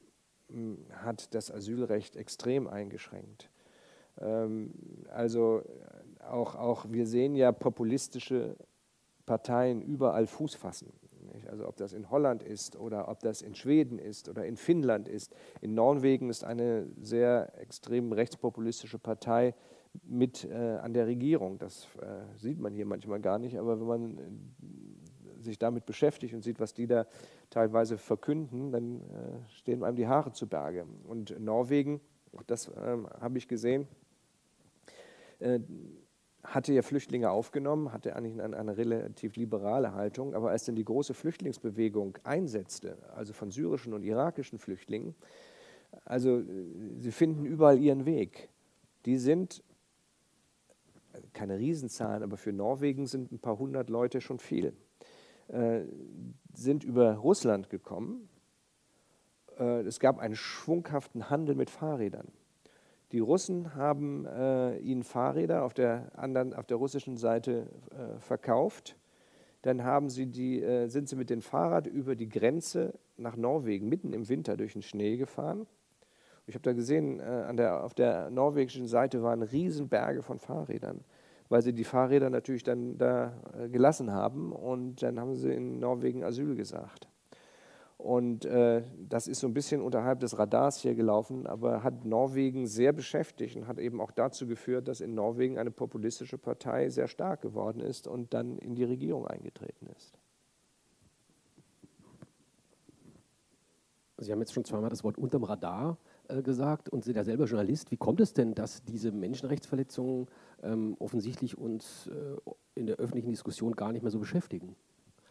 hat 0.92 1.34
das 1.34 1.50
Asylrecht 1.50 2.16
extrem 2.16 2.66
eingeschränkt. 2.66 3.50
Ähm, 4.20 4.72
also 5.10 5.62
auch, 6.20 6.54
auch 6.54 6.86
wir 6.88 7.06
sehen 7.06 7.34
ja 7.34 7.52
populistische 7.52 8.56
Parteien 9.26 9.82
überall 9.82 10.26
Fuß 10.26 10.54
fassen. 10.54 10.92
Also 11.50 11.66
ob 11.66 11.76
das 11.76 11.92
in 11.92 12.10
Holland 12.10 12.42
ist 12.42 12.76
oder 12.76 13.08
ob 13.08 13.20
das 13.20 13.42
in 13.42 13.54
Schweden 13.54 13.98
ist 13.98 14.28
oder 14.28 14.44
in 14.44 14.56
Finnland 14.56 15.08
ist. 15.08 15.34
In 15.60 15.74
Norwegen 15.74 16.30
ist 16.30 16.44
eine 16.44 16.86
sehr 17.00 17.58
extrem 17.58 18.12
rechtspopulistische 18.12 18.98
Partei 18.98 19.54
mit 20.04 20.44
äh, 20.44 20.54
an 20.54 20.92
der 20.92 21.06
Regierung. 21.06 21.58
Das 21.58 21.86
äh, 22.00 22.38
sieht 22.38 22.58
man 22.58 22.74
hier 22.74 22.86
manchmal 22.86 23.20
gar 23.20 23.38
nicht, 23.38 23.58
aber 23.58 23.80
wenn 23.80 23.86
man 23.86 24.18
sich 25.42 25.58
damit 25.58 25.86
beschäftigt 25.86 26.34
und 26.34 26.42
sieht, 26.42 26.60
was 26.60 26.74
die 26.74 26.86
da 26.86 27.06
teilweise 27.50 27.98
verkünden, 27.98 28.72
dann 28.72 29.00
äh, 29.00 29.50
stehen 29.50 29.84
einem 29.84 29.96
die 29.96 30.06
Haare 30.06 30.32
zu 30.32 30.46
Berge. 30.46 30.86
Und 31.04 31.38
Norwegen, 31.40 32.00
das 32.46 32.68
äh, 32.68 32.98
habe 33.20 33.38
ich 33.38 33.48
gesehen, 33.48 33.86
äh, 35.40 35.60
hatte 36.44 36.72
ja 36.72 36.82
Flüchtlinge 36.82 37.30
aufgenommen, 37.30 37.92
hatte 37.92 38.16
eigentlich 38.16 38.40
eine, 38.40 38.56
eine, 38.56 38.76
relativ 38.76 39.36
liberale 39.36 39.94
Haltung, 39.94 40.34
aber 40.34 40.50
als 40.50 40.64
dann 40.64 40.74
die 40.74 40.84
große 40.84 41.14
Flüchtlingsbewegung 41.14 42.18
einsetzte, 42.24 42.98
also 43.14 43.32
von 43.32 43.50
syrischen 43.50 43.92
und 43.92 44.02
irakischen 44.02 44.58
Flüchtlingen, 44.58 45.14
also 46.04 46.40
äh, 46.40 46.44
sie 46.98 47.12
finden 47.12 47.44
überall 47.44 47.78
ihren 47.78 48.06
Weg. 48.06 48.48
Die 49.04 49.18
sind 49.18 49.62
keine 51.32 51.58
Riesenzahlen, 51.58 52.22
aber 52.22 52.36
für 52.36 52.52
Norwegen 52.52 53.06
sind 53.06 53.32
ein 53.32 53.38
paar 53.38 53.58
hundert 53.58 53.90
Leute 53.90 54.20
schon 54.20 54.38
viel. 54.38 54.74
Äh, 55.52 55.84
sind 56.54 56.82
über 56.82 57.14
Russland 57.14 57.68
gekommen. 57.68 58.28
Äh, 59.58 59.82
es 59.82 60.00
gab 60.00 60.18
einen 60.18 60.34
schwunghaften 60.34 61.28
Handel 61.28 61.54
mit 61.54 61.68
Fahrrädern. 61.68 62.28
Die 63.12 63.18
Russen 63.18 63.74
haben 63.74 64.24
äh, 64.24 64.78
ihnen 64.78 65.02
Fahrräder 65.02 65.64
auf 65.64 65.74
der, 65.74 66.10
anderen, 66.18 66.54
auf 66.54 66.66
der 66.66 66.78
russischen 66.78 67.18
Seite 67.18 67.68
äh, 67.90 68.18
verkauft. 68.18 68.96
Dann 69.60 69.84
haben 69.84 70.08
sie 70.08 70.26
die, 70.26 70.62
äh, 70.62 70.88
sind 70.88 71.08
sie 71.08 71.16
mit 71.16 71.28
dem 71.28 71.42
Fahrrad 71.42 71.86
über 71.86 72.16
die 72.16 72.30
Grenze 72.30 72.98
nach 73.18 73.36
Norwegen 73.36 73.90
mitten 73.90 74.14
im 74.14 74.30
Winter 74.30 74.56
durch 74.56 74.72
den 74.72 74.82
Schnee 74.82 75.18
gefahren. 75.18 75.66
Ich 76.46 76.54
habe 76.54 76.62
da 76.62 76.72
gesehen, 76.72 77.20
an 77.20 77.56
der, 77.56 77.84
auf 77.84 77.94
der 77.94 78.28
norwegischen 78.30 78.88
Seite 78.88 79.22
waren 79.22 79.42
Riesenberge 79.42 80.22
von 80.22 80.40
Fahrrädern 80.40 81.04
weil 81.48 81.62
sie 81.62 81.72
die 81.72 81.84
Fahrräder 81.84 82.30
natürlich 82.30 82.62
dann 82.62 82.98
da 82.98 83.32
äh, 83.58 83.68
gelassen 83.68 84.12
haben 84.12 84.52
und 84.52 85.02
dann 85.02 85.18
haben 85.18 85.34
sie 85.34 85.52
in 85.52 85.78
Norwegen 85.78 86.24
Asyl 86.24 86.54
gesagt. 86.54 87.08
Und 88.02 88.44
äh, 88.46 88.82
das 89.08 89.28
ist 89.28 89.38
so 89.38 89.46
ein 89.46 89.54
bisschen 89.54 89.80
unterhalb 89.80 90.18
des 90.18 90.36
Radars 90.36 90.78
hier 90.78 90.96
gelaufen, 90.96 91.46
aber 91.46 91.84
hat 91.84 92.04
Norwegen 92.04 92.66
sehr 92.66 92.92
beschäftigt 92.92 93.56
und 93.56 93.68
hat 93.68 93.78
eben 93.78 94.00
auch 94.00 94.10
dazu 94.10 94.48
geführt, 94.48 94.88
dass 94.88 95.00
in 95.00 95.14
Norwegen 95.14 95.56
eine 95.56 95.70
populistische 95.70 96.36
Partei 96.36 96.88
sehr 96.88 97.06
stark 97.06 97.42
geworden 97.42 97.80
ist 97.80 98.08
und 98.08 98.34
dann 98.34 98.58
in 98.58 98.74
die 98.74 98.82
Regierung 98.82 99.28
eingetreten 99.28 99.86
ist. 99.96 100.18
Sie 104.18 104.32
haben 104.32 104.40
jetzt 104.40 104.52
schon 104.52 104.64
zweimal 104.64 104.90
das 104.90 105.04
Wort 105.04 105.16
unterm 105.18 105.44
Radar 105.44 105.96
äh, 106.28 106.42
gesagt 106.42 106.88
und 106.88 107.04
sind 107.04 107.16
ja 107.16 107.24
selber 107.24 107.44
Journalist. 107.44 107.90
Wie 107.90 107.96
kommt 107.96 108.20
es 108.20 108.32
denn, 108.32 108.54
dass 108.54 108.82
diese 108.84 109.12
Menschenrechtsverletzungen 109.12 110.26
ähm, 110.62 110.96
offensichtlich 110.98 111.58
uns 111.58 112.08
äh, 112.08 112.36
in 112.74 112.86
der 112.86 112.96
öffentlichen 112.96 113.30
Diskussion 113.30 113.74
gar 113.74 113.92
nicht 113.92 114.02
mehr 114.02 114.10
so 114.10 114.18
beschäftigen? 114.18 114.76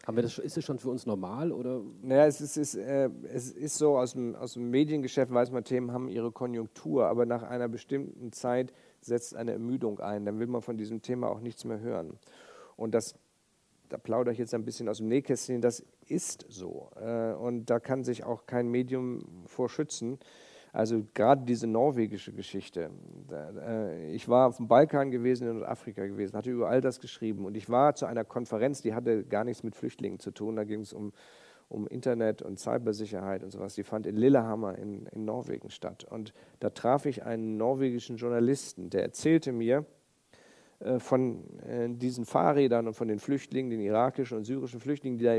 Haben 0.06 0.18
wir 0.18 0.24
das, 0.24 0.40
ist 0.40 0.58
das 0.58 0.64
schon 0.64 0.80
für 0.80 0.90
uns 0.90 1.06
normal? 1.06 1.52
Oder? 1.52 1.82
Naja, 2.02 2.26
es 2.26 2.42
ist, 2.42 2.58
es, 2.58 2.76
äh, 2.76 3.10
es 3.32 3.52
ist 3.52 3.78
so, 3.78 3.98
aus 3.98 4.14
dem, 4.14 4.36
aus 4.36 4.54
dem 4.54 4.72
Mediengeschäft 4.72 5.32
weiß 5.32 5.52
man, 5.52 5.64
Themen 5.64 5.92
haben 5.92 6.08
ihre 6.08 6.32
Konjunktur, 6.32 7.06
aber 7.06 7.26
nach 7.28 7.44
einer 7.44 7.68
bestimmten 7.68 8.32
Zeit 8.32 8.74
setzt 9.00 9.36
eine 9.36 9.52
Ermüdung 9.52 10.00
ein. 10.00 10.26
Dann 10.26 10.40
will 10.40 10.48
man 10.48 10.64
von 10.64 10.78
diesem 10.78 11.04
Thema 11.04 11.30
auch 11.30 11.40
nichts 11.40 11.66
mehr 11.66 11.80
hören. 11.80 12.18
Und 12.78 12.96
das, 12.96 13.14
da 13.90 13.98
plaudere 13.98 14.34
ich 14.34 14.40
jetzt 14.40 14.56
ein 14.56 14.66
bisschen 14.66 14.90
aus 14.90 14.98
dem 14.98 15.08
Nähkästchen, 15.08 15.62
das 15.62 15.86
ist 16.08 16.48
so. 16.50 16.90
Äh, 17.00 17.34
und 17.34 17.70
da 17.70 17.80
kann 17.80 18.04
sich 18.04 18.24
auch 18.24 18.48
kein 18.48 18.70
Medium 18.70 19.20
vorschützen. 19.46 20.18
Also 20.74 21.06
gerade 21.14 21.44
diese 21.46 21.68
norwegische 21.68 22.32
Geschichte. 22.32 22.92
Äh, 23.32 24.12
ich 24.14 24.30
war 24.30 24.48
auf 24.48 24.58
dem 24.58 24.68
Balkan 24.68 25.12
gewesen, 25.12 25.48
in 25.48 25.58
Nordafrika 25.58 26.06
gewesen, 26.06 26.38
hatte 26.38 26.52
über 26.52 26.70
all 26.70 26.82
das 26.82 27.00
geschrieben. 27.00 27.46
Und 27.46 27.58
ich 27.58 27.70
war 27.70 27.94
zu 27.96 28.06
einer 28.06 28.24
Konferenz, 28.24 28.82
die 28.82 28.94
hatte 28.94 29.24
gar 29.26 29.44
nichts 29.44 29.64
mit 29.64 29.76
Flüchtlingen 29.76 30.20
zu 30.20 30.32
tun. 30.32 30.56
Da 30.56 30.64
ging 30.64 30.82
es 30.82 30.94
um, 30.94 31.12
um 31.68 31.88
Internet 31.88 32.42
und 32.42 32.58
Cybersicherheit 32.58 33.44
und 33.44 33.52
sowas. 33.52 33.76
Die 33.76 33.84
fand 33.84 34.08
in 34.08 34.16
Lillehammer 34.16 34.78
in, 34.78 35.08
in 35.08 35.26
Norwegen 35.26 35.70
statt. 35.72 36.06
Und 36.10 36.34
da 36.60 36.70
traf 36.70 37.06
ich 37.06 37.24
einen 37.24 37.58
norwegischen 37.58 38.16
Journalisten, 38.16 38.90
der 38.90 39.04
erzählte 39.04 39.52
mir, 39.52 39.86
von 41.00 41.44
äh, 41.60 41.90
diesen 41.90 42.26
Fahrrädern 42.26 42.88
und 42.88 42.96
von 42.96 43.08
den 43.08 43.20
Flüchtlingen, 43.20 43.70
den 43.70 43.82
irakischen 43.82 44.38
und 44.38 44.46
syrischen 44.46 44.80
Flüchtlingen, 44.80 45.20
die 45.20 45.26
da 45.26 45.38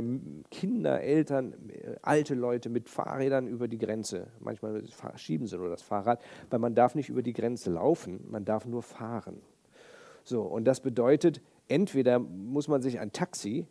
Kinder, 0.50 1.00
Eltern, 1.00 1.55
äh, 1.68 1.96
alte 2.02 2.35
Leute 2.35 2.70
mit 2.70 2.88
Fahrrädern 2.88 3.48
über 3.48 3.66
die 3.66 3.78
Grenze, 3.78 4.28
manchmal 4.38 4.85
schieben 5.16 5.48
sie 5.48 5.59
nur 5.59 5.68
das 5.68 5.83
Fahrrad, 5.83 6.22
weil 6.50 6.61
man 6.61 6.74
darf 6.74 6.94
nicht 6.94 7.09
über 7.09 7.22
die 7.22 7.33
Grenze 7.33 7.72
laufen, 7.72 8.24
man 8.31 8.44
darf 8.44 8.66
nur 8.66 8.83
fahren. 8.83 9.40
So, 10.22 10.42
und 10.42 10.64
das 10.64 10.81
bedeutet, 10.81 11.42
entweder 11.66 12.20
muss 12.20 12.68
man 12.68 12.81
sich 12.81 13.00
ein 13.00 13.11
Taxi 13.11 13.66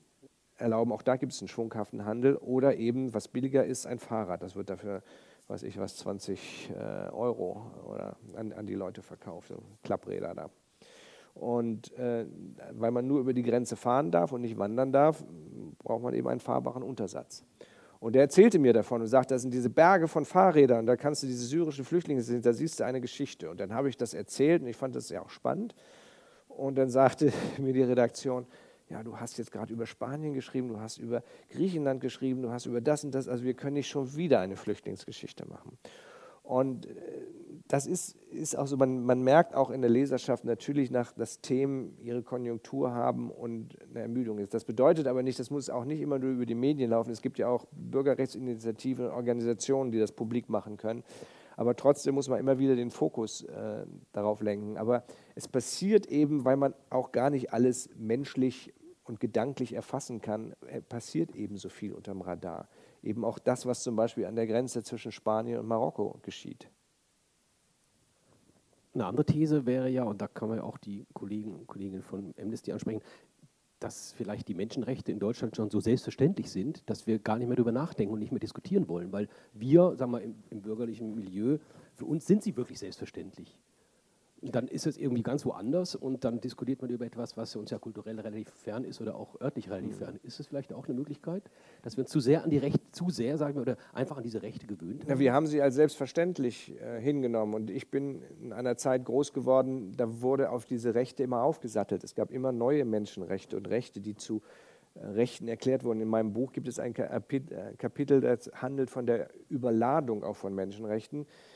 erlauben, 0.58 0.92
auch 0.92 1.02
da 1.02 1.16
gibt 1.16 1.32
es 1.32 1.40
einen 1.40 1.48
schwunghaften 1.48 2.04
Handel, 2.04 2.36
oder 2.36 2.76
eben, 2.76 3.14
was 3.14 3.30
billiger 3.30 3.66
ist, 3.66 3.86
ein 3.86 4.00
Fahrrad. 4.00 4.44
Das 4.44 4.58
wird 4.58 4.70
dafür, 4.70 5.04
weiß 5.48 5.64
ich 5.64 5.80
was, 5.80 5.96
20 5.96 6.72
Euro 7.14 7.72
oder 7.88 8.18
an, 8.36 8.52
an 8.52 8.68
die 8.68 8.76
Leute 8.76 9.02
verkauft, 9.02 9.54
Klappräder 9.84 10.36
da. 10.36 10.50
Und 11.34 11.98
äh, 11.98 12.26
weil 12.74 12.91
man 12.91 13.08
nur 13.08 13.20
über 13.20 13.34
die 13.34 13.44
Grenze 13.44 13.76
fahren 13.76 14.12
darf 14.12 14.32
und 14.32 14.41
nicht 14.41 14.58
wandern 14.58 14.91
darf, 14.91 15.24
braucht 15.80 16.04
man 16.04 16.13
eben 16.13 16.28
einen 16.28 16.39
fahrbaren 16.39 16.84
Untersatz. 16.84 17.44
Und 18.00 18.15
er 18.15 18.24
erzählte 18.24 18.58
mir 18.58 18.74
davon 18.74 19.02
und 19.02 19.08
sagte, 19.08 19.36
das 19.36 19.44
sind 19.44 19.54
diese 19.54 19.70
Berge 19.70 20.08
von 20.08 20.26
Fahrrädern, 20.26 20.88
da 20.88 20.96
kannst 20.96 21.22
du 21.22 21.28
diese 21.28 21.46
syrischen 21.46 21.86
Flüchtlinge 21.86 22.24
sehen, 22.24 22.41
da 22.41 22.52
siehst 22.52 22.80
du 22.80 22.84
eine 22.84 23.00
Geschichte. 23.00 23.50
Und 23.50 23.60
dann 23.60 23.74
habe 23.74 23.89
ich 23.89 23.98
das 23.98 24.15
erzählt 24.15 24.63
und 24.63 24.67
ich 24.67 24.76
fand 24.76 24.96
das 24.96 25.10
ja 25.10 25.22
auch 25.22 25.30
spannend. 25.30 25.76
Und 26.48 26.80
dann 26.80 26.89
sagte 26.89 27.32
mir 27.60 27.74
die 27.74 27.84
Redaktion, 27.84 28.48
ja, 28.89 29.04
du 29.04 29.17
hast 29.17 29.38
jetzt 29.38 29.52
gerade 29.52 29.72
über 29.72 29.86
Spanien 29.86 30.34
geschrieben, 30.34 30.67
du 30.67 30.80
hast 30.80 30.98
über 30.98 31.24
Griechenland 31.50 32.02
geschrieben, 32.02 32.41
du 32.41 32.50
hast 32.50 32.65
über 32.65 32.82
das 32.82 33.04
und 33.04 33.15
das, 33.15 33.28
also 33.28 33.44
wir 33.44 33.54
können 33.54 33.76
nicht 33.76 33.88
schon 33.88 34.15
wieder 34.15 34.39
eine 34.39 34.58
Flüchtlingsgeschichte 34.58 35.48
machen. 35.48 35.78
Und 36.44 36.88
äh, 36.88 36.91
das 37.72 37.88
ist, 37.88 38.18
ist 38.32 38.58
auch 38.58 38.68
so, 38.68 38.76
man, 38.76 39.06
man 39.06 39.24
merkt 39.24 39.56
auch 39.56 39.70
in 39.70 39.80
der 39.80 39.90
Leserschaft 39.90 40.44
natürlich 40.44 40.92
nach, 40.92 41.14
dass 41.14 41.40
Themen 41.40 41.98
ihre 42.02 42.22
Konjunktur 42.22 42.94
haben 42.94 43.32
und 43.32 43.78
eine 43.90 44.02
Ermüdung 44.02 44.40
ist. 44.40 44.54
Das 44.54 44.66
bedeutet 44.66 45.08
aber 45.08 45.24
nicht, 45.24 45.40
das 45.40 45.50
muss 45.52 45.70
auch 45.70 45.86
nicht 45.86 46.02
immer 46.02 46.20
nur 46.20 46.32
über 46.32 46.46
die 46.46 46.54
Medien 46.54 46.90
laufen. 46.90 47.12
Es 47.12 47.22
gibt 47.22 47.40
ja 47.40 47.48
auch 47.48 47.66
Bürgerrechtsinitiativen, 47.72 49.08
Organisationen, 49.08 49.90
die 49.94 50.00
das 50.00 50.12
publik 50.12 50.50
machen 50.50 50.76
können. 50.76 51.06
Aber 51.56 51.74
trotzdem 51.78 52.16
muss 52.16 52.28
man 52.28 52.42
immer 52.42 52.60
wieder 52.60 52.76
den 52.76 52.92
Fokus 52.92 53.44
äh, 53.44 53.86
darauf 54.12 54.42
lenken. 54.42 54.76
Aber 54.76 55.06
es 55.36 55.48
passiert 55.48 56.08
eben, 56.08 56.44
weil 56.44 56.58
man 56.58 56.74
auch 56.90 57.14
gar 57.14 57.30
nicht 57.30 57.54
alles 57.54 57.90
menschlich 57.98 58.74
und 59.06 59.22
gedanklich 59.22 59.72
erfassen 59.72 60.20
kann, 60.20 60.54
äh, 60.68 60.82
passiert 60.82 61.38
eben 61.38 61.56
so 61.56 61.70
viel 61.70 61.94
unterm 61.94 62.20
Radar. 62.20 62.68
Eben 63.02 63.24
auch 63.24 63.40
das, 63.40 63.66
was 63.66 63.82
zum 63.82 63.96
Beispiel 63.96 64.26
an 64.26 64.36
der 64.36 64.48
Grenze 64.48 64.84
zwischen 64.84 65.14
Spanien 65.14 65.58
und 65.60 65.68
Marokko 65.68 66.20
geschieht. 66.22 66.70
Eine 68.94 69.06
andere 69.06 69.26
These 69.26 69.66
wäre 69.66 69.90
ja, 69.90 70.04
und 70.04 70.22
da 70.22 70.28
kann 70.28 70.50
man 70.50 70.58
ja 70.58 70.64
auch 70.64 70.78
die 70.78 71.06
Kollegen 71.14 71.54
und 71.54 71.68
Kolleginnen 71.68 72.04
von 72.04 72.34
Amnesty 72.40 72.72
ansprechen, 72.72 73.02
dass 73.80 74.12
vielleicht 74.12 74.48
die 74.48 74.54
Menschenrechte 74.54 75.12
in 75.12 75.20
Deutschland 75.20 75.56
schon 75.56 75.72
so 75.72 75.80
selbstverständlich 75.80 76.52
sind, 76.52 76.88
dass 76.90 77.08
wir 77.08 77.18
gar 77.18 77.38
nicht 77.38 77.48
mehr 77.48 77.56
darüber 77.56 77.72
nachdenken 77.72 78.14
und 78.14 78.20
nicht 78.20 78.32
mehr 78.32 78.40
diskutieren 78.40 78.88
wollen, 78.88 79.12
weil 79.12 79.28
wir, 79.54 79.96
sagen 79.96 80.12
wir, 80.12 80.22
im, 80.22 80.36
im 80.50 80.62
bürgerlichen 80.62 81.16
Milieu, 81.16 81.58
für 81.96 82.06
uns 82.06 82.28
sind 82.28 82.44
sie 82.44 82.56
wirklich 82.56 82.80
selbstverständlich 82.80 83.58
dann 84.42 84.68
ist 84.68 84.88
es 84.88 84.98
irgendwie 84.98 85.22
ganz 85.22 85.46
woanders 85.46 85.96
und 85.96 86.24
dann 86.24 86.42
diskutiert 86.42 86.82
man 86.82 86.90
über 86.90 87.06
etwas, 87.06 87.38
was 87.38 87.56
uns 87.56 87.70
ja 87.70 87.78
kulturell 87.78 88.20
relativ 88.20 88.50
fern 88.50 88.84
ist 88.84 89.00
oder 89.00 89.16
auch 89.16 89.40
örtlich 89.40 89.70
relativ 89.70 89.92
mhm. 89.92 90.04
fern. 90.04 90.20
Ist 90.24 90.40
es 90.40 90.48
vielleicht 90.48 90.74
auch 90.74 90.88
eine 90.88 90.96
Möglichkeit, 90.96 91.44
dass 91.84 91.96
wir 91.96 92.04
uns 92.04 92.12
zu 92.12 92.20
sehr 92.20 92.44
an 92.44 92.50
die 92.50 92.58
Rechte, 92.58 92.80
zu 92.92 93.12
sehr, 93.12 93.38
sagen 93.38 93.56
wir, 93.56 93.62
oder 93.62 93.78
einfach 93.94 94.18
an 94.18 94.24
diese 94.24 94.42
Rechte 94.42 94.66
gewöhnt 94.66 95.04
haben? 95.04 95.10
Ja, 95.12 95.20
wir 95.20 95.34
haben 95.34 95.46
sie 95.46 95.62
als 95.62 95.76
selbstverständlich 95.76 96.74
äh, 96.82 97.00
hingenommen 97.00 97.54
und 97.54 97.70
ich 97.70 97.92
bin 97.92 98.24
in 98.42 98.52
einer 98.52 98.78
Zeit 98.78 99.06
groß 99.06 99.32
geworden, 99.34 99.94
da 99.96 100.22
wurde 100.22 100.50
auf 100.50 100.66
diese 100.66 100.96
Rechte 100.96 101.22
immer 101.22 101.44
aufgesattelt. 101.44 102.04
Es 102.04 102.16
gab 102.16 102.32
immer 102.32 102.52
neue 102.52 102.84
Menschenrechte 102.84 103.56
und 103.58 103.70
Rechte, 103.70 104.02
die 104.02 104.16
zu 104.16 104.42
äh, 104.96 105.06
Rechten 105.06 105.48
erklärt 105.48 105.84
wurden. 105.84 106.02
In 106.02 106.08
meinem 106.08 106.34
Buch 106.34 106.52
gibt 106.52 106.68
es 106.68 106.80
ein 106.80 106.96
äh, 106.96 107.22
Kapitel, 107.78 108.22
das 108.22 108.50
handelt 108.56 108.90
von 108.90 109.06
der 109.06 109.30
Überladung 109.50 110.24
auch 110.24 110.36
von 110.36 110.56
Menschenrechten 110.56 111.22
äh, 111.22 111.51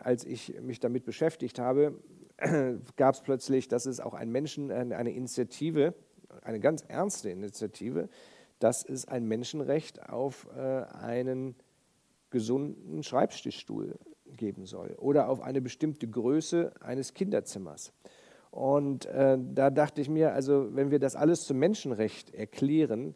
als 0.00 0.24
ich 0.24 0.60
mich 0.60 0.80
damit 0.80 1.04
beschäftigt 1.04 1.58
habe, 1.58 1.94
gab 2.96 3.14
es 3.14 3.20
plötzlich, 3.22 3.68
dass 3.68 3.86
es 3.86 4.00
auch 4.00 4.14
ein 4.14 4.30
Menschen, 4.30 4.70
eine 4.70 5.10
Initiative, 5.10 5.94
eine 6.42 6.60
ganz 6.60 6.82
ernste 6.86 7.30
Initiative, 7.30 8.08
dass 8.58 8.84
es 8.84 9.06
ein 9.06 9.26
Menschenrecht 9.26 10.08
auf 10.08 10.48
äh, 10.56 10.60
einen 10.60 11.54
gesunden 12.30 13.02
Schreibtischstuhl 13.02 13.98
geben 14.36 14.66
soll 14.66 14.94
oder 14.98 15.28
auf 15.28 15.40
eine 15.40 15.60
bestimmte 15.60 16.06
Größe 16.06 16.72
eines 16.80 17.14
Kinderzimmers. 17.14 17.92
Und 18.50 19.06
äh, 19.06 19.38
da 19.54 19.70
dachte 19.70 20.00
ich 20.00 20.08
mir, 20.08 20.32
also 20.32 20.74
wenn 20.74 20.90
wir 20.90 20.98
das 20.98 21.16
alles 21.16 21.44
zum 21.44 21.58
Menschenrecht 21.58 22.34
erklären, 22.34 23.14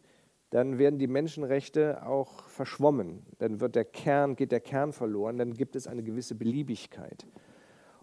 dann 0.53 0.77
werden 0.77 0.99
die 0.99 1.07
Menschenrechte 1.07 2.05
auch 2.05 2.43
verschwommen. 2.43 3.25
Dann 3.39 3.59
wird 3.59 3.73
der 3.73 3.85
Kern, 3.85 4.35
geht 4.35 4.51
der 4.51 4.59
Kern 4.59 4.93
verloren, 4.93 5.39
dann 5.39 5.55
gibt 5.55 5.75
es 5.75 5.87
eine 5.87 6.03
gewisse 6.03 6.35
Beliebigkeit. 6.35 7.25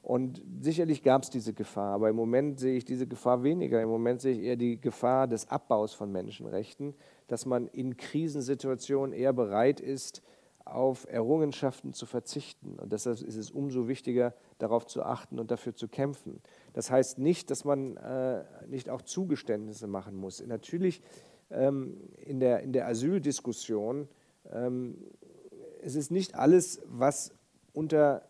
Und 0.02 0.42
sicherlich 0.60 1.04
gab 1.04 1.22
es 1.22 1.30
diese 1.30 1.54
Gefahr, 1.54 1.94
aber 1.94 2.08
im 2.08 2.16
Moment 2.16 2.58
sehe 2.58 2.76
ich 2.76 2.84
diese 2.84 3.06
Gefahr 3.06 3.44
weniger. 3.44 3.80
Im 3.80 3.88
Moment 3.88 4.20
sehe 4.20 4.32
ich 4.32 4.42
eher 4.42 4.56
die 4.56 4.80
Gefahr 4.80 5.28
des 5.28 5.48
Abbaus 5.48 5.94
von 5.94 6.10
Menschenrechten, 6.10 6.94
dass 7.28 7.46
man 7.46 7.68
in 7.68 7.96
Krisensituationen 7.96 9.12
eher 9.12 9.32
bereit 9.32 9.78
ist, 9.78 10.20
auf 10.64 11.06
Errungenschaften 11.08 11.92
zu 11.92 12.04
verzichten. 12.04 12.80
Und 12.80 12.92
deshalb 12.92 13.20
ist 13.20 13.36
es 13.36 13.52
umso 13.52 13.86
wichtiger, 13.86 14.34
darauf 14.58 14.86
zu 14.86 15.04
achten 15.04 15.38
und 15.38 15.52
dafür 15.52 15.76
zu 15.76 15.86
kämpfen. 15.86 16.40
Das 16.72 16.90
heißt 16.90 17.20
nicht, 17.20 17.48
dass 17.50 17.64
man 17.64 17.96
äh, 17.96 18.42
nicht 18.66 18.90
auch 18.90 19.02
Zugeständnisse 19.02 19.86
machen 19.86 20.16
muss. 20.16 20.44
Natürlich 20.44 21.00
in, 21.50 22.40
der, 22.40 22.60
in 22.60 22.72
der 22.72 22.86
Asyldiskussion, 22.86 24.08
ähm, 24.52 24.96
es 25.82 25.94
ist 25.94 26.10
nicht 26.10 26.34
alles, 26.34 26.80
was 26.86 27.32
unter 27.72 28.22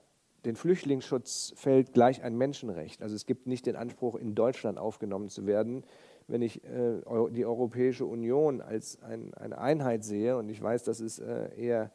den 0.45 0.57
Flüchtlingsschutz 0.57 1.53
fällt, 1.57 1.93
gleich 1.93 2.23
ein 2.23 2.37
Menschenrecht. 2.37 3.03
Also 3.03 3.15
es 3.15 3.27
gibt 3.27 3.47
nicht 3.47 3.67
den 3.67 3.77
Anspruch, 3.77 4.15
in 4.15 4.35
Deutschland 4.35 4.79
aufgenommen 4.79 5.29
zu 5.29 5.47
werden. 5.47 5.85
Wenn 6.29 6.43
ich 6.43 6.65
äh, 6.65 7.03
die 7.31 7.45
Europäische 7.45 8.07
Union 8.07 8.61
als 8.61 9.03
ein, 9.03 9.35
eine 9.35 9.59
Einheit 9.59 10.05
sehe, 10.05 10.37
und 10.37 10.49
ich 10.49 10.63
weiß, 10.63 10.85
das 10.85 11.01
ist 11.01 11.19
äh, 11.19 11.55
eher 11.57 11.91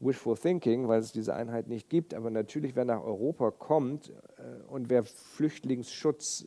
wishful 0.00 0.36
thinking, 0.36 0.88
weil 0.88 1.00
es 1.00 1.12
diese 1.12 1.34
Einheit 1.34 1.68
nicht 1.68 1.88
gibt, 1.88 2.12
aber 2.12 2.30
natürlich, 2.30 2.76
wer 2.76 2.84
nach 2.84 3.02
Europa 3.02 3.50
kommt 3.50 4.10
äh, 4.10 4.62
und 4.68 4.90
wer 4.90 5.04
Flüchtlingsschutz, 5.04 6.46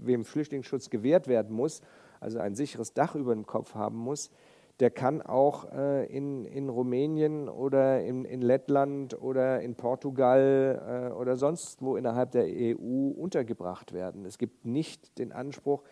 wem 0.00 0.24
Flüchtlingsschutz 0.24 0.90
gewährt 0.90 1.28
werden 1.28 1.54
muss 1.54 1.82
also 2.26 2.40
ein 2.40 2.56
sicheres 2.56 2.92
Dach 2.92 3.14
über 3.14 3.32
dem 3.32 3.46
Kopf 3.46 3.76
haben 3.76 3.96
muss, 3.98 4.32
der 4.80 4.90
kann 4.90 5.22
auch 5.22 5.72
äh, 5.72 6.06
in, 6.06 6.44
in 6.44 6.68
Rumänien 6.68 7.48
oder 7.48 8.02
in, 8.04 8.24
in 8.24 8.42
Lettland 8.42 9.22
oder 9.22 9.60
in 9.60 9.76
Portugal 9.76 11.12
äh, 11.12 11.14
oder 11.14 11.36
sonst 11.36 11.80
wo 11.82 11.96
innerhalb 11.96 12.32
der 12.32 12.44
EU 12.44 13.10
untergebracht 13.16 13.92
werden. 13.92 14.26
Es 14.26 14.38
gibt 14.38 14.66
nicht 14.66 15.18
den 15.20 15.30
Anspruch, 15.30 15.84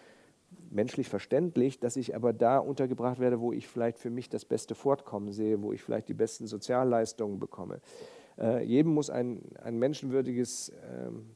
menschlich 0.71 1.09
verständlich, 1.09 1.79
dass 1.79 1.97
ich 1.97 2.17
aber 2.17 2.33
da 2.33 2.59
untergebracht 2.59 3.21
werde, 3.21 3.41
wo 3.41 3.53
ich 3.53 3.69
vielleicht 3.69 4.01
für 4.01 4.11
mich 4.11 4.29
das 4.29 4.45
beste 4.45 4.75
Fortkommen 4.75 5.31
sehe, 5.31 5.63
wo 5.63 5.73
ich 5.73 5.85
vielleicht 5.85 6.09
die 6.09 6.15
besten 6.15 6.49
Sozialleistungen 6.49 7.39
bekomme. 7.39 7.81
Äh, 8.39 8.65
jedem 8.65 8.93
muss 8.93 9.09
ein, 9.09 9.41
ein 9.63 9.79
menschenwürdiges 9.79 10.73
ähm, 10.91 11.27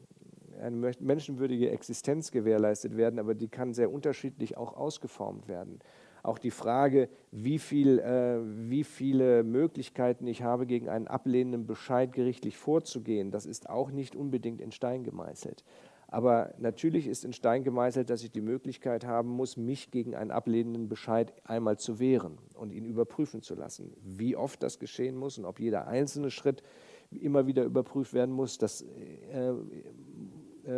eine 0.59 0.93
menschenwürdige 1.01 1.71
Existenz 1.71 2.31
gewährleistet 2.31 2.97
werden, 2.97 3.19
aber 3.19 3.35
die 3.35 3.49
kann 3.49 3.75
sehr 3.75 3.93
unterschiedlich 3.93 4.57
auch 4.57 4.77
ausgeformt 4.77 5.49
werden. 5.49 5.81
Auch 6.23 6.39
die 6.39 6.51
Frage, 6.51 7.09
wie, 7.31 7.59
viel, 7.59 7.99
äh, 8.01 8.41
wie 8.69 8.85
viele 8.85 9.45
Möglichkeiten 9.45 10.27
ich 10.27 10.43
habe, 10.43 10.67
gegen 10.67 10.89
einen 10.89 11.07
ablehnenden 11.07 11.67
Bescheid 11.67 12.13
gerichtlich 12.13 12.57
vorzugehen, 12.57 13.31
das 13.31 13.47
ist 13.47 13.71
auch 13.71 13.91
nicht 13.91 14.17
unbedingt 14.17 14.61
in 14.61 14.73
Stein 14.73 15.05
gemeißelt. 15.05 15.65
Aber 16.11 16.55
natürlich 16.59 17.07
ist 17.07 17.27
in 17.27 17.35
Stein 17.35 17.65
gemeißelt, 17.65 18.09
dass 18.09 18.23
ich 18.23 18.31
die 18.31 18.41
Möglichkeit 18.41 19.05
haben 19.05 19.29
muss, 19.29 19.59
mich 19.59 19.91
gegen 19.91 20.15
einen 20.15 20.31
ablehnenden 20.31 20.89
Bescheid 20.89 21.35
einmal 21.45 21.79
zu 21.79 21.99
wehren 21.99 22.39
und 22.55 22.73
ihn 22.73 22.87
überprüfen 22.87 23.43
zu 23.43 23.55
lassen. 23.55 23.93
Wie 24.03 24.35
oft 24.35 24.63
das 24.63 24.79
geschehen 24.79 25.17
muss 25.17 25.37
und 25.37 25.45
ob 25.45 25.61
jeder 25.61 25.87
einzelne 25.87 26.31
Schritt 26.31 26.63
immer 27.11 27.47
wieder 27.47 27.65
überprüft 27.65 28.15
werden 28.15 28.35
muss, 28.35 28.57
das 28.57 28.83
äh, 28.83 29.53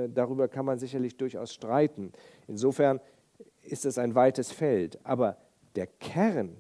darüber 0.09 0.49
kann 0.49 0.65
man 0.65 0.79
sicherlich 0.79 1.17
durchaus 1.17 1.53
streiten. 1.53 2.13
Insofern 2.47 3.01
ist 3.63 3.85
es 3.85 3.99
ein 3.99 4.15
weites 4.15 4.53
Feld. 4.53 4.99
Aber 5.05 5.37
der 5.77 5.87
Kern, 5.87 6.57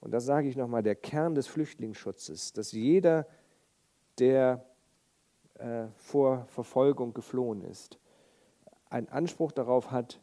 und 0.00 0.12
das 0.12 0.24
sage 0.24 0.48
ich 0.48 0.56
nochmal, 0.56 0.82
der 0.82 0.94
Kern 0.94 1.34
des 1.34 1.46
Flüchtlingsschutzes, 1.46 2.52
dass 2.52 2.72
jeder, 2.72 3.26
der 4.18 4.64
äh, 5.54 5.86
vor 5.96 6.46
Verfolgung 6.46 7.14
geflohen 7.14 7.62
ist, 7.62 7.98
einen 8.90 9.08
Anspruch 9.08 9.52
darauf 9.52 9.90
hat, 9.90 10.20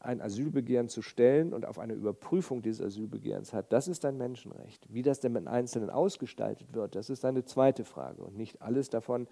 ein 0.00 0.20
Asylbegehren 0.20 0.88
zu 0.88 1.00
stellen 1.00 1.54
und 1.54 1.64
auf 1.64 1.78
eine 1.78 1.94
Überprüfung 1.94 2.60
dieses 2.60 2.84
Asylbegehrens 2.84 3.54
hat, 3.54 3.72
das 3.72 3.88
ist 3.88 4.04
ein 4.04 4.18
Menschenrecht. 4.18 4.86
Wie 4.92 5.00
das 5.00 5.20
denn 5.20 5.32
mit 5.32 5.46
Einzelnen 5.46 5.88
ausgestaltet 5.88 6.74
wird, 6.74 6.94
das 6.94 7.08
ist 7.08 7.24
eine 7.24 7.44
zweite 7.44 7.84
Frage. 7.84 8.22
Und 8.22 8.36
nicht 8.36 8.60
alles 8.60 8.90
davon 8.90 9.26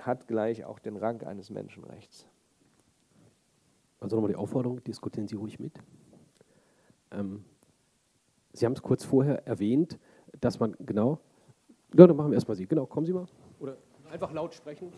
hat 0.00 0.26
gleich 0.26 0.64
auch 0.64 0.78
den 0.78 0.96
Rang 0.96 1.22
eines 1.22 1.50
Menschenrechts. 1.50 2.26
Also 4.00 4.16
nochmal 4.16 4.30
die 4.30 4.36
Aufforderung, 4.36 4.82
diskutieren 4.82 5.28
Sie 5.28 5.36
ruhig 5.36 5.60
mit. 5.60 5.78
Ähm, 7.10 7.44
Sie 8.52 8.66
haben 8.66 8.72
es 8.72 8.82
kurz 8.82 9.04
vorher 9.04 9.46
erwähnt, 9.46 9.98
dass 10.40 10.58
man 10.58 10.74
genau, 10.80 11.20
ja, 11.94 12.06
dann 12.06 12.16
machen 12.16 12.30
wir 12.30 12.34
erstmal 12.34 12.56
Sie. 12.56 12.66
Genau, 12.66 12.86
kommen 12.86 13.06
Sie 13.06 13.12
mal. 13.12 13.26
Oder 13.58 13.76
einfach 14.10 14.32
laut 14.32 14.54
sprechen. 14.54 14.92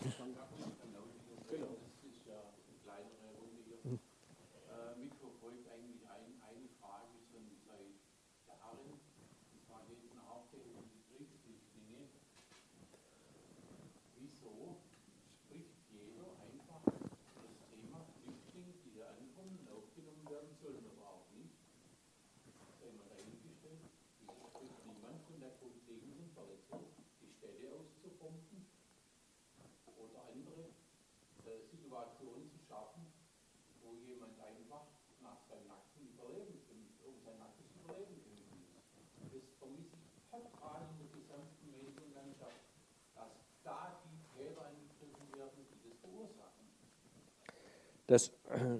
Das, 48.13 48.31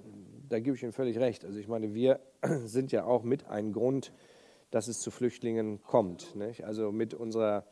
da 0.48 0.60
gebe 0.60 0.76
ich 0.76 0.82
Ihnen 0.84 0.92
völlig 0.92 1.18
recht. 1.18 1.44
Also 1.44 1.58
ich 1.58 1.66
meine, 1.66 1.92
wir 1.92 2.20
sind 2.66 2.92
ja 2.92 3.04
auch 3.04 3.24
mit 3.24 3.48
ein 3.48 3.72
Grund, 3.72 4.12
dass 4.70 4.86
es 4.86 5.00
zu 5.00 5.10
Flüchtlingen 5.10 5.82
kommt. 5.82 6.36
Nicht? 6.36 6.62
Also 6.62 6.92
mit 6.92 7.14
unserer 7.14 7.66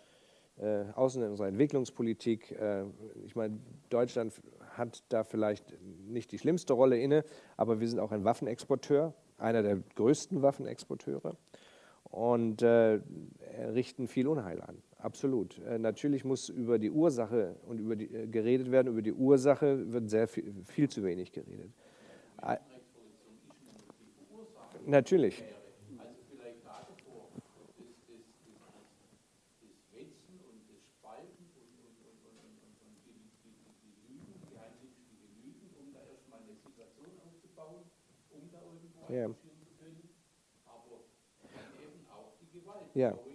äh, 0.58 0.86
Außen- 0.96 1.24
unserer 1.24 1.46
Entwicklungspolitik. 1.46 2.50
Äh, 2.50 2.86
ich 3.24 3.36
meine, 3.36 3.60
Deutschland 3.90 4.32
hat 4.70 5.04
da 5.08 5.22
vielleicht 5.22 5.72
nicht 6.08 6.32
die 6.32 6.38
schlimmste 6.40 6.72
Rolle 6.72 6.98
inne, 6.98 7.24
aber 7.56 7.78
wir 7.78 7.86
sind 7.86 8.00
auch 8.00 8.10
ein 8.10 8.24
Waffenexporteur, 8.24 9.14
einer 9.38 9.62
der 9.62 9.76
größten 9.94 10.42
Waffenexporteure 10.42 11.36
und 12.02 12.62
äh, 12.62 12.98
richten 13.72 14.08
viel 14.08 14.26
Unheil 14.26 14.60
an. 14.62 14.82
Absolut. 15.02 15.58
Äh, 15.66 15.78
natürlich 15.78 16.24
muss 16.24 16.48
über 16.48 16.78
die 16.78 16.90
Ursache 16.90 17.56
und 17.66 17.78
über 17.80 17.96
die, 17.96 18.04
äh, 18.14 18.26
geredet 18.28 18.70
werden. 18.70 18.88
Über 18.92 19.02
die 19.02 19.12
Ursache 19.12 19.92
wird 19.92 20.08
sehr 20.08 20.28
viel, 20.28 20.54
viel 20.64 20.88
zu 20.88 21.02
wenig 21.02 21.32
geredet. 21.32 21.72
Natürlich. 24.86 25.42
Ja. 39.08 39.28
Ja. 42.94 43.31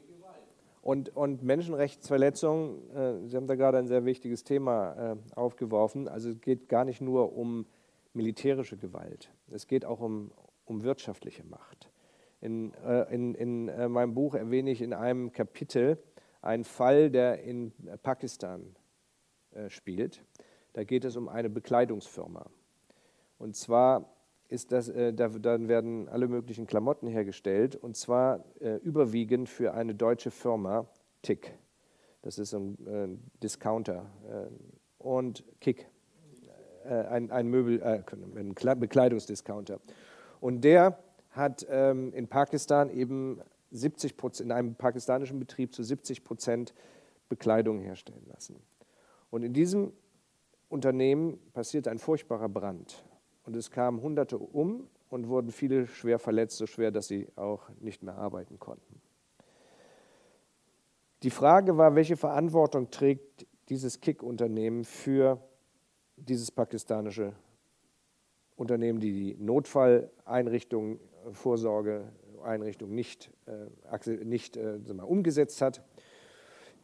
Und, 0.87 1.13
und 1.17 1.43
Menschenrechtsverletzungen, 1.43 2.89
äh, 2.95 3.27
Sie 3.27 3.35
haben 3.35 3.45
da 3.45 3.55
gerade 3.55 3.77
ein 3.77 3.87
sehr 3.87 4.05
wichtiges 4.05 4.45
Thema 4.45 4.93
äh, 4.93 5.15
aufgeworfen. 5.35 6.07
Also 6.07 6.29
es 6.29 6.39
geht 6.39 6.69
gar 6.69 6.85
nicht 6.85 7.01
nur 7.01 7.35
um 7.35 7.65
militärische 8.13 8.77
Gewalt, 8.77 9.29
es 9.51 9.67
geht 9.67 9.83
auch 9.83 9.99
um, 9.99 10.31
um 10.63 10.83
wirtschaftliche 10.83 11.43
Macht. 11.43 11.91
In, 12.39 12.73
äh, 12.85 13.13
in, 13.13 13.35
in 13.35 13.67
äh, 13.67 13.89
meinem 13.89 14.13
Buch 14.13 14.33
erwähne 14.33 14.71
ich 14.71 14.81
in 14.81 14.93
einem 14.93 15.33
Kapitel 15.33 16.01
einen 16.41 16.63
Fall, 16.63 17.11
der 17.11 17.43
in 17.43 17.73
Pakistan 18.01 18.73
äh, 19.51 19.69
spielt. 19.69 20.23
Da 20.71 20.85
geht 20.85 21.03
es 21.03 21.17
um 21.17 21.27
eine 21.27 21.49
Bekleidungsfirma. 21.49 22.45
Und 23.39 23.57
zwar 23.57 24.05
ist 24.49 24.71
das, 24.71 24.89
äh, 24.89 25.13
da, 25.13 25.29
dann 25.29 25.67
werden 25.67 26.07
alle 26.09 26.27
möglichen 26.27 26.67
Klamotten 26.67 27.07
hergestellt 27.07 27.75
und 27.75 27.95
zwar 27.95 28.43
äh, 28.59 28.75
überwiegend 28.77 29.49
für 29.49 29.73
eine 29.73 29.95
deutsche 29.95 30.31
Firma, 30.31 30.87
Tick. 31.21 31.57
Das 32.21 32.39
ist 32.39 32.53
ein 32.53 32.87
äh, 32.87 33.07
Discounter. 33.41 34.05
Äh, 34.29 34.47
und 34.99 35.43
Kick, 35.59 35.87
äh, 36.85 36.89
ein, 36.89 37.31
ein, 37.31 37.47
Möbel, 37.47 37.81
äh, 37.81 38.03
ein 38.37 38.53
Bekleidungsdiscounter. 38.79 39.79
Und 40.39 40.63
der 40.63 40.97
hat 41.31 41.65
ähm, 41.69 42.13
in 42.13 42.27
Pakistan 42.27 42.89
eben 42.89 43.41
70 43.71 44.15
in 44.39 44.51
einem 44.51 44.75
pakistanischen 44.75 45.39
Betrieb 45.39 45.73
zu 45.73 45.83
70 45.83 46.23
Prozent 46.23 46.73
Bekleidung 47.29 47.81
herstellen 47.81 48.25
lassen. 48.27 48.55
Und 49.29 49.43
in 49.43 49.53
diesem 49.53 49.91
Unternehmen 50.69 51.39
passiert 51.53 51.87
ein 51.87 51.99
furchtbarer 51.99 52.49
Brand. 52.49 53.03
Und 53.47 53.55
es 53.55 53.71
kamen 53.71 54.01
Hunderte 54.01 54.37
um 54.37 54.89
und 55.09 55.29
wurden 55.29 55.51
viele 55.51 55.87
schwer 55.87 56.19
verletzt, 56.19 56.57
so 56.57 56.65
schwer, 56.65 56.91
dass 56.91 57.07
sie 57.07 57.29
auch 57.37 57.69
nicht 57.79 58.03
mehr 58.03 58.15
arbeiten 58.15 58.59
konnten. 58.59 59.01
Die 61.23 61.29
Frage 61.29 61.77
war, 61.77 61.95
welche 61.95 62.17
Verantwortung 62.17 62.91
trägt 62.91 63.47
dieses 63.69 64.01
Kick-Unternehmen 64.01 64.83
für 64.83 65.41
dieses 66.17 66.51
pakistanische 66.51 67.31
Unternehmen, 68.57 68.99
die 68.99 69.13
die 69.13 69.37
Notfalleinrichtungen, 69.41 70.99
Vorsorgeeinrichtungen 71.31 72.93
nicht, 72.93 73.31
äh, 73.45 74.25
nicht 74.25 74.57
äh, 74.57 74.77
mal, 74.93 75.03
umgesetzt 75.03 75.61
hat. 75.61 75.81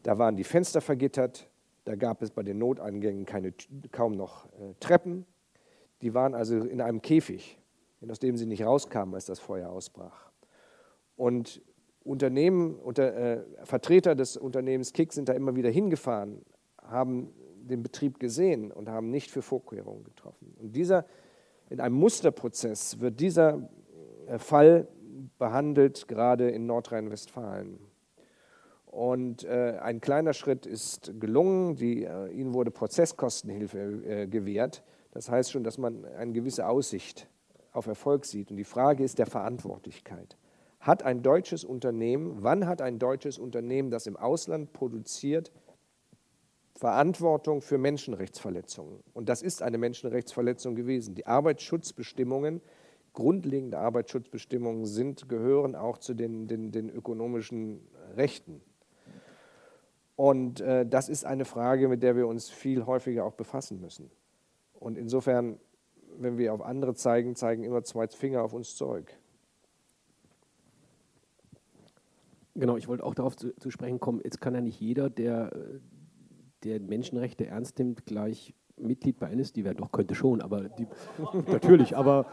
Da 0.03 0.17
waren 0.17 0.37
die 0.37 0.45
Fenster 0.45 0.79
vergittert, 0.79 1.49
da 1.83 1.95
gab 1.95 2.21
es 2.21 2.31
bei 2.31 2.43
den 2.43 2.57
Noteingängen 2.57 3.25
keine, 3.25 3.53
kaum 3.91 4.13
noch 4.13 4.45
äh, 4.45 4.75
Treppen. 4.79 5.25
Die 6.03 6.13
waren 6.13 6.35
also 6.35 6.57
in 6.57 6.81
einem 6.81 7.01
Käfig, 7.01 7.57
aus 8.09 8.19
dem 8.19 8.35
sie 8.35 8.45
nicht 8.45 8.65
rauskamen, 8.65 9.15
als 9.15 9.25
das 9.25 9.39
Feuer 9.39 9.69
ausbrach. 9.69 10.31
Und 11.15 11.61
Unternehmen, 12.03 12.75
unter, 12.75 13.15
äh, 13.15 13.43
Vertreter 13.63 14.13
des 14.13 14.35
Unternehmens 14.35 14.91
Kick 14.91 15.13
sind 15.13 15.29
da 15.29 15.33
immer 15.33 15.55
wieder 15.55 15.69
hingefahren, 15.69 16.41
haben 16.81 17.33
den 17.55 17.81
Betrieb 17.81 18.19
gesehen 18.19 18.71
und 18.71 18.89
haben 18.89 19.09
nicht 19.09 19.31
für 19.31 19.41
Vorkehrungen 19.41 20.03
getroffen. 20.03 20.53
Und 20.59 20.75
dieser, 20.75 21.05
in 21.69 21.79
einem 21.79 21.95
Musterprozess 21.95 22.99
wird 22.99 23.21
dieser 23.21 23.69
äh, 24.27 24.37
Fall 24.37 24.89
behandelt, 25.37 26.09
gerade 26.09 26.49
in 26.49 26.65
Nordrhein-Westfalen. 26.65 27.79
Und 28.87 29.45
äh, 29.45 29.79
ein 29.81 30.01
kleiner 30.01 30.33
Schritt 30.33 30.65
ist 30.65 31.13
gelungen, 31.19 31.75
die, 31.77 32.03
äh, 32.03 32.27
ihnen 32.31 32.53
wurde 32.53 32.71
Prozesskostenhilfe 32.71 33.79
äh, 33.79 34.27
gewährt. 34.27 34.83
Das 35.13 35.29
heißt 35.29 35.51
schon, 35.51 35.63
dass 35.63 35.77
man 35.77 36.05
eine 36.05 36.33
gewisse 36.33 36.67
Aussicht 36.67 37.29
auf 37.71 37.85
Erfolg 37.85 38.25
sieht. 38.25 38.49
Und 38.49 38.57
die 38.57 38.63
Frage 38.63 39.03
ist 39.03 39.19
der 39.19 39.27
Verantwortlichkeit. 39.27 40.37
Hat 40.79 41.03
ein 41.03 41.21
deutsches 41.21 41.63
Unternehmen, 41.63 42.37
wann 42.41 42.65
hat 42.65 42.81
ein 42.81 42.97
deutsches 42.97 43.37
Unternehmen, 43.37 43.91
das 43.91 44.07
im 44.07 44.17
Ausland 44.17 44.73
produziert, 44.73 45.51
Verantwortung 46.75 47.61
für 47.61 47.77
Menschenrechtsverletzungen? 47.77 49.03
Und 49.13 49.29
das 49.29 49.43
ist 49.43 49.61
eine 49.61 49.77
Menschenrechtsverletzung 49.77 50.73
gewesen. 50.73 51.13
Die 51.13 51.27
Arbeitsschutzbestimmungen, 51.27 52.61
grundlegende 53.13 53.77
Arbeitsschutzbestimmungen 53.77 54.87
sind, 54.87 55.29
gehören 55.29 55.75
auch 55.75 55.99
zu 55.99 56.15
den, 56.15 56.47
den, 56.47 56.71
den 56.71 56.89
ökonomischen 56.89 57.87
Rechten. 58.17 58.61
Und 60.15 60.59
äh, 60.61 60.87
das 60.87 61.07
ist 61.07 61.23
eine 61.23 61.45
Frage, 61.45 61.87
mit 61.87 62.01
der 62.01 62.15
wir 62.15 62.27
uns 62.27 62.49
viel 62.49 62.87
häufiger 62.87 63.25
auch 63.25 63.35
befassen 63.35 63.79
müssen. 63.79 64.09
Und 64.83 64.97
insofern, 64.97 65.59
wenn 66.17 66.37
wir 66.37 66.53
auf 66.53 66.61
andere 66.61 66.93
zeigen, 66.93 67.35
zeigen 67.35 67.63
immer 67.63 67.83
zwei 67.83 68.07
Finger 68.07 68.43
auf 68.43 68.53
uns 68.53 68.75
zurück. 68.75 69.17
Genau, 72.55 72.75
ich 72.75 72.87
wollte 72.89 73.03
auch 73.03 73.15
darauf 73.15 73.37
zu, 73.37 73.55
zu, 73.55 73.71
sprechen 73.71 73.99
kommen, 73.99 74.19
jetzt 74.23 74.41
kann 74.41 74.53
ja 74.53 74.61
nicht 74.61 74.79
jeder, 74.79 75.09
der, 75.09 75.51
der 76.63 76.81
Menschenrechte 76.81 77.47
ernst 77.47 77.79
nimmt, 77.79 78.05
gleich 78.05 78.53
Mitglied 78.75 79.19
bei 79.19 79.29
NSD 79.31 79.63
werden. 79.63 79.77
Doch, 79.77 79.91
könnte 79.91 80.15
schon, 80.15 80.41
aber 80.41 80.67
die, 80.67 80.87
natürlich, 81.51 81.95
aber 81.95 82.25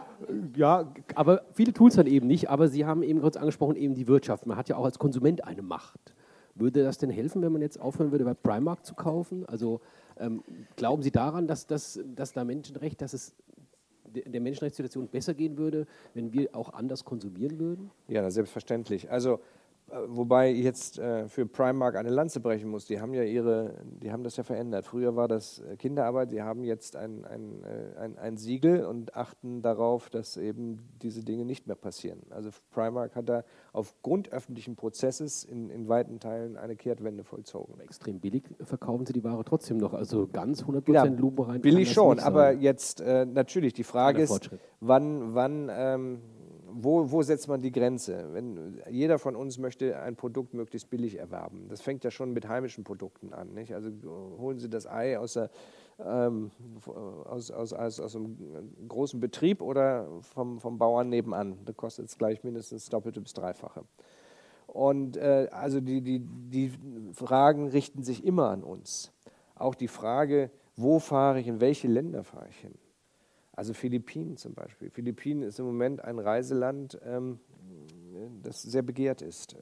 ja, 0.56 0.92
aber 1.14 1.42
viele 1.52 1.72
tun 1.72 1.88
es 1.88 1.94
dann 1.94 2.06
eben 2.06 2.26
nicht, 2.26 2.50
aber 2.50 2.68
Sie 2.68 2.84
haben 2.84 3.02
eben 3.02 3.20
kurz 3.20 3.36
angesprochen, 3.36 3.76
eben 3.76 3.94
die 3.94 4.08
Wirtschaft. 4.08 4.44
Man 4.46 4.56
hat 4.56 4.68
ja 4.68 4.76
auch 4.76 4.84
als 4.84 4.98
Konsument 4.98 5.44
eine 5.44 5.62
Macht. 5.62 6.14
Würde 6.56 6.82
das 6.82 6.98
denn 6.98 7.10
helfen, 7.10 7.42
wenn 7.42 7.52
man 7.52 7.62
jetzt 7.62 7.80
aufhören 7.80 8.10
würde, 8.10 8.24
bei 8.24 8.34
Primark 8.34 8.84
zu 8.84 8.94
kaufen? 8.94 9.46
Also 9.46 9.80
ähm, 10.20 10.42
glauben 10.76 11.02
Sie 11.02 11.10
daran, 11.10 11.46
dass, 11.46 11.66
dass, 11.66 11.98
dass 12.14 12.32
da 12.32 12.44
Menschenrecht, 12.44 13.00
dass 13.00 13.14
es 13.14 13.34
der 14.12 14.40
Menschenrechtssituation 14.40 15.08
besser 15.08 15.34
gehen 15.34 15.56
würde, 15.56 15.86
wenn 16.14 16.32
wir 16.32 16.54
auch 16.54 16.72
anders 16.72 17.04
konsumieren 17.04 17.58
würden? 17.58 17.90
Ja, 18.08 18.30
selbstverständlich. 18.30 19.10
Also 19.10 19.40
wobei 20.06 20.52
ich 20.52 20.64
jetzt 20.64 20.98
äh, 20.98 21.28
für 21.28 21.46
Primark 21.46 21.96
eine 21.96 22.10
Lanze 22.10 22.40
brechen 22.40 22.70
muss. 22.70 22.86
Die 22.86 23.00
haben 23.00 23.14
ja 23.14 23.22
ihre, 23.22 23.74
die 23.84 24.12
haben 24.12 24.22
das 24.22 24.36
ja 24.36 24.44
verändert. 24.44 24.86
Früher 24.86 25.16
war 25.16 25.28
das 25.28 25.60
äh, 25.60 25.76
Kinderarbeit, 25.76 26.32
die 26.32 26.42
haben 26.42 26.64
jetzt 26.64 26.96
ein, 26.96 27.24
ein, 27.24 27.64
ein, 27.98 28.18
ein 28.18 28.36
Siegel 28.36 28.84
und 28.84 29.16
achten 29.16 29.62
darauf, 29.62 30.10
dass 30.10 30.36
eben 30.36 30.88
diese 31.02 31.24
Dinge 31.24 31.44
nicht 31.44 31.66
mehr 31.66 31.76
passieren. 31.76 32.20
Also 32.30 32.50
Primark 32.70 33.16
hat 33.16 33.28
da 33.28 33.44
aufgrund 33.72 34.32
öffentlichen 34.32 34.76
Prozesses 34.76 35.44
in, 35.44 35.70
in 35.70 35.88
weiten 35.88 36.20
Teilen 36.20 36.56
eine 36.56 36.76
Kehrtwende 36.76 37.24
vollzogen. 37.24 37.80
Extrem 37.80 38.20
billig 38.20 38.44
verkaufen 38.62 39.06
sie 39.06 39.12
die 39.12 39.24
Ware 39.24 39.44
trotzdem 39.44 39.78
noch, 39.78 39.94
also 39.94 40.28
ganz 40.28 40.62
100% 40.62 40.92
ja, 40.92 41.04
lupenrein. 41.04 41.60
Billig 41.60 41.92
schon, 41.92 42.18
aber 42.18 42.52
jetzt 42.52 43.00
äh, 43.00 43.26
natürlich 43.26 43.72
die 43.72 43.84
Frage 43.84 44.22
ist, 44.22 44.50
wann, 44.80 45.34
wann 45.34 45.70
ähm, 45.72 46.20
wo, 46.72 47.10
wo, 47.10 47.22
setzt 47.22 47.48
man 47.48 47.60
die 47.60 47.72
Grenze? 47.72 48.28
Wenn, 48.32 48.80
jeder 48.90 49.18
von 49.18 49.36
uns 49.36 49.58
möchte 49.58 50.00
ein 50.00 50.16
Produkt 50.16 50.54
möglichst 50.54 50.90
billig 50.90 51.18
erwerben. 51.18 51.66
Das 51.68 51.80
fängt 51.80 52.04
ja 52.04 52.10
schon 52.10 52.32
mit 52.32 52.48
heimischen 52.48 52.84
Produkten 52.84 53.32
an. 53.32 53.52
Nicht? 53.54 53.74
Also 53.74 53.90
holen 54.38 54.58
Sie 54.58 54.68
das 54.68 54.86
Ei 54.86 55.18
aus, 55.18 55.34
der, 55.34 55.50
ähm, 56.04 56.50
aus, 56.86 57.50
aus, 57.50 57.72
aus, 57.72 58.00
aus, 58.00 58.16
einem 58.16 58.36
großen 58.88 59.20
Betrieb 59.20 59.62
oder 59.62 60.06
vom, 60.20 60.60
vom 60.60 60.78
Bauern 60.78 61.08
nebenan. 61.08 61.58
Da 61.64 61.72
kostet 61.72 62.08
es 62.08 62.18
gleich 62.18 62.44
mindestens 62.44 62.88
Doppelte 62.88 63.20
bis 63.20 63.32
Dreifache. 63.32 63.84
Und 64.66 65.16
äh, 65.16 65.48
also 65.50 65.80
die, 65.80 66.00
die, 66.00 66.20
die 66.20 66.72
Fragen 67.12 67.68
richten 67.68 68.02
sich 68.02 68.24
immer 68.24 68.50
an 68.50 68.62
uns. 68.62 69.12
Auch 69.54 69.74
die 69.74 69.88
Frage, 69.88 70.50
wo 70.76 70.98
fahre 70.98 71.40
ich, 71.40 71.48
in 71.48 71.60
welche 71.60 71.88
Länder 71.88 72.24
fahre 72.24 72.48
ich 72.48 72.56
hin? 72.56 72.74
Also 73.52 73.74
Philippinen 73.74 74.36
zum 74.36 74.54
Beispiel. 74.54 74.90
Philippinen 74.90 75.42
ist 75.42 75.58
im 75.58 75.66
Moment 75.66 76.04
ein 76.04 76.18
Reiseland, 76.18 76.98
ähm, 77.04 77.40
das 78.42 78.62
sehr 78.62 78.82
begehrt 78.82 79.22
ist. 79.22 79.56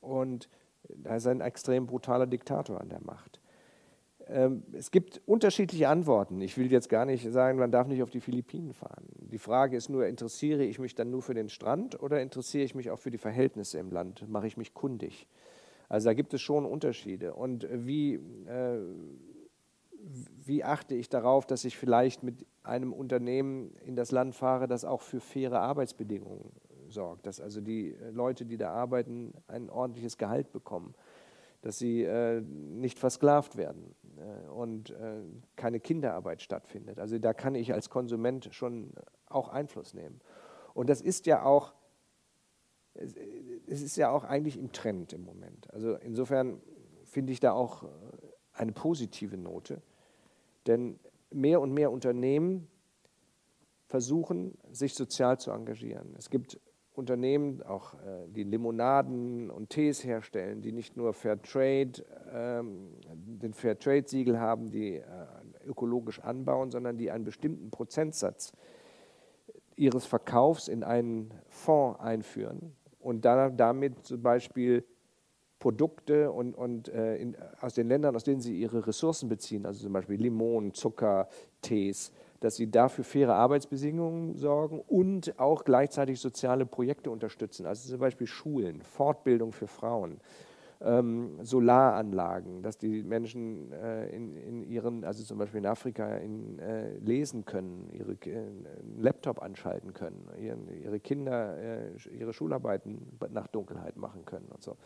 Und 0.00 0.48
da 0.88 1.16
ist 1.16 1.26
ein 1.26 1.40
extrem 1.40 1.86
brutaler 1.86 2.26
Diktator 2.26 2.80
an 2.80 2.88
der 2.88 3.02
Macht. 3.02 3.40
Ähm, 4.28 4.64
es 4.72 4.90
gibt 4.90 5.22
unterschiedliche 5.26 5.88
Antworten. 5.88 6.40
Ich 6.40 6.58
will 6.58 6.70
jetzt 6.70 6.88
gar 6.88 7.04
nicht 7.04 7.30
sagen, 7.30 7.58
man 7.58 7.70
darf 7.70 7.86
nicht 7.86 8.02
auf 8.02 8.10
die 8.10 8.20
Philippinen 8.20 8.72
fahren. 8.72 9.06
Die 9.20 9.38
Frage 9.38 9.76
ist 9.76 9.88
nur, 9.88 10.06
interessiere 10.06 10.64
ich 10.64 10.78
mich 10.78 10.94
dann 10.94 11.10
nur 11.10 11.22
für 11.22 11.34
den 11.34 11.48
Strand 11.48 12.00
oder 12.02 12.20
interessiere 12.20 12.64
ich 12.64 12.74
mich 12.74 12.90
auch 12.90 12.98
für 12.98 13.10
die 13.10 13.18
Verhältnisse 13.18 13.78
im 13.78 13.90
Land? 13.90 14.28
Mache 14.28 14.48
ich 14.48 14.56
mich 14.56 14.74
kundig? 14.74 15.28
Also 15.88 16.08
da 16.08 16.14
gibt 16.14 16.34
es 16.34 16.40
schon 16.40 16.64
Unterschiede. 16.64 17.34
Und 17.34 17.68
wie, 17.70 18.14
äh, 18.14 18.78
wie 20.44 20.62
achte 20.62 20.94
ich 20.94 21.08
darauf, 21.08 21.46
dass 21.46 21.64
ich 21.64 21.76
vielleicht 21.76 22.22
mit 22.22 22.46
einem 22.62 22.92
Unternehmen 22.92 23.74
in 23.84 23.96
das 23.96 24.12
Land 24.12 24.34
fahre, 24.34 24.68
das 24.68 24.84
auch 24.84 25.02
für 25.02 25.20
faire 25.20 25.60
Arbeitsbedingungen 25.60 26.52
sorgt, 26.88 27.26
dass 27.26 27.40
also 27.40 27.60
die 27.60 27.96
Leute, 28.12 28.44
die 28.46 28.56
da 28.56 28.70
arbeiten, 28.72 29.32
ein 29.48 29.70
ordentliches 29.70 30.18
Gehalt 30.18 30.52
bekommen, 30.52 30.94
dass 31.62 31.78
sie 31.78 32.02
äh, 32.02 32.40
nicht 32.40 32.98
versklavt 32.98 33.56
werden 33.56 33.94
äh, 34.18 34.48
und 34.50 34.90
äh, 34.90 35.22
keine 35.56 35.80
Kinderarbeit 35.80 36.42
stattfindet. 36.42 37.00
Also 37.00 37.18
da 37.18 37.34
kann 37.34 37.54
ich 37.54 37.72
als 37.72 37.90
Konsument 37.90 38.48
schon 38.52 38.92
auch 39.26 39.48
Einfluss 39.48 39.94
nehmen. 39.94 40.20
Und 40.74 40.88
das 40.88 41.00
ist 41.00 41.26
ja 41.26 41.44
auch, 41.44 41.72
es 42.94 43.82
ist 43.82 43.96
ja 43.96 44.10
auch 44.10 44.24
eigentlich 44.24 44.58
im 44.58 44.72
Trend 44.72 45.12
im 45.12 45.24
Moment. 45.24 45.72
Also 45.72 45.96
insofern 45.96 46.60
finde 47.04 47.32
ich 47.32 47.40
da 47.40 47.52
auch 47.52 47.82
äh, 47.82 47.86
eine 48.52 48.72
positive 48.72 49.36
Note, 49.36 49.82
denn 50.66 50.98
mehr 51.30 51.60
und 51.60 51.72
mehr 51.72 51.90
Unternehmen 51.90 52.68
versuchen, 53.86 54.58
sich 54.70 54.94
sozial 54.94 55.38
zu 55.38 55.50
engagieren. 55.50 56.14
Es 56.16 56.30
gibt 56.30 56.60
Unternehmen, 56.96 57.62
auch 57.62 57.94
äh, 57.94 58.26
die 58.28 58.42
Limonaden 58.42 59.50
und 59.50 59.70
Tees 59.70 60.02
herstellen, 60.02 60.62
die 60.62 60.72
nicht 60.72 60.96
nur 60.96 61.12
Fairtrade, 61.12 62.04
ähm, 62.32 62.94
den 63.12 63.52
Fairtrade-Siegel 63.52 64.40
haben, 64.40 64.70
die 64.70 64.94
äh, 64.94 65.04
ökologisch 65.66 66.20
anbauen, 66.20 66.70
sondern 66.70 66.96
die 66.96 67.10
einen 67.10 67.24
bestimmten 67.24 67.70
Prozentsatz 67.70 68.52
ihres 69.76 70.06
Verkaufs 70.06 70.68
in 70.68 70.82
einen 70.82 71.34
Fonds 71.48 72.00
einführen 72.00 72.74
und 72.98 73.24
dann 73.24 73.56
damit 73.56 74.06
zum 74.06 74.22
Beispiel 74.22 74.84
Produkte 75.58 76.30
und, 76.30 76.54
und 76.54 76.88
äh, 76.88 77.16
in, 77.16 77.36
aus 77.60 77.74
den 77.74 77.88
Ländern, 77.88 78.14
aus 78.14 78.24
denen 78.24 78.40
sie 78.40 78.58
ihre 78.58 78.86
Ressourcen 78.86 79.28
beziehen, 79.28 79.64
also 79.64 79.82
zum 79.82 79.92
Beispiel 79.92 80.20
Limonen, 80.20 80.74
Zucker, 80.74 81.28
Tees, 81.62 82.12
dass 82.40 82.56
sie 82.56 82.70
dafür 82.70 83.04
faire 83.04 83.34
Arbeitsbedingungen 83.34 84.36
sorgen 84.36 84.80
und 84.86 85.38
auch 85.38 85.64
gleichzeitig 85.64 86.20
soziale 86.20 86.66
Projekte 86.66 87.10
unterstützen. 87.10 87.66
Also 87.66 87.88
zum 87.88 87.98
Beispiel 87.98 88.26
Schulen, 88.26 88.82
Fortbildung 88.82 89.52
für 89.52 89.66
Frauen, 89.66 90.20
ähm, 90.80 91.38
Solaranlagen, 91.42 92.62
dass 92.62 92.76
die 92.76 93.02
Menschen 93.02 93.72
äh, 93.72 94.08
in, 94.14 94.36
in, 94.36 94.62
ihren, 94.62 95.04
also 95.04 95.24
zum 95.24 95.38
Beispiel 95.38 95.58
in 95.58 95.66
Afrika, 95.66 96.16
in, 96.16 96.58
äh, 96.58 96.98
lesen 96.98 97.46
können, 97.46 97.88
ihre 97.92 98.12
äh, 98.12 98.44
Laptop 98.98 99.42
anschalten 99.42 99.94
können, 99.94 100.28
ihren, 100.38 100.68
ihre 100.82 101.00
Kinder 101.00 101.56
äh, 101.56 101.90
ihre 102.18 102.34
Schularbeiten 102.34 103.18
nach 103.30 103.46
Dunkelheit 103.46 103.96
machen 103.96 104.26
können 104.26 104.48
und 104.50 104.62
so. 104.62 104.76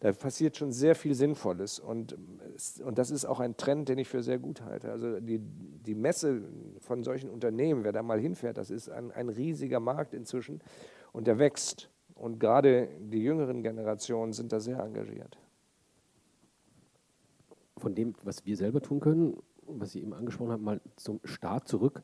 Da 0.00 0.12
passiert 0.12 0.56
schon 0.56 0.72
sehr 0.72 0.94
viel 0.94 1.14
Sinnvolles 1.14 1.78
und, 1.78 2.16
und 2.84 2.98
das 2.98 3.10
ist 3.10 3.24
auch 3.24 3.40
ein 3.40 3.56
Trend, 3.56 3.88
den 3.88 3.98
ich 3.98 4.08
für 4.08 4.22
sehr 4.22 4.38
gut 4.38 4.60
halte. 4.62 4.90
Also 4.90 5.20
die, 5.20 5.38
die 5.40 5.94
Messe 5.94 6.42
von 6.80 7.02
solchen 7.04 7.30
Unternehmen, 7.30 7.84
wer 7.84 7.92
da 7.92 8.02
mal 8.02 8.20
hinfährt, 8.20 8.58
das 8.58 8.70
ist 8.70 8.90
ein, 8.90 9.10
ein 9.12 9.28
riesiger 9.28 9.80
Markt 9.80 10.14
inzwischen 10.14 10.60
und 11.12 11.26
der 11.26 11.38
wächst. 11.38 11.90
Und 12.14 12.38
gerade 12.38 12.88
die 13.00 13.22
jüngeren 13.22 13.62
Generationen 13.62 14.32
sind 14.32 14.52
da 14.52 14.60
sehr 14.60 14.78
engagiert. 14.78 15.38
Von 17.76 17.94
dem, 17.94 18.14
was 18.22 18.46
wir 18.46 18.56
selber 18.56 18.80
tun 18.80 19.00
können, 19.00 19.36
was 19.66 19.92
Sie 19.92 20.00
eben 20.00 20.12
angesprochen 20.12 20.52
haben, 20.52 20.64
mal 20.64 20.80
zum 20.96 21.20
Start 21.24 21.68
zurück. 21.68 22.02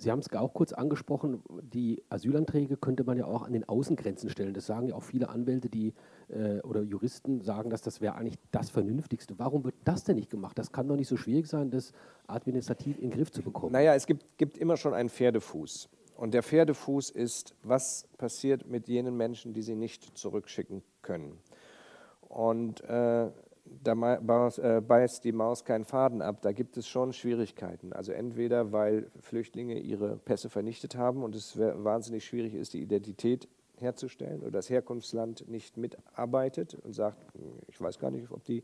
Sie 0.00 0.10
haben 0.10 0.20
es 0.20 0.32
auch 0.32 0.54
kurz 0.54 0.72
angesprochen, 0.72 1.42
die 1.60 2.02
Asylanträge 2.08 2.78
könnte 2.78 3.04
man 3.04 3.18
ja 3.18 3.26
auch 3.26 3.42
an 3.42 3.52
den 3.52 3.68
Außengrenzen 3.68 4.30
stellen. 4.30 4.54
Das 4.54 4.64
sagen 4.64 4.88
ja 4.88 4.94
auch 4.94 5.02
viele 5.02 5.28
Anwälte 5.28 5.68
die, 5.68 5.92
äh, 6.28 6.60
oder 6.60 6.80
Juristen, 6.80 7.42
sagen, 7.42 7.68
dass 7.68 7.82
das 7.82 8.00
wäre 8.00 8.14
eigentlich 8.14 8.38
das 8.50 8.70
Vernünftigste. 8.70 9.38
Warum 9.38 9.62
wird 9.62 9.74
das 9.84 10.04
denn 10.04 10.16
nicht 10.16 10.30
gemacht? 10.30 10.58
Das 10.58 10.72
kann 10.72 10.88
doch 10.88 10.96
nicht 10.96 11.08
so 11.08 11.18
schwierig 11.18 11.48
sein, 11.48 11.70
das 11.70 11.92
administrativ 12.28 12.96
in 12.96 13.10
den 13.10 13.18
Griff 13.18 13.30
zu 13.30 13.42
bekommen. 13.42 13.72
Naja, 13.72 13.94
es 13.94 14.06
gibt, 14.06 14.38
gibt 14.38 14.56
immer 14.56 14.78
schon 14.78 14.94
einen 14.94 15.10
Pferdefuß. 15.10 15.90
Und 16.16 16.32
der 16.32 16.42
Pferdefuß 16.42 17.10
ist, 17.10 17.54
was 17.62 18.08
passiert 18.16 18.66
mit 18.66 18.88
jenen 18.88 19.18
Menschen, 19.18 19.52
die 19.52 19.60
sie 19.60 19.74
nicht 19.74 20.16
zurückschicken 20.16 20.82
können. 21.02 21.36
Und 22.26 22.80
äh, 22.84 23.28
da 23.82 24.48
äh, 24.58 24.80
beißt 24.80 25.24
die 25.24 25.32
Maus 25.32 25.64
keinen 25.64 25.84
Faden 25.84 26.22
ab. 26.22 26.42
Da 26.42 26.52
gibt 26.52 26.76
es 26.76 26.88
schon 26.88 27.12
Schwierigkeiten. 27.12 27.92
Also 27.92 28.12
entweder, 28.12 28.72
weil 28.72 29.10
Flüchtlinge 29.20 29.78
ihre 29.78 30.16
Pässe 30.16 30.48
vernichtet 30.48 30.96
haben 30.96 31.22
und 31.22 31.34
es 31.34 31.58
wahnsinnig 31.58 32.24
schwierig 32.24 32.54
ist, 32.54 32.74
die 32.74 32.82
Identität 32.82 33.48
herzustellen 33.80 34.42
oder 34.42 34.52
das 34.52 34.70
Herkunftsland 34.70 35.48
nicht 35.48 35.76
mitarbeitet 35.76 36.74
und 36.74 36.92
sagt, 36.92 37.18
ich 37.68 37.80
weiß 37.80 37.98
gar 37.98 38.10
nicht, 38.10 38.30
ob 38.30 38.44
die 38.44 38.62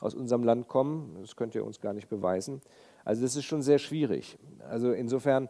aus 0.00 0.14
unserem 0.14 0.44
Land 0.44 0.68
kommen, 0.68 1.16
das 1.20 1.36
könnt 1.36 1.54
ihr 1.54 1.64
uns 1.64 1.80
gar 1.80 1.92
nicht 1.92 2.08
beweisen. 2.08 2.60
Also 3.04 3.22
das 3.22 3.36
ist 3.36 3.44
schon 3.44 3.62
sehr 3.62 3.78
schwierig. 3.78 4.38
Also 4.68 4.92
insofern 4.92 5.48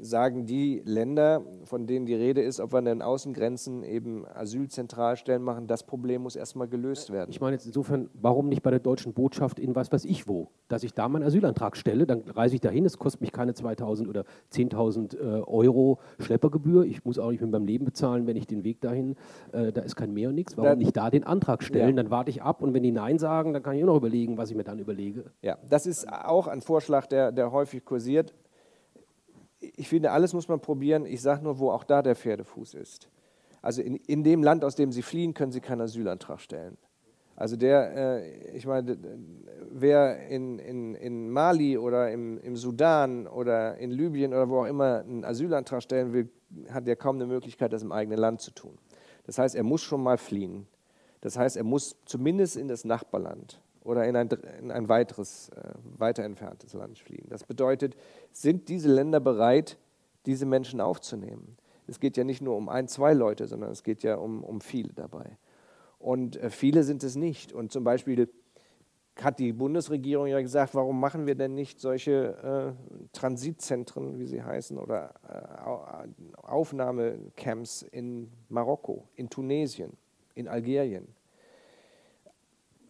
sagen 0.00 0.46
die 0.46 0.82
Länder, 0.84 1.42
von 1.64 1.86
denen 1.86 2.06
die 2.06 2.14
Rede 2.14 2.42
ist, 2.42 2.60
ob 2.60 2.72
wir 2.72 2.78
an 2.78 2.84
den 2.84 3.02
Außengrenzen 3.02 3.82
eben 3.82 4.26
Asylzentralstellen 4.26 5.42
machen, 5.42 5.66
das 5.66 5.82
Problem 5.82 6.22
muss 6.22 6.36
erstmal 6.36 6.68
gelöst 6.68 7.10
werden. 7.10 7.30
Ich 7.30 7.40
meine 7.40 7.54
jetzt 7.54 7.66
insofern, 7.66 8.10
warum 8.14 8.48
nicht 8.48 8.62
bei 8.62 8.70
der 8.70 8.80
deutschen 8.80 9.14
Botschaft 9.14 9.58
in 9.58 9.74
was 9.74 9.90
weiß 9.90 10.04
ich 10.04 10.28
wo, 10.28 10.48
dass 10.68 10.82
ich 10.82 10.94
da 10.94 11.08
meinen 11.08 11.22
Asylantrag 11.22 11.76
stelle, 11.76 12.06
dann 12.06 12.22
reise 12.28 12.54
ich 12.56 12.60
dahin, 12.60 12.84
es 12.84 12.98
kostet 12.98 13.20
mich 13.20 13.32
keine 13.32 13.54
2000 13.54 14.08
oder 14.08 14.24
10.000 14.52 15.16
äh, 15.16 15.42
Euro 15.42 15.98
Schleppergebühr, 16.18 16.84
ich 16.84 17.04
muss 17.04 17.18
auch 17.18 17.30
nicht 17.30 17.40
mit 17.40 17.50
meinem 17.50 17.66
Leben 17.66 17.84
bezahlen, 17.84 18.26
wenn 18.26 18.36
ich 18.36 18.46
den 18.46 18.64
Weg 18.64 18.80
dahin, 18.80 19.16
äh, 19.52 19.72
da 19.72 19.82
ist 19.82 19.96
kein 19.96 20.12
Mehr 20.12 20.30
und 20.30 20.34
nichts, 20.34 20.56
warum 20.56 20.70
da, 20.70 20.76
nicht 20.76 20.96
da 20.96 21.10
den 21.10 21.24
Antrag 21.24 21.62
stellen, 21.62 21.96
ja. 21.96 22.02
dann 22.02 22.10
warte 22.10 22.30
ich 22.30 22.42
ab 22.42 22.62
und 22.62 22.74
wenn 22.74 22.82
die 22.82 22.92
Nein 22.92 23.18
sagen, 23.18 23.52
dann 23.52 23.62
kann 23.62 23.76
ich 23.76 23.82
auch 23.82 23.88
noch 23.88 23.96
überlegen, 23.96 24.36
was 24.36 24.50
ich 24.50 24.56
mir 24.56 24.64
dann 24.64 24.78
überlege. 24.78 25.24
Ja, 25.42 25.58
das 25.68 25.86
ist 25.86 26.10
auch 26.10 26.46
ein 26.46 26.60
Vorschlag, 26.60 27.06
der, 27.06 27.32
der 27.32 27.52
häufig 27.52 27.84
kursiert 27.84 28.34
ich 29.60 29.88
finde, 29.88 30.10
alles 30.10 30.32
muss 30.32 30.48
man 30.48 30.60
probieren. 30.60 31.06
Ich 31.06 31.22
sage 31.22 31.42
nur, 31.42 31.58
wo 31.58 31.70
auch 31.70 31.84
da 31.84 32.02
der 32.02 32.16
Pferdefuß 32.16 32.74
ist. 32.74 33.08
Also 33.62 33.82
in, 33.82 33.96
in 33.96 34.22
dem 34.22 34.42
Land, 34.42 34.64
aus 34.64 34.76
dem 34.76 34.92
Sie 34.92 35.02
fliehen, 35.02 35.34
können 35.34 35.52
Sie 35.52 35.60
keinen 35.60 35.80
Asylantrag 35.80 36.40
stellen. 36.40 36.76
Also 37.34 37.56
der, 37.56 38.22
äh, 38.22 38.56
ich 38.56 38.66
meine, 38.66 38.96
wer 39.70 40.26
in, 40.28 40.58
in, 40.58 40.94
in 40.94 41.30
Mali 41.30 41.76
oder 41.76 42.10
im, 42.10 42.38
im 42.38 42.56
Sudan 42.56 43.26
oder 43.26 43.76
in 43.76 43.90
Libyen 43.90 44.32
oder 44.32 44.48
wo 44.48 44.60
auch 44.60 44.66
immer 44.66 45.00
einen 45.00 45.24
Asylantrag 45.24 45.82
stellen 45.82 46.12
will, 46.12 46.30
hat 46.70 46.86
ja 46.86 46.94
kaum 46.94 47.16
eine 47.16 47.26
Möglichkeit, 47.26 47.72
das 47.72 47.82
im 47.82 47.92
eigenen 47.92 48.18
Land 48.18 48.40
zu 48.40 48.52
tun. 48.52 48.78
Das 49.24 49.38
heißt, 49.38 49.54
er 49.54 49.64
muss 49.64 49.82
schon 49.82 50.02
mal 50.02 50.16
fliehen. 50.16 50.66
Das 51.20 51.36
heißt, 51.36 51.56
er 51.56 51.64
muss 51.64 51.96
zumindest 52.06 52.56
in 52.56 52.68
das 52.68 52.84
Nachbarland 52.84 53.60
oder 53.86 54.04
in 54.04 54.16
ein, 54.16 54.28
in 54.60 54.70
ein 54.70 54.88
weiteres, 54.88 55.48
äh, 55.50 55.74
weiter 55.96 56.24
entferntes 56.24 56.74
Land 56.74 56.98
fliehen. 56.98 57.26
Das 57.28 57.44
bedeutet, 57.44 57.96
sind 58.32 58.68
diese 58.68 58.92
Länder 58.92 59.20
bereit, 59.20 59.78
diese 60.26 60.44
Menschen 60.44 60.80
aufzunehmen? 60.80 61.56
Es 61.86 62.00
geht 62.00 62.16
ja 62.16 62.24
nicht 62.24 62.42
nur 62.42 62.56
um 62.56 62.68
ein, 62.68 62.88
zwei 62.88 63.14
Leute, 63.14 63.46
sondern 63.46 63.70
es 63.70 63.84
geht 63.84 64.02
ja 64.02 64.16
um, 64.16 64.42
um 64.42 64.60
viele 64.60 64.92
dabei. 64.92 65.38
Und 65.98 66.36
äh, 66.36 66.50
viele 66.50 66.82
sind 66.82 67.04
es 67.04 67.14
nicht. 67.14 67.52
Und 67.52 67.70
zum 67.70 67.84
Beispiel 67.84 68.28
hat 69.22 69.38
die 69.38 69.52
Bundesregierung 69.52 70.26
ja 70.26 70.40
gesagt, 70.40 70.74
warum 70.74 71.00
machen 71.00 71.26
wir 71.26 71.36
denn 71.36 71.54
nicht 71.54 71.80
solche 71.80 72.74
äh, 72.76 73.08
Transitzentren, 73.12 74.18
wie 74.18 74.26
sie 74.26 74.42
heißen, 74.42 74.76
oder 74.78 75.14
äh, 75.28 76.36
Aufnahmecamps 76.42 77.82
in 77.82 78.30
Marokko, 78.48 79.08
in 79.14 79.30
Tunesien, 79.30 79.92
in 80.34 80.48
Algerien? 80.48 81.06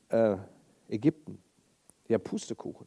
Äh, 0.08 0.36
Ägypten. 0.88 1.38
Ja, 2.08 2.18
Pustekuchen. 2.18 2.86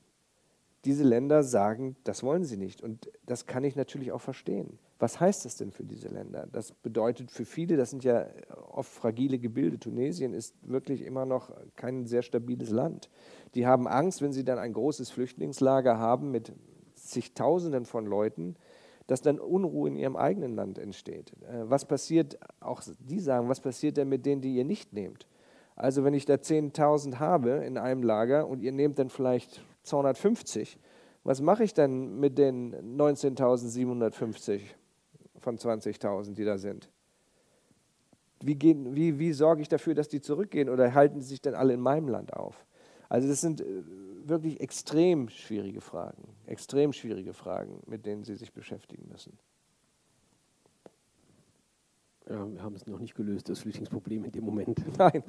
Diese 0.86 1.04
Länder 1.04 1.44
sagen, 1.44 1.98
das 2.06 2.24
wollen 2.24 2.46
sie 2.46 2.56
nicht. 2.56 2.82
Und 2.82 3.12
das 3.26 3.46
kann 3.46 3.64
ich 3.64 3.76
natürlich 3.76 4.12
auch 4.12 4.22
verstehen. 4.22 4.80
Was 4.98 5.20
heißt 5.20 5.46
das 5.46 5.56
denn 5.56 5.72
für 5.72 5.84
diese 5.84 6.10
Länder? 6.10 6.48
Das 6.52 6.72
bedeutet 6.72 7.32
für 7.32 7.46
viele, 7.46 7.78
das 7.78 7.90
sind 7.90 8.04
ja 8.04 8.28
oft 8.72 8.92
fragile 8.92 9.40
Gebilde. 9.40 9.80
Tunesien 9.80 10.34
ist 10.34 10.56
wirklich 10.62 11.04
immer 11.04 11.26
noch 11.26 11.52
kein 11.76 12.06
sehr 12.06 12.22
stabiles 12.22 12.70
Land. 12.70 13.10
Die 13.56 13.66
haben 13.66 13.88
Angst, 13.88 14.22
wenn 14.22 14.34
sie 14.34 14.44
dann 14.44 14.60
ein 14.60 14.74
großes 14.74 15.10
Flüchtlingslager 15.10 15.98
haben 15.98 16.32
mit 16.32 16.54
zigtausenden 16.96 17.86
von 17.86 18.06
Leuten, 18.06 18.56
dass 19.08 19.22
dann 19.22 19.40
Unruhe 19.40 19.90
in 19.90 19.96
ihrem 19.96 20.16
eigenen 20.16 20.54
Land 20.54 20.78
entsteht. 20.78 21.34
Äh, 21.42 21.70
was 21.70 21.86
passiert, 21.86 22.38
auch 22.60 22.84
die 23.00 23.20
sagen, 23.20 23.50
was 23.50 23.60
passiert 23.60 23.98
denn 23.98 24.08
mit 24.08 24.26
denen, 24.26 24.42
die 24.42 24.56
ihr 24.56 24.66
nicht 24.66 24.94
nehmt? 24.94 25.28
Also 25.80 26.04
wenn 26.04 26.14
ich 26.14 26.26
da 26.26 26.34
10.000 26.34 27.20
habe 27.20 27.52
in 27.66 27.78
einem 27.78 28.04
Lager 28.04 28.48
und 28.48 28.62
ihr 28.62 28.74
nehmt 28.74 29.00
dann 29.00 29.10
vielleicht 29.10 29.64
250, 29.84 30.78
was 31.24 31.40
mache 31.40 31.64
ich 31.64 31.74
dann 31.74 32.20
mit 32.20 32.38
den 32.38 32.76
19.750 32.98 34.60
von 35.38 35.58
20.000, 35.58 36.34
die 36.34 36.44
da 36.44 36.58
sind? 36.58 36.90
Wie, 38.42 38.56
gehen, 38.56 38.94
wie, 38.94 39.20
wie 39.20 39.32
sorge 39.32 39.62
ich 39.62 39.70
dafür, 39.70 39.96
dass 39.96 40.10
die 40.10 40.20
zurückgehen 40.20 40.68
oder 40.68 40.94
halten 40.94 41.22
sie 41.22 41.30
sich 41.30 41.42
dann 41.42 41.56
alle 41.56 41.74
in 41.74 41.80
meinem 41.80 42.10
Land 42.10 42.34
auf? 42.34 42.66
Also 43.08 43.30
das 43.30 43.40
sind 43.40 43.62
äh, 43.62 43.66
wirklich 44.26 44.60
extrem 44.60 45.30
schwierige 45.30 45.80
Fragen, 45.80 46.24
extrem 46.46 46.92
schwierige 46.92 47.34
Fragen, 47.34 47.80
mit 47.86 48.06
denen 48.06 48.26
Sie 48.26 48.36
sich 48.36 48.52
beschäftigen 48.52 49.08
müssen. 49.10 49.40
Ja, 52.30 52.52
wir 52.52 52.62
haben 52.62 52.76
es 52.76 52.86
noch 52.86 53.00
nicht 53.00 53.16
gelöst, 53.16 53.48
das 53.48 53.60
Flüchtlingsproblem 53.60 54.26
in 54.26 54.32
dem 54.32 54.44
Moment. 54.44 54.78
Nein. 54.98 55.24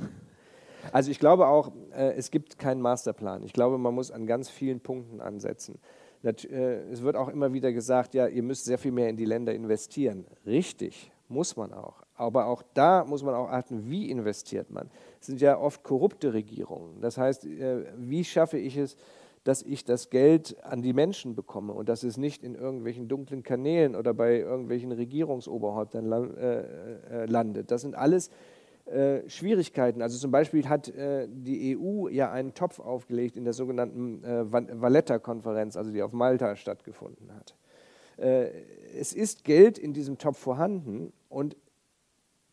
Also 0.92 1.10
ich 1.10 1.18
glaube 1.18 1.46
auch, 1.46 1.70
äh, 1.92 2.14
es 2.14 2.30
gibt 2.30 2.58
keinen 2.58 2.80
Masterplan. 2.80 3.42
Ich 3.42 3.52
glaube, 3.52 3.78
man 3.78 3.94
muss 3.94 4.10
an 4.10 4.26
ganz 4.26 4.48
vielen 4.48 4.80
Punkten 4.80 5.20
ansetzen. 5.20 5.78
Äh, 6.22 6.32
es 6.90 7.02
wird 7.02 7.16
auch 7.16 7.28
immer 7.28 7.52
wieder 7.52 7.72
gesagt, 7.72 8.14
ja, 8.14 8.26
ihr 8.26 8.42
müsst 8.42 8.64
sehr 8.64 8.78
viel 8.78 8.92
mehr 8.92 9.08
in 9.08 9.16
die 9.16 9.24
Länder 9.24 9.54
investieren. 9.54 10.26
Richtig, 10.46 11.10
muss 11.28 11.56
man 11.56 11.72
auch. 11.72 12.02
Aber 12.14 12.46
auch 12.46 12.62
da 12.74 13.04
muss 13.04 13.22
man 13.22 13.34
auch 13.34 13.48
achten, 13.48 13.88
wie 13.88 14.10
investiert 14.10 14.70
man. 14.70 14.90
Es 15.20 15.26
sind 15.26 15.40
ja 15.40 15.58
oft 15.58 15.82
korrupte 15.82 16.32
Regierungen. 16.34 17.00
Das 17.00 17.16
heißt, 17.16 17.46
äh, 17.46 17.84
wie 17.96 18.24
schaffe 18.24 18.58
ich 18.58 18.76
es, 18.76 18.96
dass 19.44 19.62
ich 19.62 19.86
das 19.86 20.10
Geld 20.10 20.62
an 20.64 20.82
die 20.82 20.92
Menschen 20.92 21.34
bekomme 21.34 21.72
und 21.72 21.88
dass 21.88 22.02
es 22.02 22.18
nicht 22.18 22.44
in 22.44 22.54
irgendwelchen 22.54 23.08
dunklen 23.08 23.42
Kanälen 23.42 23.96
oder 23.96 24.12
bei 24.12 24.38
irgendwelchen 24.38 24.92
Regierungsoberhäuptern 24.92 26.04
landet. 27.26 27.70
Das 27.70 27.80
sind 27.80 27.94
alles 27.94 28.28
äh, 28.90 29.28
Schwierigkeiten. 29.28 30.02
Also 30.02 30.18
zum 30.18 30.30
Beispiel 30.30 30.68
hat 30.68 30.88
äh, 30.88 31.28
die 31.30 31.76
EU 31.76 32.08
ja 32.08 32.32
einen 32.32 32.54
Topf 32.54 32.80
aufgelegt 32.80 33.36
in 33.36 33.44
der 33.44 33.52
sogenannten 33.52 34.24
äh, 34.24 34.50
Valletta-Konferenz, 34.50 35.76
also 35.76 35.92
die 35.92 36.02
auf 36.02 36.12
Malta 36.12 36.56
stattgefunden 36.56 37.32
hat. 37.34 37.54
Äh, 38.16 38.50
es 38.98 39.12
ist 39.12 39.44
Geld 39.44 39.78
in 39.78 39.92
diesem 39.92 40.18
Topf 40.18 40.38
vorhanden 40.38 41.12
und 41.28 41.56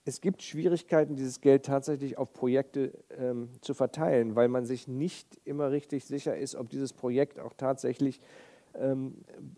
es 0.06 0.22
gibt 0.22 0.42
Schwierigkeiten, 0.42 1.16
dieses 1.16 1.42
Geld 1.42 1.66
tatsächlich 1.66 2.18
auf 2.18 2.32
Projekte 2.32 2.94
ähm, 3.18 3.50
zu 3.62 3.74
verteilen, 3.74 4.36
weil 4.36 4.48
man 4.48 4.66
sich 4.66 4.88
nicht 4.88 5.42
immer 5.44 5.72
richtig 5.72 6.06
sicher 6.06 6.38
ist, 6.38 6.56
ob 6.56 6.70
dieses 6.70 6.94
Projekt 6.94 7.40
auch 7.40 7.54
tatsächlich 7.58 8.22
ähm, 8.76 9.16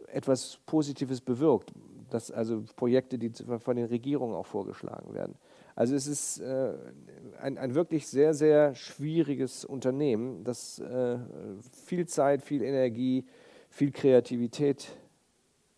etwas 0.08 0.60
Positives 0.66 1.22
bewirkt. 1.22 1.74
Das, 2.10 2.32
also 2.32 2.64
Projekte, 2.76 3.20
die 3.20 3.32
von 3.60 3.76
den 3.76 3.86
Regierungen 3.86 4.34
auch 4.34 4.48
vorgeschlagen 4.48 5.14
werden. 5.14 5.36
Also 5.80 5.96
es 5.96 6.08
ist 6.08 6.40
äh, 6.42 6.74
ein, 7.40 7.58
ein, 7.58 7.74
wirklich 7.74 8.06
sehr, 8.06 8.34
sehr 8.34 8.76
schwieriges 8.76 9.64
Unternehmen, 9.64 10.44
das 10.44 10.80
äh, 10.80 11.18
viel 11.86 12.06
Zeit, 12.06 12.42
viel 12.42 12.64
Energie, 12.64 13.26
viel 13.70 13.90
Kreativität 13.94 14.90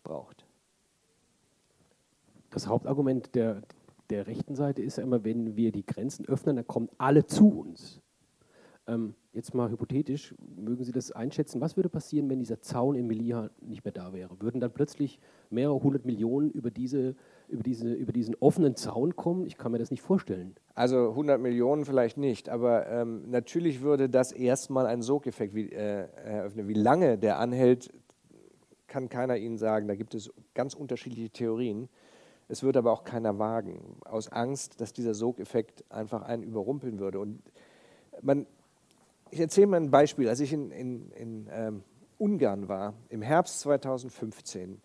braucht. 0.02 0.44
Das 2.50 2.66
Hauptargument 2.66 3.32
der, 3.36 3.62
der 4.10 4.26
rechten 4.26 4.56
Seite 4.56 4.82
ist 4.82 4.98
ja 4.98 5.04
immer, 5.04 5.22
wenn 5.22 5.54
wir 5.54 5.70
die 5.70 5.86
Grenzen 5.86 6.26
öffnen, 6.26 6.56
dann 6.56 6.66
kommen 6.66 6.88
alle 6.98 7.24
zu 7.24 7.60
uns. 7.60 8.00
Ähm, 8.88 9.14
jetzt 9.32 9.54
mal 9.54 9.70
hypothetisch, 9.70 10.34
mögen 10.56 10.82
Sie 10.82 10.90
das 10.90 11.12
einschätzen, 11.12 11.60
was 11.60 11.76
würde 11.76 11.88
passieren, 11.88 12.28
wenn 12.28 12.40
dieser 12.40 12.60
Zaun 12.60 12.96
in 12.96 13.06
Melilla 13.06 13.50
nicht 13.60 13.84
mehr 13.84 13.92
da 13.92 14.12
wäre? 14.12 14.40
Würden 14.40 14.60
dann 14.60 14.72
plötzlich 14.72 15.20
mehrere 15.48 15.80
hundert 15.80 16.04
Millionen 16.04 16.50
über 16.50 16.72
diese 16.72 17.14
über, 17.52 17.62
diese, 17.62 17.92
über 17.92 18.12
diesen 18.12 18.34
offenen 18.36 18.74
Zaun 18.76 19.14
kommen? 19.14 19.46
Ich 19.46 19.56
kann 19.56 19.72
mir 19.72 19.78
das 19.78 19.90
nicht 19.90 20.02
vorstellen. 20.02 20.56
Also 20.74 21.10
100 21.10 21.40
Millionen 21.40 21.84
vielleicht 21.84 22.16
nicht, 22.16 22.48
aber 22.48 22.88
ähm, 22.88 23.30
natürlich 23.30 23.82
würde 23.82 24.08
das 24.08 24.32
erstmal 24.32 24.86
einen 24.86 25.02
Sogeffekt 25.02 25.54
wie, 25.54 25.70
äh, 25.70 26.08
eröffnen. 26.24 26.66
Wie 26.66 26.74
lange 26.74 27.18
der 27.18 27.38
anhält, 27.38 27.92
kann 28.86 29.08
keiner 29.08 29.36
Ihnen 29.36 29.58
sagen. 29.58 29.86
Da 29.86 29.94
gibt 29.94 30.14
es 30.14 30.30
ganz 30.54 30.74
unterschiedliche 30.74 31.30
Theorien. 31.30 31.88
Es 32.48 32.62
würde 32.62 32.80
aber 32.80 32.92
auch 32.92 33.04
keiner 33.04 33.38
wagen, 33.38 33.96
aus 34.04 34.30
Angst, 34.30 34.80
dass 34.80 34.92
dieser 34.92 35.14
Sogeffekt 35.14 35.84
einfach 35.90 36.22
einen 36.22 36.42
überrumpeln 36.42 36.98
würde. 36.98 37.20
Und 37.20 37.42
man, 38.20 38.46
ich 39.30 39.40
erzähle 39.40 39.68
mal 39.68 39.76
ein 39.78 39.90
Beispiel. 39.90 40.28
Als 40.28 40.40
ich 40.40 40.52
in, 40.52 40.70
in, 40.70 41.10
in 41.12 41.48
ähm, 41.50 41.82
Ungarn 42.18 42.68
war, 42.68 42.94
im 43.08 43.22
Herbst 43.22 43.60
2015, 43.60 44.80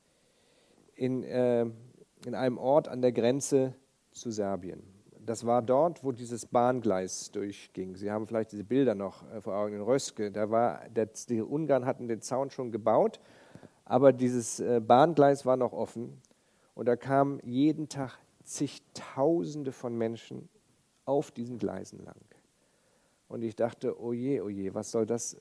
in, 0.95 1.23
äh, 1.23 1.65
in 2.25 2.35
einem 2.35 2.57
Ort 2.57 2.87
an 2.87 3.01
der 3.01 3.11
Grenze 3.11 3.73
zu 4.11 4.31
Serbien. 4.31 4.81
Das 5.25 5.45
war 5.45 5.61
dort, 5.61 6.03
wo 6.03 6.13
dieses 6.13 6.45
Bahngleis 6.45 7.31
durchging. 7.31 7.95
Sie 7.95 8.09
haben 8.09 8.27
vielleicht 8.27 8.53
diese 8.53 8.63
Bilder 8.63 8.95
noch 8.95 9.29
äh, 9.31 9.41
vor 9.41 9.55
Augen 9.55 9.73
in 9.75 9.81
Röske. 9.81 10.31
Da 10.31 10.49
war, 10.49 10.87
der, 10.89 11.09
die 11.27 11.41
Ungarn 11.41 11.85
hatten 11.85 12.07
den 12.07 12.21
Zaun 12.21 12.49
schon 12.49 12.71
gebaut, 12.71 13.19
aber 13.83 14.13
dieses 14.13 14.59
äh, 14.59 14.79
Bahngleis 14.79 15.45
war 15.45 15.57
noch 15.57 15.73
offen. 15.73 16.21
Und 16.75 16.85
da 16.85 16.95
kamen 16.95 17.39
jeden 17.43 17.89
Tag 17.89 18.17
zigtausende 18.43 19.71
von 19.71 19.97
Menschen 19.97 20.47
auf 21.03 21.31
diesen 21.31 21.57
Gleisen 21.57 22.03
lang. 22.05 22.15
Und 23.27 23.43
ich 23.43 23.55
dachte, 23.55 24.01
oje, 24.01 24.43
oje, 24.43 24.73
was 24.73 24.91
soll 24.91 25.05
das 25.05 25.33
äh, 25.33 25.37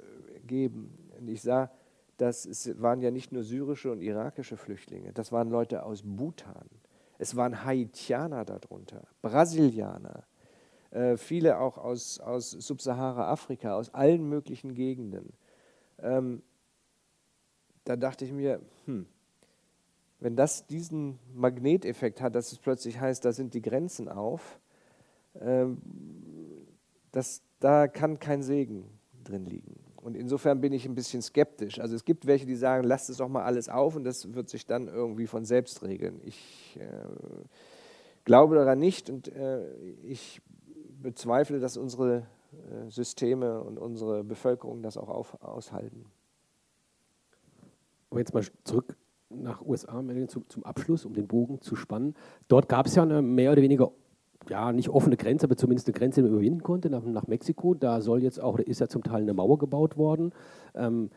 geben? 0.47 0.93
Und 1.18 1.29
ich 1.29 1.43
sah, 1.43 1.70
das 2.16 2.70
waren 2.80 3.00
ja 3.00 3.10
nicht 3.10 3.32
nur 3.32 3.42
syrische 3.42 3.92
und 3.92 4.00
irakische 4.00 4.56
Flüchtlinge, 4.56 5.12
das 5.12 5.32
waren 5.32 5.50
Leute 5.50 5.84
aus 5.84 6.02
Bhutan. 6.04 6.68
Es 7.18 7.34
waren 7.34 7.64
Haitianer 7.64 8.44
darunter, 8.44 9.06
Brasilianer, 9.22 10.24
äh, 10.90 11.16
viele 11.16 11.58
auch 11.58 11.78
aus, 11.78 12.20
aus 12.20 12.50
Subsahara-Afrika, 12.50 13.74
aus 13.74 13.92
allen 13.94 14.28
möglichen 14.28 14.74
Gegenden. 14.74 15.32
Ähm, 15.98 16.42
da 17.84 17.96
dachte 17.96 18.24
ich 18.24 18.32
mir, 18.32 18.60
hm, 18.84 19.06
wenn 20.20 20.36
das 20.36 20.66
diesen 20.66 21.18
Magneteffekt 21.34 22.20
hat, 22.20 22.34
dass 22.34 22.52
es 22.52 22.58
plötzlich 22.58 23.00
heißt, 23.00 23.24
da 23.24 23.32
sind 23.32 23.54
die 23.54 23.62
Grenzen 23.62 24.08
auf, 24.08 24.60
ähm, 25.40 25.80
das, 27.12 27.42
da 27.60 27.88
kann 27.88 28.18
kein 28.18 28.42
Segen 28.42 28.84
drin 29.24 29.46
liegen. 29.46 29.86
Und 30.07 30.14
insofern 30.14 30.61
bin 30.61 30.72
ich 30.72 30.86
ein 30.86 30.94
bisschen 30.94 31.20
skeptisch. 31.20 31.80
Also 31.80 31.96
es 31.96 32.04
gibt 32.04 32.28
welche, 32.28 32.46
die 32.46 32.54
sagen, 32.54 32.86
lasst 32.86 33.11
es 33.11 33.16
doch 33.16 33.28
mal 33.28 33.42
alles 33.42 33.68
auf 33.68 33.96
und 33.96 34.04
das 34.04 34.34
wird 34.34 34.48
sich 34.48 34.64
dann 34.64 34.86
irgendwie 34.86 35.26
von 35.26 35.44
selbst 35.44 35.82
regeln. 35.82 36.20
Ich 36.24 36.78
äh, 36.78 36.86
glaube 38.24 38.54
daran 38.54 38.78
nicht 38.78 39.11
und 39.11 39.26
äh, 39.26 39.68
ich 40.04 40.40
bezweifle, 41.02 41.59
dass 41.59 41.76
unsere 41.76 42.18
äh, 42.52 42.88
Systeme 42.88 43.61
und 43.61 43.80
unsere 43.80 44.22
Bevölkerung 44.22 44.80
das 44.80 44.96
auch 44.96 45.09
auf, 45.09 45.42
aushalten. 45.42 46.04
Aber 48.09 48.20
jetzt 48.20 48.32
mal 48.32 48.44
zurück 48.62 48.96
nach 49.28 49.61
USA, 49.61 50.04
zum 50.46 50.62
Abschluss, 50.62 51.04
um 51.04 51.14
den 51.14 51.26
Bogen 51.26 51.61
zu 51.62 51.74
spannen. 51.74 52.14
Dort 52.46 52.68
gab 52.68 52.86
es 52.86 52.94
ja 52.94 53.02
eine 53.02 53.22
mehr 53.22 53.50
oder 53.50 53.61
weniger 53.61 53.90
ja, 54.49 54.72
nicht 54.72 54.88
offene 54.88 55.16
Grenze, 55.16 55.47
aber 55.47 55.57
zumindest 55.57 55.88
eine 55.88 55.94
Grenze, 55.94 56.20
die 56.20 56.28
man 56.28 56.32
überwinden 56.32 56.62
konnte, 56.62 56.90
nach, 56.90 57.05
nach 57.05 57.26
Mexiko. 57.26 57.74
Da 57.74 58.01
soll 58.01 58.22
jetzt 58.22 58.40
auch, 58.40 58.59
ist 58.59 58.80
ja 58.80 58.88
zum 58.88 59.03
Teil 59.03 59.22
eine 59.22 59.34
Mauer 59.34 59.59
gebaut 59.59 59.97
worden. 59.97 60.32
Ähm, 60.74 61.11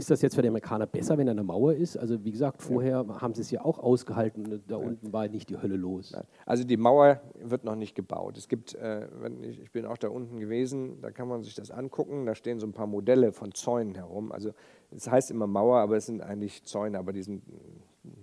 ist 0.00 0.10
das 0.10 0.22
jetzt 0.22 0.34
für 0.34 0.40
die 0.40 0.48
Amerikaner 0.48 0.86
besser, 0.86 1.18
wenn 1.18 1.26
da 1.26 1.32
eine 1.32 1.42
Mauer 1.42 1.74
ist? 1.74 1.98
Also 1.98 2.24
wie 2.24 2.30
gesagt, 2.30 2.62
vorher 2.62 3.04
ja. 3.06 3.20
haben 3.20 3.34
sie 3.34 3.42
es 3.42 3.50
ja 3.50 3.62
auch 3.62 3.78
ausgehalten, 3.78 4.62
da 4.66 4.78
ja. 4.78 4.86
unten 4.86 5.12
war 5.12 5.28
nicht 5.28 5.50
die 5.50 5.58
Hölle 5.58 5.76
los. 5.76 6.14
Also 6.46 6.64
die 6.64 6.78
Mauer 6.78 7.20
wird 7.42 7.64
noch 7.64 7.76
nicht 7.76 7.94
gebaut. 7.94 8.38
Es 8.38 8.48
gibt, 8.48 8.74
äh, 8.76 9.06
ich, 9.42 9.60
ich, 9.60 9.70
bin 9.72 9.84
auch 9.84 9.98
da 9.98 10.08
unten 10.08 10.40
gewesen, 10.40 11.02
da 11.02 11.10
kann 11.10 11.28
man 11.28 11.42
sich 11.42 11.54
das 11.54 11.70
angucken, 11.70 12.24
da 12.24 12.34
stehen 12.34 12.60
so 12.60 12.66
ein 12.66 12.72
paar 12.72 12.86
Modelle 12.86 13.32
von 13.32 13.52
Zäunen 13.52 13.94
herum. 13.94 14.32
Also 14.32 14.52
es 14.90 15.10
heißt 15.10 15.30
immer 15.30 15.46
Mauer, 15.46 15.78
aber 15.78 15.98
es 15.98 16.06
sind 16.06 16.22
eigentlich 16.22 16.64
Zäune, 16.64 16.98
aber 16.98 17.12
die 17.12 17.22
sind 17.22 17.42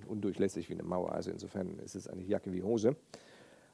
undurchlässig 0.08 0.70
wie 0.70 0.74
eine 0.74 0.84
Mauer. 0.84 1.12
Also 1.12 1.30
insofern 1.30 1.78
ist 1.80 1.96
es 1.96 2.08
eigentlich 2.08 2.28
Jacke 2.28 2.52
wie 2.54 2.64
Hose. 2.64 2.96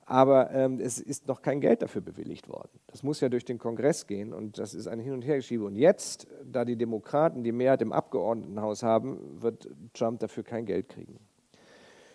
Aber 0.06 0.52
ähm, 0.52 0.80
es 0.80 1.00
ist 1.00 1.28
noch 1.28 1.42
kein 1.42 1.62
Geld 1.62 1.82
dafür 1.82 2.02
bewilligt 2.02 2.50
worden. 2.50 2.80
Das 2.88 3.04
muss 3.04 3.22
ja 3.22 3.30
durch 3.30 3.46
den 3.46 3.58
Kongress 3.58 4.06
gehen 4.06 4.34
und 4.34 4.58
das 4.58 4.74
ist 4.74 4.88
ein 4.88 5.00
Hin- 5.00 5.14
und 5.14 5.22
Hergeschiebe. 5.22 5.64
Und 5.64 5.76
jetzt, 5.76 6.28
da 6.44 6.66
die 6.66 6.76
Demokraten 6.76 7.44
die 7.44 7.54
Mehrheit 7.54 7.82
im 7.82 7.94
Abgeordnetenhaus 7.94 8.84
haben, 8.84 9.42
wird 9.42 9.70
Trump 9.94 10.20
dafür 10.20 10.44
kein 10.44 10.66
Geld 10.66 10.90
kriegen. 10.90 11.20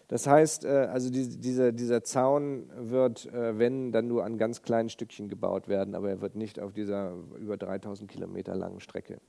Das 0.09 0.27
heißt, 0.27 0.65
äh, 0.65 0.89
also 0.91 1.11
die, 1.11 1.39
dieser, 1.39 1.73
dieser 1.73 2.03
Zaun 2.03 2.71
wird, 2.75 3.27
äh, 3.27 3.59
wenn, 3.59 3.93
dann 3.93 4.09
nur 4.09 4.25
an 4.25 4.39
ganz 4.39 4.63
kleinen 4.63 4.89
Stückchen 4.89 5.29
gebaut 5.29 5.69
werden, 5.69 5.95
aber 5.95 6.09
er 6.11 6.21
wird 6.21 6.35
nicht 6.35 6.59
auf 6.61 6.73
dieser 6.73 7.15
über 7.39 7.57
3000 7.57 8.11
Kilometer 8.11 8.55
langen 8.55 8.81
Strecke 8.81 9.21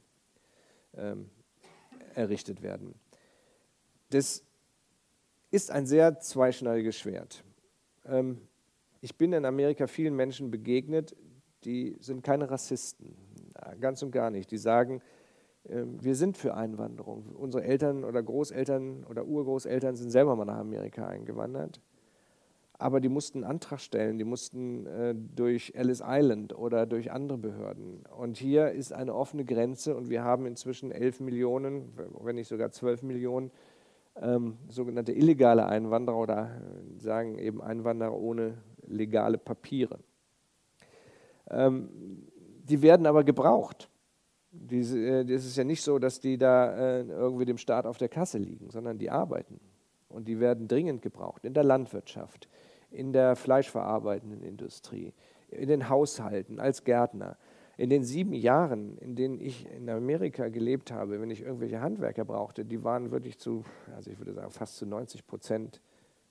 ähm, 0.97 1.30
errichtet 2.16 2.62
werden. 2.62 2.95
Das 4.10 4.43
ist 5.51 5.70
ein 5.70 5.86
sehr 5.86 6.20
zweischneidiges 6.20 6.97
Schwert. 6.97 7.43
Ähm, 8.05 8.41
ich 9.01 9.17
bin 9.17 9.33
in 9.33 9.45
Amerika 9.45 9.87
vielen 9.87 10.15
Menschen 10.15 10.51
begegnet, 10.51 11.15
die 11.63 11.97
sind 11.99 12.23
keine 12.23 12.49
Rassisten, 12.49 13.15
ganz 13.79 14.01
und 14.03 14.11
gar 14.11 14.29
nicht. 14.31 14.51
Die 14.51 14.57
sagen, 14.57 15.01
ähm, 15.67 15.97
wir 16.01 16.15
sind 16.15 16.37
für 16.37 16.55
Einwanderung. 16.55 17.35
Unsere 17.35 17.63
Eltern 17.63 18.03
oder 18.03 18.21
Großeltern 18.23 19.05
oder 19.09 19.25
Urgroßeltern 19.25 19.95
sind 19.95 20.09
selber 20.11 20.35
mal 20.35 20.45
nach 20.45 20.57
Amerika 20.57 21.07
eingewandert. 21.07 21.81
Aber 22.81 23.01
die 23.01 23.09
mussten 23.09 23.43
einen 23.43 23.51
Antrag 23.51 23.81
stellen, 23.81 24.17
die 24.17 24.23
mussten 24.23 24.85
äh, 24.85 25.13
durch 25.13 25.73
Ellis 25.75 26.01
Island 26.05 26.57
oder 26.57 26.85
durch 26.85 27.11
andere 27.11 27.37
Behörden. 27.37 28.05
Und 28.17 28.37
hier 28.37 28.71
ist 28.71 28.93
eine 28.93 29.13
offene 29.13 29.43
Grenze 29.43 29.97
und 29.97 30.09
wir 30.09 30.23
haben 30.23 30.45
inzwischen 30.45 30.91
11 30.91 31.19
Millionen, 31.19 31.91
wenn 32.21 32.35
nicht 32.35 32.47
sogar 32.47 32.71
12 32.71 33.03
Millionen 33.03 33.51
ähm, 34.21 34.57
sogenannte 34.69 35.11
illegale 35.11 35.65
Einwanderer 35.65 36.17
oder 36.17 36.43
äh, 36.45 36.99
sagen 36.99 37.37
eben 37.37 37.61
Einwanderer 37.61 38.17
ohne 38.17 38.57
legale 38.89 39.37
Papiere. 39.37 39.99
Ähm, 41.49 41.89
die 42.63 42.81
werden 42.81 43.05
aber 43.05 43.23
gebraucht. 43.23 43.89
Es 44.69 44.91
ist 44.91 45.57
ja 45.57 45.63
nicht 45.63 45.81
so, 45.81 45.99
dass 45.99 46.19
die 46.19 46.37
da 46.37 46.75
äh, 46.75 47.01
irgendwie 47.01 47.45
dem 47.45 47.57
Staat 47.57 47.85
auf 47.85 47.97
der 47.97 48.09
Kasse 48.09 48.37
liegen, 48.37 48.69
sondern 48.69 48.97
die 48.97 49.09
arbeiten. 49.09 49.59
Und 50.07 50.27
die 50.27 50.39
werden 50.39 50.67
dringend 50.67 51.01
gebraucht 51.01 51.45
in 51.45 51.53
der 51.53 51.63
Landwirtschaft, 51.63 52.49
in 52.89 53.13
der 53.13 53.35
fleischverarbeitenden 53.35 54.41
Industrie, 54.41 55.13
in 55.49 55.67
den 55.67 55.87
Haushalten, 55.89 56.59
als 56.59 56.83
Gärtner. 56.83 57.37
In 57.77 57.89
den 57.89 58.03
sieben 58.03 58.33
Jahren, 58.33 58.97
in 58.97 59.15
denen 59.15 59.39
ich 59.39 59.65
in 59.71 59.89
Amerika 59.89 60.49
gelebt 60.49 60.91
habe, 60.91 61.21
wenn 61.21 61.29
ich 61.29 61.41
irgendwelche 61.41 61.79
Handwerker 61.79 62.25
brauchte, 62.25 62.65
die 62.65 62.83
waren 62.83 63.11
wirklich 63.11 63.39
zu, 63.39 63.63
also 63.95 64.11
ich 64.11 64.17
würde 64.19 64.33
sagen, 64.33 64.49
fast 64.49 64.75
zu 64.75 64.85
90 64.85 65.25
Prozent 65.25 65.79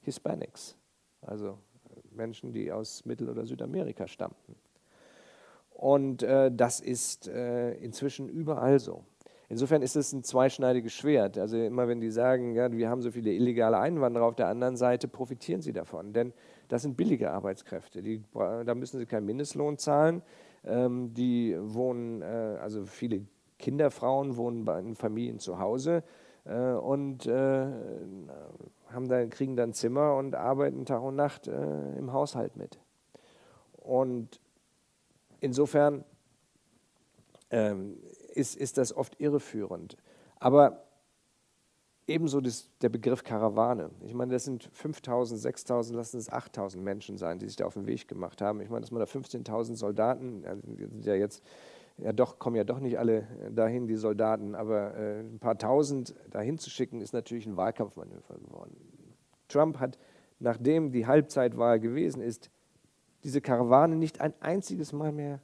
Hispanics, 0.00 0.76
also 1.22 1.58
Menschen, 2.10 2.52
die 2.52 2.72
aus 2.72 3.04
Mittel- 3.04 3.28
oder 3.28 3.46
Südamerika 3.46 4.06
stammten. 4.06 4.54
Und 5.70 6.22
äh, 6.22 6.50
das 6.52 6.80
ist 6.80 7.28
äh, 7.28 7.72
inzwischen 7.74 8.28
überall 8.28 8.80
so. 8.80 9.04
Insofern 9.48 9.80
ist 9.80 9.96
es 9.96 10.12
ein 10.12 10.22
zweischneidiges 10.22 10.92
Schwert. 10.92 11.38
Also 11.38 11.56
immer 11.56 11.88
wenn 11.88 12.00
die 12.00 12.10
sagen, 12.10 12.54
ja, 12.54 12.70
wir 12.70 12.90
haben 12.90 13.00
so 13.00 13.10
viele 13.10 13.32
illegale 13.32 13.78
Einwanderer, 13.78 14.24
auf 14.24 14.34
der 14.34 14.48
anderen 14.48 14.76
Seite 14.76 15.08
profitieren 15.08 15.62
sie 15.62 15.72
davon. 15.72 16.12
Denn 16.12 16.34
das 16.68 16.82
sind 16.82 16.96
billige 16.96 17.30
Arbeitskräfte. 17.30 18.02
Die, 18.02 18.22
da 18.34 18.74
müssen 18.74 18.98
sie 18.98 19.06
keinen 19.06 19.24
Mindestlohn 19.24 19.78
zahlen. 19.78 20.22
Ähm, 20.64 21.14
die 21.14 21.56
wohnen, 21.58 22.20
äh, 22.20 22.58
also 22.60 22.84
viele 22.84 23.22
Kinderfrauen 23.58 24.36
wohnen 24.36 24.64
bei 24.64 24.82
Familien 24.94 25.38
zu 25.38 25.58
Hause 25.58 26.02
äh, 26.44 26.72
und 26.72 27.26
äh, 27.26 27.66
haben 28.92 29.08
dann, 29.08 29.30
kriegen 29.30 29.56
dann 29.56 29.72
Zimmer 29.72 30.16
und 30.16 30.34
arbeiten 30.34 30.84
Tag 30.84 31.02
und 31.02 31.16
Nacht 31.16 31.46
äh, 31.48 31.96
im 31.96 32.12
Haushalt 32.12 32.56
mit. 32.56 32.78
Und 33.76 34.40
insofern 35.40 36.04
ähm, 37.50 37.98
ist, 38.34 38.56
ist 38.56 38.78
das 38.78 38.94
oft 38.94 39.20
irreführend. 39.20 39.96
Aber 40.38 40.84
ebenso 42.06 42.40
das, 42.40 42.70
der 42.80 42.88
Begriff 42.88 43.22
Karawane. 43.22 43.90
Ich 44.04 44.14
meine, 44.14 44.32
das 44.32 44.44
sind 44.44 44.70
5.000, 44.70 45.42
6.000, 45.42 45.94
lassen 45.94 46.18
es 46.18 46.32
8.000 46.32 46.78
Menschen 46.78 47.18
sein, 47.18 47.38
die 47.38 47.46
sich 47.46 47.56
da 47.56 47.66
auf 47.66 47.74
den 47.74 47.86
Weg 47.86 48.08
gemacht 48.08 48.40
haben. 48.40 48.60
Ich 48.60 48.70
meine, 48.70 48.80
dass 48.80 48.90
man 48.90 49.00
da 49.00 49.06
15.000 49.06 49.76
Soldaten, 49.76 50.42
sind 50.62 51.04
ja 51.04 51.14
jetzt, 51.14 51.42
ja 51.98 52.12
doch, 52.12 52.38
kommen 52.38 52.56
ja 52.56 52.64
doch 52.64 52.80
nicht 52.80 52.98
alle 52.98 53.26
dahin, 53.50 53.86
die 53.86 53.96
Soldaten, 53.96 54.54
aber 54.54 54.96
äh, 54.96 55.20
ein 55.20 55.38
paar 55.38 55.58
Tausend 55.58 56.14
dahin 56.30 56.58
zu 56.58 56.70
schicken, 56.70 57.00
ist 57.00 57.12
natürlich 57.12 57.46
ein 57.46 57.56
Wahlkampfmanöver 57.56 58.38
geworden. 58.38 58.76
Trump 59.48 59.78
hat, 59.78 59.98
nachdem 60.38 60.92
die 60.92 61.06
Halbzeitwahl 61.06 61.80
gewesen 61.80 62.22
ist, 62.22 62.50
diese 63.24 63.40
Karawane 63.40 63.96
nicht 63.96 64.20
ein 64.20 64.32
einziges 64.40 64.92
Mal 64.92 65.12
mehr 65.12 65.40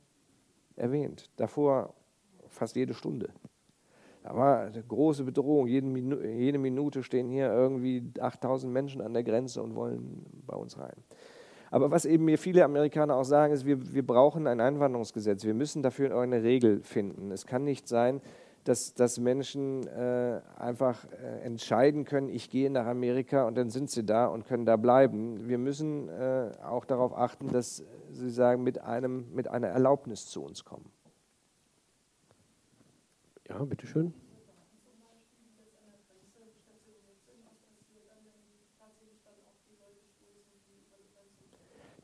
erwähnt. 0.77 1.31
Davor 1.37 1.95
fast 2.49 2.77
jede 2.77 2.95
Stunde. 2.95 3.31
Da 4.23 4.35
war 4.35 4.61
eine 4.61 4.83
große 4.83 5.25
Bedrohung. 5.25 5.67
Jede, 5.67 5.87
Minu 5.87 6.23
jede 6.23 6.59
Minute 6.59 7.03
stehen 7.03 7.29
hier 7.29 7.53
irgendwie 7.53 8.11
8000 8.19 8.73
Menschen 8.73 9.03
an 9.03 9.13
der 9.13 9.23
Grenze 9.23 9.63
und 9.63 9.75
wollen 9.75 10.25
bei 10.47 10.57
uns 10.57 10.79
rein. 10.79 10.97
Aber 11.75 11.91
was 11.91 12.05
eben 12.05 12.25
mir 12.25 12.39
viele 12.39 12.65
Amerikaner 12.65 13.17
auch 13.17 13.25
sagen, 13.25 13.53
ist, 13.53 13.67
wir, 13.67 13.93
wir 13.93 14.07
brauchen 14.07 14.47
ein 14.47 14.61
Einwanderungsgesetz. 14.61 15.45
Wir 15.45 15.55
müssen 15.55 15.83
dafür 15.83 16.17
eine 16.17 16.45
Regel 16.45 16.81
finden. 16.83 17.33
Es 17.33 17.47
kann 17.47 17.65
nicht 17.65 17.89
sein, 17.89 18.21
dass, 18.63 18.95
dass 18.95 19.19
Menschen 19.19 19.85
äh, 19.89 20.41
einfach 20.57 21.05
äh, 21.21 21.41
entscheiden 21.41 22.05
können, 22.05 22.29
ich 22.29 22.49
gehe 22.49 22.71
nach 22.71 22.87
Amerika 22.87 23.49
und 23.49 23.59
dann 23.59 23.71
sind 23.71 23.91
sie 23.91 24.05
da 24.05 24.27
und 24.27 24.47
können 24.47 24.67
da 24.67 24.77
bleiben. 24.77 25.49
Wir 25.49 25.59
müssen 25.59 26.09
äh, 26.11 26.53
auch 26.65 26.85
darauf 26.85 27.13
achten, 27.13 27.49
dass 27.49 27.83
sie 28.13 28.31
sagen, 28.31 28.63
mit, 28.63 28.79
einem, 28.79 29.35
mit 29.35 29.49
einer 29.49 29.67
Erlaubnis 29.67 30.29
zu 30.29 30.45
uns 30.45 30.65
kommen. 30.65 30.89
Ja, 33.49 33.59
bitteschön. 33.65 34.15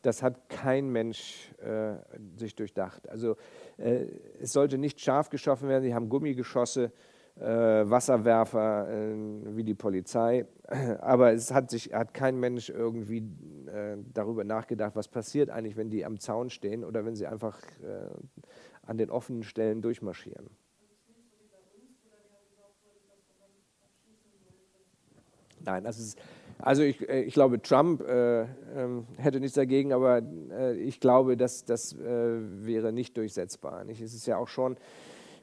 Das 0.02 0.22
hat 0.22 0.48
kein 0.48 0.88
Mensch 0.88 1.52
äh, 1.58 1.94
sich 2.36 2.54
durchdacht. 2.54 3.08
Also 3.08 3.36
äh, 3.76 4.06
es 4.40 4.52
sollte 4.52 4.78
nicht 4.78 5.00
scharf 5.00 5.30
geschossen 5.30 5.68
werden. 5.68 5.82
Sie 5.82 5.94
haben 5.94 6.08
Gummigeschosse, 6.08 6.92
äh, 7.38 7.42
Wasserwerfer 7.44 8.88
äh, 8.88 9.56
wie 9.56 9.64
die 9.64 9.74
Polizei. 9.74 10.46
Aber 11.00 11.32
es 11.32 11.52
hat 11.52 11.70
sich 11.70 11.92
hat 11.92 12.14
kein 12.14 12.38
Mensch 12.38 12.70
irgendwie 12.70 13.18
äh, 13.66 13.96
darüber 14.12 14.44
nachgedacht, 14.44 14.96
was 14.96 15.08
passiert 15.08 15.50
eigentlich, 15.50 15.76
wenn 15.76 15.90
die 15.90 16.04
am 16.04 16.18
Zaun 16.18 16.50
stehen 16.50 16.84
oder 16.84 17.04
wenn 17.04 17.14
sie 17.14 17.26
einfach 17.26 17.58
äh, 17.82 18.10
an 18.82 18.98
den 18.98 19.10
offenen 19.10 19.42
Stellen 19.42 19.82
durchmarschieren. 19.82 20.48
Nein, 25.62 25.84
das 25.84 25.98
ist 25.98 26.18
also 26.62 26.82
ich, 26.82 27.08
äh, 27.08 27.22
ich 27.22 27.34
glaube, 27.34 27.60
Trump 27.62 28.02
äh, 28.02 28.42
äh, 28.42 28.46
hätte 29.16 29.40
nichts 29.40 29.54
dagegen, 29.54 29.92
aber 29.92 30.22
äh, 30.50 30.76
ich 30.76 31.00
glaube, 31.00 31.36
dass 31.36 31.64
das 31.64 31.92
äh, 31.94 31.98
wäre 32.64 32.92
nicht 32.92 33.16
durchsetzbar. 33.16 33.84
Nicht? 33.84 34.00
Es 34.00 34.14
ist 34.14 34.26
ja 34.26 34.36
auch 34.36 34.48
schon 34.48 34.76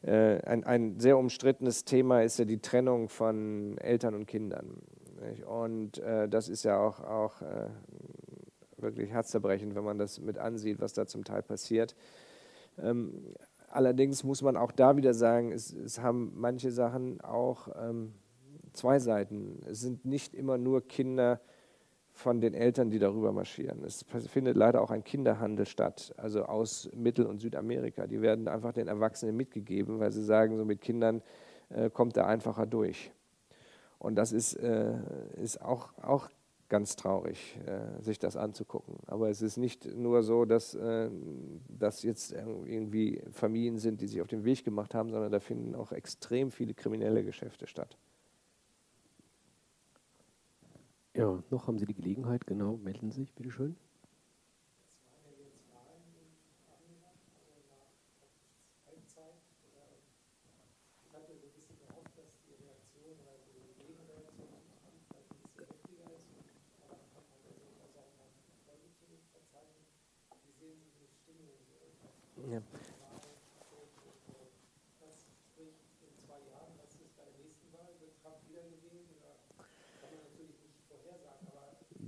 äh, 0.04 0.42
ein, 0.44 0.64
ein, 0.64 1.00
sehr 1.00 1.18
umstrittenes 1.18 1.86
Thema, 1.86 2.24
ist 2.24 2.40
ja 2.40 2.46
die 2.46 2.60
Trennung 2.60 3.10
von 3.10 3.78
Eltern 3.80 4.16
und 4.16 4.28
Kindern. 4.28 4.82
Nicht? 5.28 5.46
Und 5.46 6.00
das 6.30 6.48
ist 6.48 6.64
ja 6.64 6.80
auch, 6.80 7.00
auch 7.00 7.42
wirklich 8.78 9.10
herzzerbrechend, 9.10 9.74
wenn 9.74 9.84
man 9.84 9.98
das 9.98 10.22
mit 10.22 10.38
ansieht, 10.38 10.80
was 10.80 10.94
da 10.94 11.08
zum 11.08 11.24
Teil 11.24 11.42
passiert. 11.42 11.96
Ähm, 12.78 13.34
allerdings 13.70 14.24
muss 14.24 14.44
man 14.44 14.56
auch 14.58 14.72
da 14.72 14.96
wieder 14.96 15.16
sagen, 15.16 15.52
es, 15.52 15.74
es 15.74 16.00
haben 16.00 16.34
manche 16.36 16.72
Sachen 16.72 17.20
auch... 17.22 17.70
Ähm, 17.82 18.14
zwei 18.78 19.00
Seiten. 19.00 19.62
Es 19.70 19.82
sind 19.82 20.06
nicht 20.06 20.34
immer 20.34 20.58
nur 20.58 20.88
Kinder 20.88 21.42
von 22.18 22.42
den 22.42 22.54
Eltern, 22.54 22.90
die 22.90 23.00
darüber 23.00 23.32
marschieren. 23.32 23.84
Es 23.84 24.04
findet 24.28 24.58
leider 24.58 24.82
auch 24.82 24.90
ein 24.90 25.04
Kinderhandel 25.04 25.66
statt, 25.66 26.14
also 26.18 26.44
aus 26.46 26.90
Mittel- 26.96 27.28
und 27.28 27.40
Südamerika. 27.40 28.08
Die 28.08 28.22
werden 28.22 28.48
einfach 28.48 28.74
den 28.74 28.88
Erwachsenen 28.88 29.38
mitgegeben, 29.38 30.00
weil 30.00 30.12
sie 30.12 30.24
sagen, 30.24 30.58
so 30.58 30.66
mit 30.66 30.82
Kindern 30.82 31.22
äh, 31.70 31.90
kommt 31.90 32.18
er 32.18 32.28
einfacher 32.28 32.66
durch. 32.66 33.12
Und 34.00 34.16
das 34.16 34.32
ist, 34.32 34.56
äh, 34.56 34.96
ist 35.42 35.62
auch, 35.62 35.90
auch 36.02 36.30
ganz 36.70 36.96
traurig, 36.96 37.58
äh, 37.66 38.02
sich 38.02 38.20
das 38.20 38.36
anzugucken. 38.36 38.98
Aber 39.06 39.30
es 39.30 39.42
ist 39.42 39.58
nicht 39.58 39.86
nur 39.96 40.24
so, 40.24 40.46
dass 40.46 40.76
äh, 40.76 41.10
das 41.70 42.04
jetzt 42.04 42.34
irgendwie 42.34 43.22
Familien 43.32 43.78
sind, 43.78 44.02
die 44.02 44.08
sich 44.08 44.22
auf 44.22 44.28
den 44.28 44.44
Weg 44.44 44.64
gemacht 44.66 44.94
haben, 44.94 45.12
sondern 45.12 45.32
da 45.32 45.40
finden 45.40 45.76
auch 45.76 45.92
extrem 45.92 46.52
viele 46.52 46.74
kriminelle 46.74 47.24
Geschäfte 47.24 47.68
statt. 47.68 47.98
Ja, 51.18 51.44
noch 51.50 51.68
haben 51.68 51.80
Sie 51.80 51.86
die 51.88 51.96
Gelegenheit, 51.96 52.46
genau, 52.46 52.78
melden 52.78 53.10
Sie 53.12 53.22
sich, 53.22 53.34
bitteschön. 53.34 53.76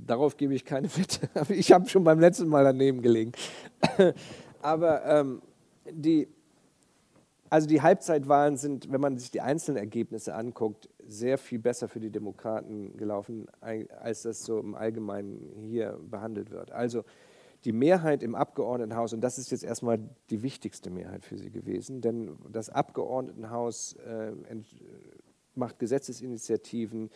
Darauf 0.09 0.37
gebe 0.37 0.55
ich 0.55 0.65
keine 0.65 0.87
Wette. 0.97 1.29
Ich 1.53 1.71
habe 1.71 1.87
schon 1.87 2.03
beim 2.03 2.19
letzten 2.19 2.47
Mal 2.47 2.63
daneben 2.63 3.03
gelegen. 3.03 3.31
Aber 4.63 5.05
ähm, 5.05 5.39
die, 5.87 6.27
also 7.51 7.67
die 7.67 7.83
Halbzeitwahlen 7.83 8.57
sind, 8.57 8.91
wenn 8.91 9.01
man 9.01 9.19
sich 9.19 9.29
die 9.29 9.41
einzelnen 9.41 9.77
Ergebnisse 9.77 10.33
anguckt, 10.33 10.89
sehr 11.07 11.37
viel 11.37 11.59
besser 11.59 11.87
für 11.87 11.99
die 11.99 12.09
Demokraten 12.09 12.97
gelaufen, 12.97 13.45
als 13.61 14.23
das 14.23 14.43
so 14.43 14.57
im 14.57 14.73
Allgemeinen 14.73 15.51
hier 15.61 15.99
behandelt 16.09 16.49
wird. 16.49 16.71
Also 16.71 17.03
die 17.65 17.71
Mehrheit 17.71 18.23
im 18.23 18.33
Abgeordnetenhaus, 18.33 19.13
und 19.13 19.21
das 19.21 19.37
ist 19.37 19.51
jetzt 19.51 19.63
erstmal 19.63 19.99
die 20.31 20.41
wichtigste 20.41 20.89
Mehrheit 20.89 21.23
für 21.23 21.37
sie 21.37 21.51
gewesen, 21.51 22.01
denn 22.01 22.35
das 22.51 22.71
Abgeordnetenhaus 22.71 23.93
äh, 24.07 24.31
macht 25.53 25.77
Gesetzesinitiativen, 25.77 27.11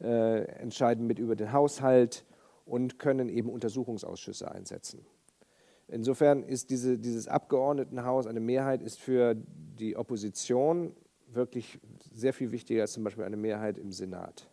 äh, 0.00 0.44
entscheiden 0.60 1.08
mit 1.08 1.18
über 1.18 1.34
den 1.34 1.52
Haushalt, 1.52 2.24
und 2.66 2.98
können 2.98 3.30
eben 3.30 3.48
Untersuchungsausschüsse 3.48 4.50
einsetzen. 4.50 5.06
Insofern 5.88 6.42
ist 6.42 6.70
diese, 6.70 6.98
dieses 6.98 7.28
Abgeordnetenhaus, 7.28 8.26
eine 8.26 8.40
Mehrheit 8.40 8.82
ist 8.82 9.00
für 9.00 9.34
die 9.34 9.96
Opposition 9.96 10.94
wirklich 11.28 11.78
sehr 12.12 12.32
viel 12.32 12.50
wichtiger 12.50 12.82
als 12.82 12.92
zum 12.92 13.04
Beispiel 13.04 13.24
eine 13.24 13.36
Mehrheit 13.36 13.78
im 13.78 13.92
Senat 13.92 14.48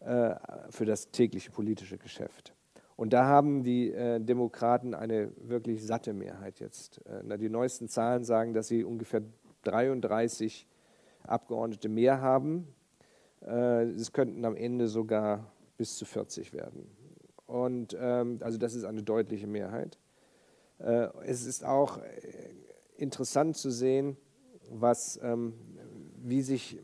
äh, 0.00 0.34
für 0.70 0.86
das 0.86 1.10
tägliche 1.10 1.50
politische 1.50 1.98
Geschäft. 1.98 2.54
Und 2.96 3.12
da 3.12 3.26
haben 3.26 3.62
die 3.62 3.92
äh, 3.92 4.20
Demokraten 4.20 4.94
eine 4.94 5.32
wirklich 5.36 5.84
satte 5.86 6.12
Mehrheit 6.12 6.58
jetzt. 6.58 7.00
Äh, 7.06 7.38
die 7.38 7.48
neuesten 7.48 7.88
Zahlen 7.88 8.24
sagen, 8.24 8.54
dass 8.54 8.68
sie 8.68 8.84
ungefähr 8.84 9.22
33 9.62 10.66
Abgeordnete 11.24 11.88
mehr 11.88 12.20
haben. 12.20 12.66
Äh, 13.42 13.84
es 13.90 14.12
könnten 14.12 14.44
am 14.44 14.56
Ende 14.56 14.88
sogar 14.88 15.52
bis 15.76 15.96
zu 15.96 16.04
40 16.04 16.52
werden. 16.52 16.90
Und 17.50 17.96
ähm, 18.00 18.38
also 18.42 18.58
das 18.58 18.74
ist 18.74 18.84
eine 18.84 19.02
deutliche 19.02 19.48
Mehrheit. 19.48 19.98
Äh, 20.78 21.08
es 21.24 21.44
ist 21.44 21.64
auch 21.64 21.98
äh, 21.98 22.02
interessant 22.96 23.56
zu 23.56 23.70
sehen, 23.70 24.16
was, 24.70 25.18
ähm, 25.20 25.54
wie 26.22 26.42
sich 26.42 26.78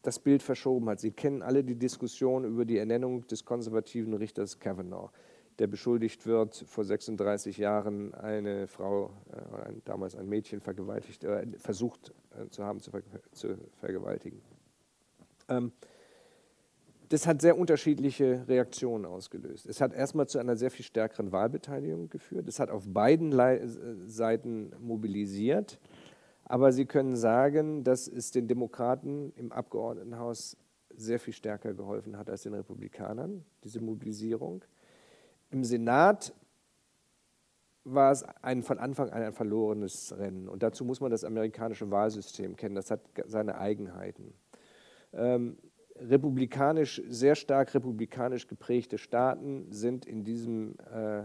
das 0.00 0.18
Bild 0.18 0.42
verschoben 0.42 0.88
hat. 0.88 1.00
Sie 1.00 1.10
kennen 1.10 1.42
alle 1.42 1.62
die 1.62 1.74
Diskussion 1.74 2.44
über 2.44 2.64
die 2.64 2.78
Ernennung 2.78 3.26
des 3.26 3.44
konservativen 3.44 4.14
Richters 4.14 4.58
Kavanaugh, 4.58 5.10
der 5.58 5.66
beschuldigt 5.66 6.26
wird, 6.26 6.64
vor 6.66 6.84
36 6.84 7.58
Jahren 7.58 8.14
eine 8.14 8.68
Frau, 8.68 9.10
äh, 9.32 9.74
damals 9.84 10.16
ein 10.16 10.30
Mädchen 10.30 10.60
vergewaltigt, 10.60 11.24
äh, 11.24 11.46
versucht 11.58 12.14
äh, 12.30 12.48
zu 12.48 12.64
haben, 12.64 12.80
zu, 12.80 12.90
ver 12.90 13.02
zu 13.32 13.58
vergewaltigen. 13.80 14.40
Ähm, 15.48 15.72
das 17.08 17.26
hat 17.26 17.40
sehr 17.40 17.58
unterschiedliche 17.58 18.44
Reaktionen 18.48 19.04
ausgelöst. 19.04 19.66
Es 19.66 19.80
hat 19.80 19.92
erstmal 19.92 20.26
zu 20.26 20.38
einer 20.38 20.56
sehr 20.56 20.70
viel 20.70 20.84
stärkeren 20.84 21.32
Wahlbeteiligung 21.32 22.08
geführt. 22.08 22.48
Es 22.48 22.58
hat 22.58 22.70
auf 22.70 22.84
beiden 22.86 23.32
Seiten 24.06 24.72
mobilisiert. 24.80 25.78
Aber 26.44 26.72
Sie 26.72 26.86
können 26.86 27.16
sagen, 27.16 27.82
dass 27.82 28.06
es 28.06 28.30
den 28.30 28.46
Demokraten 28.46 29.32
im 29.36 29.52
Abgeordnetenhaus 29.52 30.56
sehr 30.96 31.18
viel 31.18 31.34
stärker 31.34 31.74
geholfen 31.74 32.16
hat 32.16 32.30
als 32.30 32.42
den 32.42 32.54
Republikanern, 32.54 33.44
diese 33.64 33.80
Mobilisierung. 33.80 34.64
Im 35.50 35.64
Senat 35.64 36.32
war 37.84 38.10
es 38.10 38.24
ein, 38.42 38.62
von 38.62 38.78
Anfang 38.78 39.10
an 39.10 39.22
ein 39.22 39.32
verlorenes 39.32 40.16
Rennen. 40.16 40.48
Und 40.48 40.62
dazu 40.62 40.84
muss 40.84 41.00
man 41.00 41.10
das 41.10 41.24
amerikanische 41.24 41.90
Wahlsystem 41.90 42.56
kennen. 42.56 42.74
Das 42.74 42.90
hat 42.90 43.00
seine 43.26 43.58
Eigenheiten. 43.58 44.32
Ähm, 45.12 45.56
republikanisch, 46.00 47.02
sehr 47.08 47.34
stark 47.34 47.74
republikanisch 47.74 48.46
geprägte 48.46 48.98
Staaten 48.98 49.66
sind 49.70 50.06
in, 50.06 50.24
diesem, 50.24 50.74
äh, 50.92 51.22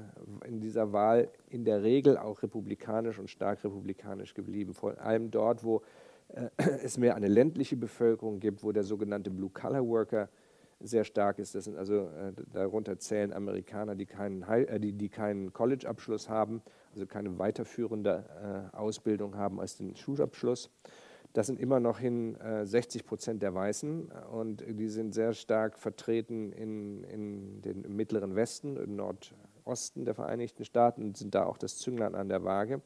in 0.47 0.59
dieser 0.59 0.91
Wahl 0.93 1.30
in 1.49 1.65
der 1.65 1.84
Regel 1.84 2.17
auch 2.17 2.43
republikanisch 2.43 3.19
und 3.19 3.30
stark 3.30 3.63
republikanisch 3.63 4.34
geblieben. 4.34 4.74
Vor 4.74 4.99
allem 4.99 5.32
dort, 5.32 5.63
wo 5.63 5.82
äh, 6.30 6.49
es 6.84 6.97
mehr 6.97 7.15
eine 7.15 7.28
ländliche 7.28 7.76
Bevölkerung 7.76 8.39
gibt, 8.39 8.63
wo 8.63 8.72
der 8.72 8.84
sogenannte 8.84 9.30
Blue-Collar-Worker 9.30 10.30
sehr 10.84 11.03
stark 11.03 11.39
ist. 11.39 11.55
Das 11.55 11.65
sind 11.65 11.78
also, 11.78 12.07
äh, 12.07 12.34
darunter 12.51 12.97
zählen 12.97 13.34
Amerikaner, 13.34 13.95
die 13.95 14.05
keinen, 14.05 14.43
äh, 14.43 14.80
die, 14.80 14.93
die 14.93 15.09
keinen 15.09 15.53
College-Abschluss 15.53 16.30
haben, 16.30 16.61
also 16.93 17.05
keine 17.05 17.38
weiterführende 17.38 18.69
äh, 18.74 18.76
Ausbildung 18.76 19.36
haben 19.36 19.59
als 19.59 19.78
den 19.78 19.95
Schulabschluss. 19.95 20.69
Das 21.34 21.47
sind 21.47 21.59
immer 21.59 21.79
noch 21.79 21.99
hin 21.99 22.36
äh, 22.41 22.65
60 22.65 23.05
Prozent 23.05 23.41
der 23.41 23.53
Weißen 23.53 24.11
und 24.32 24.63
die 24.67 24.89
sind 24.89 25.13
sehr 25.13 25.34
stark 25.34 25.77
vertreten 25.77 26.51
in, 26.51 27.03
in 27.05 27.61
den 27.61 27.84
im 27.84 27.95
mittleren 27.95 28.36
Westen, 28.36 28.75
im 28.77 28.95
Nordosten 28.95 30.03
der 30.05 30.13
Vereinigten 30.13 30.65
Staaten 30.65 31.03
und 31.03 31.17
sind 31.17 31.34
da 31.34 31.45
auch 31.45 31.57
das 31.57 31.77
Zünglein 31.77 32.15
an 32.15 32.27
der 32.27 32.43
Waage. 32.43 32.82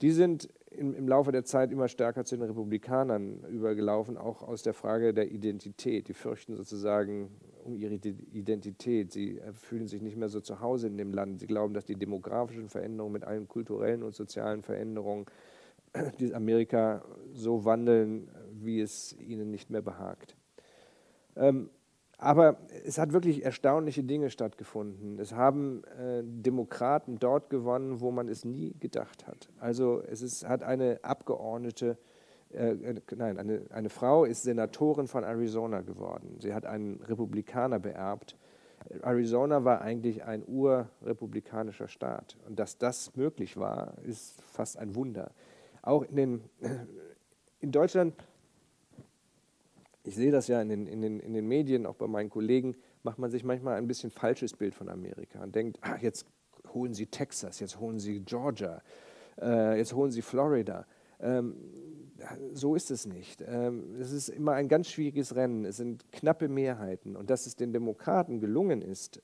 Die 0.00 0.12
sind 0.12 0.48
im, 0.70 0.94
im 0.94 1.08
Laufe 1.08 1.32
der 1.32 1.44
Zeit 1.44 1.72
immer 1.72 1.88
stärker 1.88 2.24
zu 2.24 2.36
den 2.36 2.46
Republikanern 2.46 3.44
übergelaufen, 3.48 4.16
auch 4.16 4.42
aus 4.42 4.62
der 4.62 4.74
Frage 4.74 5.12
der 5.12 5.30
Identität. 5.30 6.08
Die 6.08 6.14
fürchten 6.14 6.54
sozusagen 6.54 7.30
um 7.64 7.76
ihre 7.76 7.94
Identität. 7.94 9.12
Sie 9.12 9.38
äh, 9.38 9.52
fühlen 9.52 9.88
sich 9.88 10.02
nicht 10.02 10.16
mehr 10.16 10.28
so 10.28 10.40
zu 10.40 10.60
Hause 10.60 10.86
in 10.86 10.96
dem 10.96 11.12
Land. 11.12 11.40
Sie 11.40 11.46
glauben, 11.46 11.74
dass 11.74 11.84
die 11.84 11.96
demografischen 11.96 12.68
Veränderungen 12.68 13.12
mit 13.12 13.24
allen 13.24 13.48
kulturellen 13.48 14.02
und 14.02 14.14
sozialen 14.14 14.62
Veränderungen 14.62 15.26
dieses 16.18 16.34
Amerika 16.34 17.02
so 17.32 17.64
wandeln, 17.64 18.28
wie 18.52 18.80
es 18.80 19.16
ihnen 19.20 19.50
nicht 19.50 19.70
mehr 19.70 19.82
behagt. 19.82 20.36
Ähm, 21.36 21.70
aber 22.20 22.56
es 22.84 22.98
hat 22.98 23.12
wirklich 23.12 23.44
erstaunliche 23.44 24.02
Dinge 24.02 24.30
stattgefunden. 24.30 25.20
Es 25.20 25.32
haben 25.32 25.84
äh, 25.84 26.22
Demokraten 26.24 27.20
dort 27.20 27.48
gewonnen, 27.48 28.00
wo 28.00 28.10
man 28.10 28.28
es 28.28 28.44
nie 28.44 28.74
gedacht 28.80 29.28
hat. 29.28 29.48
Also 29.60 30.02
es 30.02 30.22
ist, 30.22 30.48
hat 30.48 30.64
eine 30.64 30.98
Abgeordnete, 31.02 31.96
äh, 32.52 32.70
äh 32.70 33.00
nein, 33.14 33.38
eine, 33.38 33.62
eine 33.70 33.88
Frau 33.88 34.24
ist 34.24 34.42
Senatorin 34.42 35.06
von 35.06 35.22
Arizona 35.22 35.82
geworden. 35.82 36.38
Sie 36.40 36.52
hat 36.52 36.66
einen 36.66 37.00
Republikaner 37.02 37.78
beerbt. 37.78 38.36
Arizona 39.02 39.64
war 39.64 39.80
eigentlich 39.80 40.24
ein 40.24 40.42
urrepublikanischer 40.44 41.86
Staat. 41.86 42.36
Und 42.48 42.58
dass 42.58 42.78
das 42.78 43.14
möglich 43.14 43.56
war, 43.56 43.94
ist 44.02 44.42
fast 44.42 44.76
ein 44.76 44.96
Wunder 44.96 45.30
auch 45.88 46.02
in, 46.02 46.16
den, 46.16 46.40
in 47.60 47.72
Deutschland, 47.72 48.14
ich 50.04 50.14
sehe 50.14 50.30
das 50.30 50.46
ja 50.46 50.60
in 50.60 50.68
den, 50.68 50.86
in, 50.86 51.00
den, 51.00 51.20
in 51.20 51.32
den 51.32 51.48
Medien, 51.48 51.86
auch 51.86 51.94
bei 51.94 52.06
meinen 52.06 52.30
Kollegen, 52.30 52.76
macht 53.02 53.18
man 53.18 53.30
sich 53.30 53.42
manchmal 53.42 53.76
ein 53.76 53.86
bisschen 53.86 54.10
falsches 54.10 54.52
Bild 54.52 54.74
von 54.74 54.90
Amerika 54.90 55.42
und 55.42 55.54
denkt, 55.54 55.78
ach, 55.80 55.98
jetzt 55.98 56.26
holen 56.74 56.92
sie 56.92 57.06
Texas, 57.06 57.60
jetzt 57.60 57.80
holen 57.80 57.98
sie 57.98 58.20
Georgia, 58.20 58.82
äh, 59.40 59.78
jetzt 59.78 59.94
holen 59.94 60.10
sie 60.10 60.20
Florida. 60.20 60.86
Ähm, 61.20 61.56
so 62.52 62.74
ist 62.74 62.90
es 62.90 63.06
nicht. 63.06 63.42
Ähm, 63.46 63.96
es 63.98 64.12
ist 64.12 64.28
immer 64.28 64.52
ein 64.52 64.68
ganz 64.68 64.88
schwieriges 64.88 65.36
Rennen. 65.36 65.64
Es 65.64 65.76
sind 65.76 66.10
knappe 66.12 66.48
Mehrheiten. 66.48 67.16
Und 67.16 67.30
dass 67.30 67.46
es 67.46 67.56
den 67.56 67.72
Demokraten 67.72 68.40
gelungen 68.40 68.82
ist, 68.82 69.22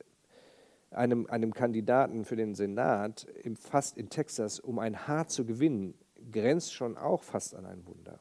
einem, 0.90 1.26
einem 1.26 1.52
Kandidaten 1.52 2.24
für 2.24 2.36
den 2.36 2.54
Senat 2.54 3.26
im, 3.42 3.56
fast 3.56 3.98
in 3.98 4.08
Texas 4.08 4.60
um 4.60 4.78
ein 4.78 5.06
Haar 5.06 5.26
zu 5.26 5.44
gewinnen, 5.44 5.94
grenzt 6.31 6.72
schon 6.72 6.97
auch 6.97 7.22
fast 7.22 7.55
an 7.55 7.66
ein 7.66 7.87
Wunder. 7.87 8.20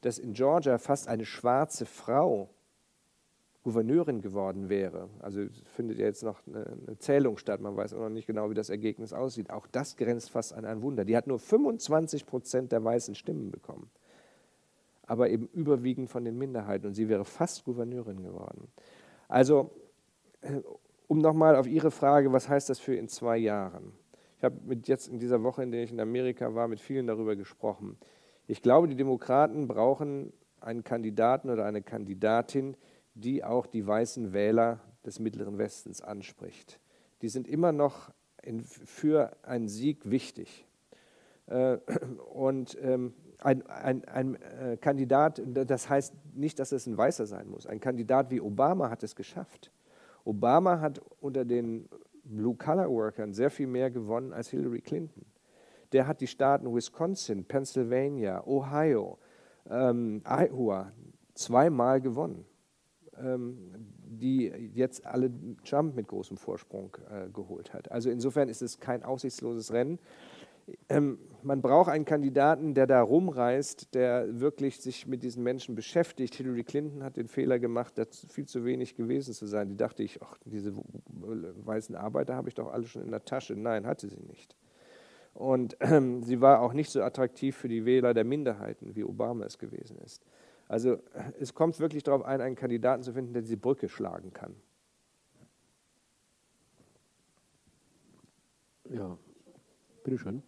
Dass 0.00 0.18
in 0.18 0.32
Georgia 0.32 0.78
fast 0.78 1.08
eine 1.08 1.24
schwarze 1.24 1.86
Frau 1.86 2.50
Gouverneurin 3.62 4.22
geworden 4.22 4.70
wäre, 4.70 5.10
also 5.18 5.46
findet 5.74 5.98
ja 5.98 6.06
jetzt 6.06 6.22
noch 6.22 6.40
eine 6.46 6.98
Zählung 6.98 7.36
statt, 7.36 7.60
man 7.60 7.76
weiß 7.76 7.92
auch 7.92 8.00
noch 8.00 8.08
nicht 8.08 8.26
genau, 8.26 8.48
wie 8.48 8.54
das 8.54 8.70
Ergebnis 8.70 9.12
aussieht, 9.12 9.50
auch 9.50 9.66
das 9.66 9.96
grenzt 9.96 10.30
fast 10.30 10.54
an 10.54 10.64
ein 10.64 10.80
Wunder. 10.80 11.04
Die 11.04 11.14
hat 11.14 11.26
nur 11.26 11.38
25 11.38 12.24
Prozent 12.24 12.72
der 12.72 12.82
weißen 12.82 13.14
Stimmen 13.14 13.50
bekommen, 13.50 13.90
aber 15.06 15.28
eben 15.28 15.46
überwiegend 15.48 16.08
von 16.08 16.24
den 16.24 16.38
Minderheiten 16.38 16.86
und 16.86 16.94
sie 16.94 17.10
wäre 17.10 17.26
fast 17.26 17.66
Gouverneurin 17.66 18.22
geworden. 18.22 18.68
Also, 19.28 19.70
äh, 20.40 20.60
um 21.06 21.18
nochmal 21.18 21.56
auf 21.56 21.66
Ihre 21.66 21.90
Frage, 21.90 22.32
was 22.32 22.48
heißt 22.48 22.70
das 22.70 22.78
für 22.78 22.94
in 22.94 23.08
zwei 23.08 23.36
Jahren? 23.36 23.92
Ich 24.40 24.44
habe 24.44 24.56
mit 24.64 24.88
jetzt 24.88 25.06
in 25.06 25.18
dieser 25.18 25.42
Woche, 25.42 25.62
in 25.62 25.70
der 25.70 25.82
ich 25.82 25.92
in 25.92 26.00
Amerika 26.00 26.54
war, 26.54 26.66
mit 26.66 26.80
vielen 26.80 27.06
darüber 27.06 27.36
gesprochen. 27.36 27.98
Ich 28.46 28.62
glaube, 28.62 28.88
die 28.88 28.96
Demokraten 28.96 29.68
brauchen 29.68 30.32
einen 30.60 30.82
Kandidaten 30.82 31.50
oder 31.50 31.66
eine 31.66 31.82
Kandidatin, 31.82 32.74
die 33.12 33.44
auch 33.44 33.66
die 33.66 33.86
weißen 33.86 34.32
Wähler 34.32 34.80
des 35.04 35.18
Mittleren 35.20 35.58
Westens 35.58 36.00
anspricht. 36.00 36.80
Die 37.20 37.28
sind 37.28 37.48
immer 37.48 37.72
noch 37.72 38.12
in, 38.42 38.64
für 38.64 39.36
einen 39.42 39.68
Sieg 39.68 40.10
wichtig. 40.10 40.66
Äh, 41.44 41.76
und 42.32 42.78
ähm, 42.80 43.12
ein, 43.40 43.66
ein, 43.66 44.06
ein 44.06 44.36
äh, 44.36 44.78
Kandidat, 44.80 45.42
das 45.44 45.90
heißt 45.90 46.14
nicht, 46.32 46.58
dass 46.60 46.72
es 46.72 46.86
ein 46.86 46.96
Weißer 46.96 47.26
sein 47.26 47.46
muss. 47.46 47.66
Ein 47.66 47.80
Kandidat 47.80 48.30
wie 48.30 48.40
Obama 48.40 48.88
hat 48.88 49.02
es 49.02 49.14
geschafft. 49.14 49.70
Obama 50.24 50.80
hat 50.80 51.02
unter 51.20 51.44
den 51.44 51.90
Blue-Collar-Workern 52.24 53.32
sehr 53.32 53.50
viel 53.50 53.66
mehr 53.66 53.90
gewonnen 53.90 54.32
als 54.32 54.50
Hillary 54.50 54.80
Clinton. 54.80 55.24
Der 55.92 56.06
hat 56.06 56.20
die 56.20 56.26
Staaten 56.26 56.72
Wisconsin, 56.72 57.44
Pennsylvania, 57.44 58.46
Ohio, 58.46 59.18
ähm, 59.68 60.22
Iowa 60.24 60.92
zweimal 61.34 62.00
gewonnen, 62.00 62.44
ähm, 63.16 63.72
die 64.04 64.46
jetzt 64.74 65.04
alle 65.04 65.30
Trump 65.64 65.96
mit 65.96 66.08
großem 66.08 66.36
Vorsprung 66.36 66.96
äh, 67.10 67.28
geholt 67.30 67.72
hat. 67.72 67.90
Also 67.90 68.10
insofern 68.10 68.48
ist 68.48 68.62
es 68.62 68.78
kein 68.78 69.02
aussichtsloses 69.02 69.72
Rennen. 69.72 69.98
Ähm, 70.88 71.18
man 71.42 71.62
braucht 71.62 71.90
einen 71.90 72.04
Kandidaten, 72.04 72.74
der 72.74 72.86
da 72.86 73.00
rumreist, 73.00 73.94
der 73.94 74.40
wirklich 74.40 74.80
sich 74.80 75.06
mit 75.06 75.22
diesen 75.22 75.42
Menschen 75.42 75.74
beschäftigt. 75.74 76.34
Hillary 76.34 76.64
Clinton 76.64 77.02
hat 77.02 77.16
den 77.16 77.28
Fehler 77.28 77.58
gemacht, 77.58 77.96
das 77.96 78.26
viel 78.28 78.46
zu 78.46 78.64
wenig 78.64 78.94
gewesen 78.94 79.32
zu 79.32 79.46
sein. 79.46 79.68
Die 79.68 79.76
dachte 79.76 80.02
ich, 80.02 80.22
ach, 80.22 80.36
diese 80.44 80.72
weißen 80.74 81.94
Arbeiter 81.94 82.34
habe 82.34 82.48
ich 82.48 82.54
doch 82.54 82.72
alle 82.72 82.86
schon 82.86 83.02
in 83.02 83.10
der 83.10 83.24
Tasche. 83.24 83.56
Nein, 83.56 83.86
hatte 83.86 84.08
sie 84.08 84.20
nicht. 84.20 84.56
Und 85.32 85.76
ähm, 85.80 86.22
sie 86.22 86.40
war 86.40 86.60
auch 86.60 86.72
nicht 86.72 86.90
so 86.90 87.02
attraktiv 87.02 87.56
für 87.56 87.68
die 87.68 87.84
Wähler 87.84 88.14
der 88.14 88.24
Minderheiten, 88.24 88.94
wie 88.94 89.04
Obama 89.04 89.44
es 89.44 89.58
gewesen 89.58 89.98
ist. 89.98 90.24
Also 90.68 90.98
es 91.38 91.54
kommt 91.54 91.80
wirklich 91.80 92.02
darauf 92.02 92.24
ein, 92.24 92.40
einen 92.40 92.56
Kandidaten 92.56 93.02
zu 93.02 93.12
finden, 93.12 93.32
der 93.32 93.42
diese 93.42 93.56
Brücke 93.56 93.88
schlagen 93.88 94.32
kann. 94.32 94.54
Ja, 98.88 99.16
bitteschön. 100.04 100.42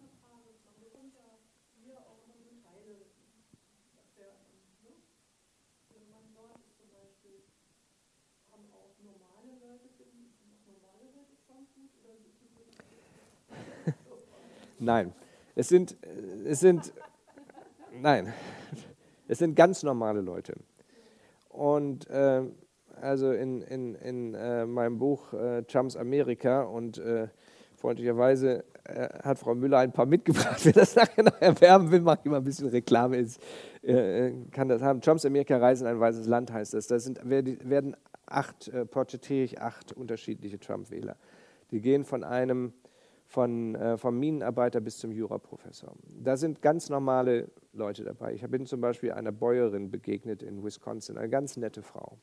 Nein, 14.79 15.13
es 15.55 15.69
sind, 15.69 15.95
es 16.45 16.59
sind, 16.59 16.93
nein, 18.01 18.33
Es 19.27 19.39
sind 19.39 19.55
ganz 19.55 19.83
normale 19.83 20.21
Leute. 20.21 20.53
Und 21.49 22.09
äh, 22.09 22.43
also 23.01 23.31
in, 23.31 23.61
in, 23.61 23.95
in 23.95 24.33
äh, 24.33 24.65
meinem 24.65 24.99
Buch 24.99 25.33
äh, 25.33 25.63
Trumps 25.63 25.95
Amerika 25.95 26.63
und 26.63 26.97
äh, 26.97 27.27
freundlicherweise 27.75 28.63
äh, 28.83 29.09
hat 29.23 29.39
Frau 29.39 29.55
Müller 29.55 29.79
ein 29.79 29.91
paar 29.91 30.05
mitgebracht. 30.05 30.63
Wer 30.63 30.73
das 30.73 30.95
nachher 30.95 31.23
noch 31.23 31.39
erwerben 31.41 31.91
will, 31.91 32.01
mache 32.01 32.19
ich 32.23 32.29
mal 32.29 32.37
ein 32.37 32.43
bisschen 32.43 32.67
Reklame. 32.69 33.17
Ist, 33.17 33.41
äh, 33.81 34.31
kann 34.51 34.67
das 34.67 34.81
haben. 34.81 35.01
Trumps 35.01 35.25
Amerika 35.25 35.57
Reisen 35.57 35.87
ein 35.87 35.99
weißes 35.99 36.27
Land 36.27 36.51
heißt 36.51 36.73
das. 36.73 36.87
Da 36.87 36.99
sind, 36.99 37.19
werden 37.27 37.95
acht, 38.25 38.67
äh, 38.67 38.85
porträtiere 38.85 39.43
ich 39.45 39.61
acht 39.61 39.93
unterschiedliche 39.93 40.59
Trump-Wähler. 40.59 41.15
Die 41.71 41.81
gehen 41.81 42.03
von 42.03 42.23
einem 42.23 42.73
von, 43.33 43.73
äh, 43.73 43.97
vom 43.97 44.19
Minenarbeiter 44.19 44.79
bis 44.79 44.99
zum 44.99 45.11
Juraprofessor. 45.11 45.95
Da 46.07 46.37
sind 46.37 46.61
ganz 46.61 46.89
normale 46.89 47.49
Leute 47.73 48.03
dabei. 48.03 48.35
Ich 48.35 48.47
bin 48.47 48.67
zum 48.67 48.79
Beispiel 48.79 49.11
einer 49.11 49.31
Bäuerin 49.31 49.89
begegnet 49.89 50.43
in 50.43 50.63
Wisconsin, 50.63 51.17
eine 51.17 51.29
ganz 51.29 51.57
nette 51.57 51.81
Frau. 51.81 52.19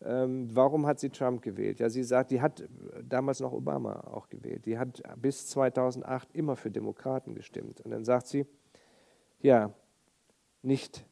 Ähm, 0.00 0.48
warum 0.54 0.86
hat 0.86 1.00
sie 1.00 1.10
Trump 1.10 1.42
gewählt? 1.42 1.80
Ja, 1.80 1.90
sie 1.90 2.04
sagt, 2.04 2.30
die 2.30 2.40
hat 2.40 2.68
damals 3.02 3.40
noch 3.40 3.52
Obama 3.52 3.98
auch 4.12 4.28
gewählt. 4.28 4.64
Die 4.64 4.78
hat 4.78 5.02
bis 5.16 5.48
2008 5.48 6.32
immer 6.34 6.54
für 6.54 6.70
Demokraten 6.70 7.34
gestimmt. 7.34 7.80
Und 7.80 7.90
dann 7.90 8.04
sagt 8.04 8.28
sie, 8.28 8.46
ja, 9.40 9.74
nicht 10.62 11.04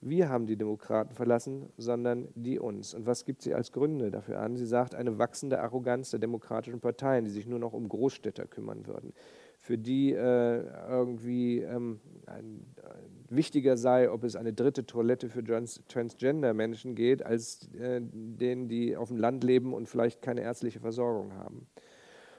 wir 0.00 0.28
haben 0.28 0.46
die 0.46 0.56
Demokraten 0.56 1.12
verlassen, 1.12 1.70
sondern 1.76 2.28
die 2.34 2.58
uns. 2.58 2.94
Und 2.94 3.06
was 3.06 3.24
gibt 3.24 3.42
sie 3.42 3.54
als 3.54 3.72
Gründe 3.72 4.10
dafür 4.10 4.40
an? 4.40 4.56
Sie 4.56 4.66
sagt, 4.66 4.94
eine 4.94 5.18
wachsende 5.18 5.60
Arroganz 5.60 6.10
der 6.10 6.20
demokratischen 6.20 6.80
Parteien, 6.80 7.24
die 7.24 7.30
sich 7.30 7.46
nur 7.46 7.58
noch 7.58 7.72
um 7.72 7.88
Großstädter 7.88 8.46
kümmern 8.46 8.86
würden, 8.86 9.12
für 9.58 9.76
die 9.76 10.12
äh, 10.12 10.62
irgendwie 10.88 11.58
ähm, 11.62 12.00
ein, 12.26 12.64
ein, 12.76 13.18
wichtiger 13.28 13.76
sei, 13.76 14.10
ob 14.10 14.22
es 14.22 14.36
eine 14.36 14.52
dritte 14.52 14.86
Toilette 14.86 15.28
für 15.28 15.42
Trans 15.42 15.82
Transgender-Menschen 15.88 16.94
geht, 16.94 17.26
als 17.26 17.68
äh, 17.74 18.00
denen, 18.00 18.68
die 18.68 18.96
auf 18.96 19.08
dem 19.08 19.18
Land 19.18 19.42
leben 19.42 19.74
und 19.74 19.88
vielleicht 19.88 20.22
keine 20.22 20.42
ärztliche 20.42 20.80
Versorgung 20.80 21.34
haben. 21.34 21.66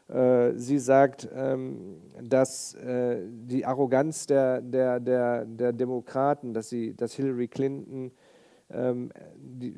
Äh, 0.10 0.58
sie 0.58 0.80
sagt, 0.80 1.30
ähm, 1.36 2.02
dass 2.22 2.74
äh, 2.74 3.22
die 3.30 3.66
Arroganz 3.66 4.26
der, 4.26 4.62
der, 4.62 5.00
der, 5.00 5.46
der 5.46 5.72
Demokraten, 5.72 6.54
dass, 6.54 6.70
sie, 6.70 6.96
dass 6.96 7.14
Hillary 7.14 7.48
Clinton 7.48 8.12
ähm, 8.72 9.12
die, 9.38 9.76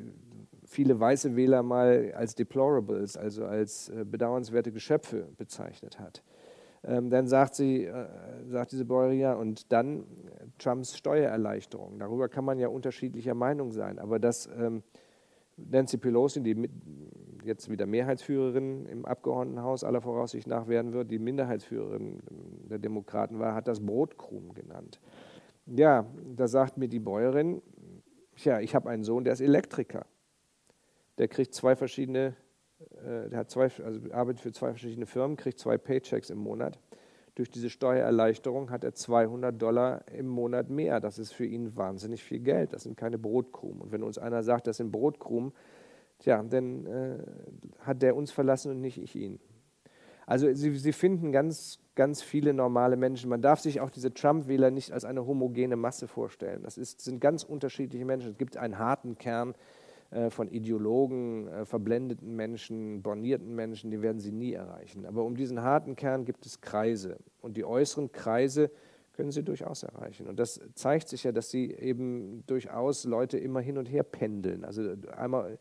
viele 0.64 0.98
weiße 0.98 1.36
Wähler 1.36 1.62
mal 1.62 2.14
als 2.16 2.34
Deplorables, 2.34 3.18
also 3.18 3.44
als 3.44 3.90
äh, 3.90 4.06
bedauernswerte 4.06 4.72
Geschöpfe 4.72 5.28
bezeichnet 5.36 6.00
hat. 6.00 6.22
Ähm, 6.84 7.10
dann 7.10 7.28
sagt 7.28 7.54
sie, 7.54 7.88
sagt 8.48 8.72
diese 8.72 8.84
Bäuerin, 8.84 9.38
und 9.38 9.70
dann 9.70 10.04
Trumps 10.58 10.96
Steuererleichterung. 10.96 11.98
Darüber 11.98 12.28
kann 12.28 12.44
man 12.44 12.58
ja 12.58 12.68
unterschiedlicher 12.68 13.34
Meinung 13.34 13.70
sein, 13.70 14.00
aber 14.00 14.18
dass 14.18 14.48
Nancy 15.56 15.98
Pelosi, 15.98 16.42
die 16.42 16.68
jetzt 17.44 17.70
wieder 17.70 17.86
Mehrheitsführerin 17.86 18.86
im 18.86 19.04
Abgeordnetenhaus 19.04 19.84
aller 19.84 20.00
Voraussicht 20.00 20.46
nach 20.46 20.68
werden 20.68 20.92
wird, 20.92 21.10
die 21.10 21.18
Minderheitsführerin 21.18 22.20
der 22.70 22.78
Demokraten 22.78 23.38
war, 23.38 23.54
hat 23.54 23.68
das 23.68 23.84
Brotkrumen 23.84 24.54
genannt. 24.54 25.00
Ja, 25.66 26.06
da 26.36 26.48
sagt 26.48 26.76
mir 26.76 26.88
die 26.88 26.98
Bäuerin, 26.98 27.62
tja, 28.36 28.60
ich 28.60 28.74
habe 28.74 28.90
einen 28.90 29.04
Sohn, 29.04 29.24
der 29.24 29.32
ist 29.32 29.40
Elektriker. 29.40 30.06
Der 31.18 31.28
kriegt 31.28 31.54
zwei 31.54 31.76
verschiedene, 31.76 32.34
äh, 33.04 33.28
der 33.28 33.38
hat 33.38 33.50
zwei, 33.50 33.70
also 33.84 34.00
arbeitet 34.12 34.40
für 34.40 34.52
zwei 34.52 34.70
verschiedene 34.70 35.06
Firmen, 35.06 35.36
kriegt 35.36 35.58
zwei 35.58 35.78
Paychecks 35.78 36.30
im 36.30 36.38
Monat. 36.38 36.78
Durch 37.34 37.48
diese 37.48 37.70
Steuererleichterung 37.70 38.70
hat 38.70 38.84
er 38.84 38.94
200 38.94 39.60
Dollar 39.60 40.06
im 40.08 40.28
Monat 40.28 40.68
mehr. 40.68 41.00
Das 41.00 41.18
ist 41.18 41.32
für 41.32 41.46
ihn 41.46 41.74
wahnsinnig 41.76 42.22
viel 42.22 42.40
Geld. 42.40 42.74
Das 42.74 42.82
sind 42.82 42.96
keine 42.96 43.18
Brotkrumen. 43.18 43.80
Und 43.80 43.92
wenn 43.92 44.02
uns 44.02 44.18
einer 44.18 44.42
sagt, 44.42 44.66
das 44.66 44.76
sind 44.76 44.92
Brotkrumen, 44.92 45.52
Tja, 46.22 46.40
dann 46.42 46.86
äh, 46.86 47.18
hat 47.80 48.00
der 48.00 48.14
uns 48.14 48.30
verlassen 48.30 48.70
und 48.70 48.80
nicht 48.80 48.96
ich 48.96 49.16
ihn. 49.16 49.40
Also 50.24 50.52
sie, 50.54 50.72
sie 50.76 50.92
finden 50.92 51.32
ganz, 51.32 51.80
ganz 51.96 52.22
viele 52.22 52.54
normale 52.54 52.96
Menschen. 52.96 53.28
Man 53.28 53.42
darf 53.42 53.58
sich 53.58 53.80
auch 53.80 53.90
diese 53.90 54.14
Trump-Wähler 54.14 54.70
nicht 54.70 54.92
als 54.92 55.04
eine 55.04 55.26
homogene 55.26 55.74
Masse 55.74 56.06
vorstellen. 56.06 56.62
Das 56.62 56.78
ist, 56.78 57.00
sind 57.00 57.20
ganz 57.20 57.42
unterschiedliche 57.42 58.04
Menschen. 58.04 58.30
Es 58.30 58.38
gibt 58.38 58.56
einen 58.56 58.78
harten 58.78 59.18
Kern 59.18 59.54
äh, 60.12 60.30
von 60.30 60.46
Ideologen, 60.46 61.48
äh, 61.48 61.64
verblendeten 61.64 62.36
Menschen, 62.36 63.02
bornierten 63.02 63.56
Menschen, 63.56 63.90
die 63.90 64.00
werden 64.00 64.20
sie 64.20 64.30
nie 64.30 64.52
erreichen. 64.52 65.06
Aber 65.06 65.24
um 65.24 65.34
diesen 65.34 65.60
harten 65.60 65.96
Kern 65.96 66.24
gibt 66.24 66.46
es 66.46 66.60
Kreise. 66.60 67.18
Und 67.40 67.56
die 67.56 67.64
äußeren 67.64 68.12
Kreise 68.12 68.70
können 69.14 69.32
sie 69.32 69.42
durchaus 69.42 69.82
erreichen. 69.82 70.28
Und 70.28 70.38
das 70.38 70.60
zeigt 70.74 71.08
sich 71.08 71.24
ja, 71.24 71.32
dass 71.32 71.50
sie 71.50 71.72
eben 71.72 72.44
durchaus 72.46 73.04
Leute 73.04 73.38
immer 73.38 73.60
hin 73.60 73.76
und 73.76 73.86
her 73.86 74.04
pendeln. 74.04 74.64
Also 74.64 74.94
einmal 75.16 75.58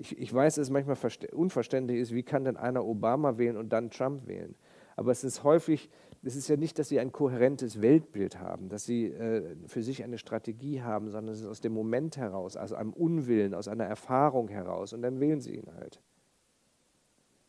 ich, 0.00 0.18
ich 0.18 0.32
weiß, 0.32 0.54
dass 0.54 0.68
es 0.68 0.70
manchmal 0.70 0.96
unverständlich 1.32 1.98
ist, 1.98 2.14
wie 2.14 2.22
kann 2.22 2.44
denn 2.44 2.56
einer 2.56 2.86
Obama 2.86 3.36
wählen 3.36 3.58
und 3.58 3.70
dann 3.70 3.90
Trump 3.90 4.26
wählen? 4.26 4.54
Aber 4.96 5.12
es 5.12 5.24
ist 5.24 5.44
häufig, 5.44 5.90
es 6.22 6.36
ist 6.36 6.48
ja 6.48 6.56
nicht, 6.56 6.78
dass 6.78 6.88
sie 6.88 6.98
ein 7.00 7.12
kohärentes 7.12 7.82
Weltbild 7.82 8.40
haben, 8.40 8.70
dass 8.70 8.84
sie 8.84 9.06
äh, 9.06 9.56
für 9.66 9.82
sich 9.82 10.02
eine 10.02 10.16
Strategie 10.16 10.80
haben, 10.80 11.10
sondern 11.10 11.34
es 11.34 11.42
ist 11.42 11.46
aus 11.46 11.60
dem 11.60 11.74
Moment 11.74 12.16
heraus, 12.16 12.56
aus 12.56 12.72
einem 12.72 12.94
Unwillen, 12.94 13.52
aus 13.52 13.68
einer 13.68 13.84
Erfahrung 13.84 14.48
heraus 14.48 14.94
und 14.94 15.02
dann 15.02 15.20
wählen 15.20 15.40
sie 15.40 15.56
ihn 15.56 15.74
halt. 15.74 16.00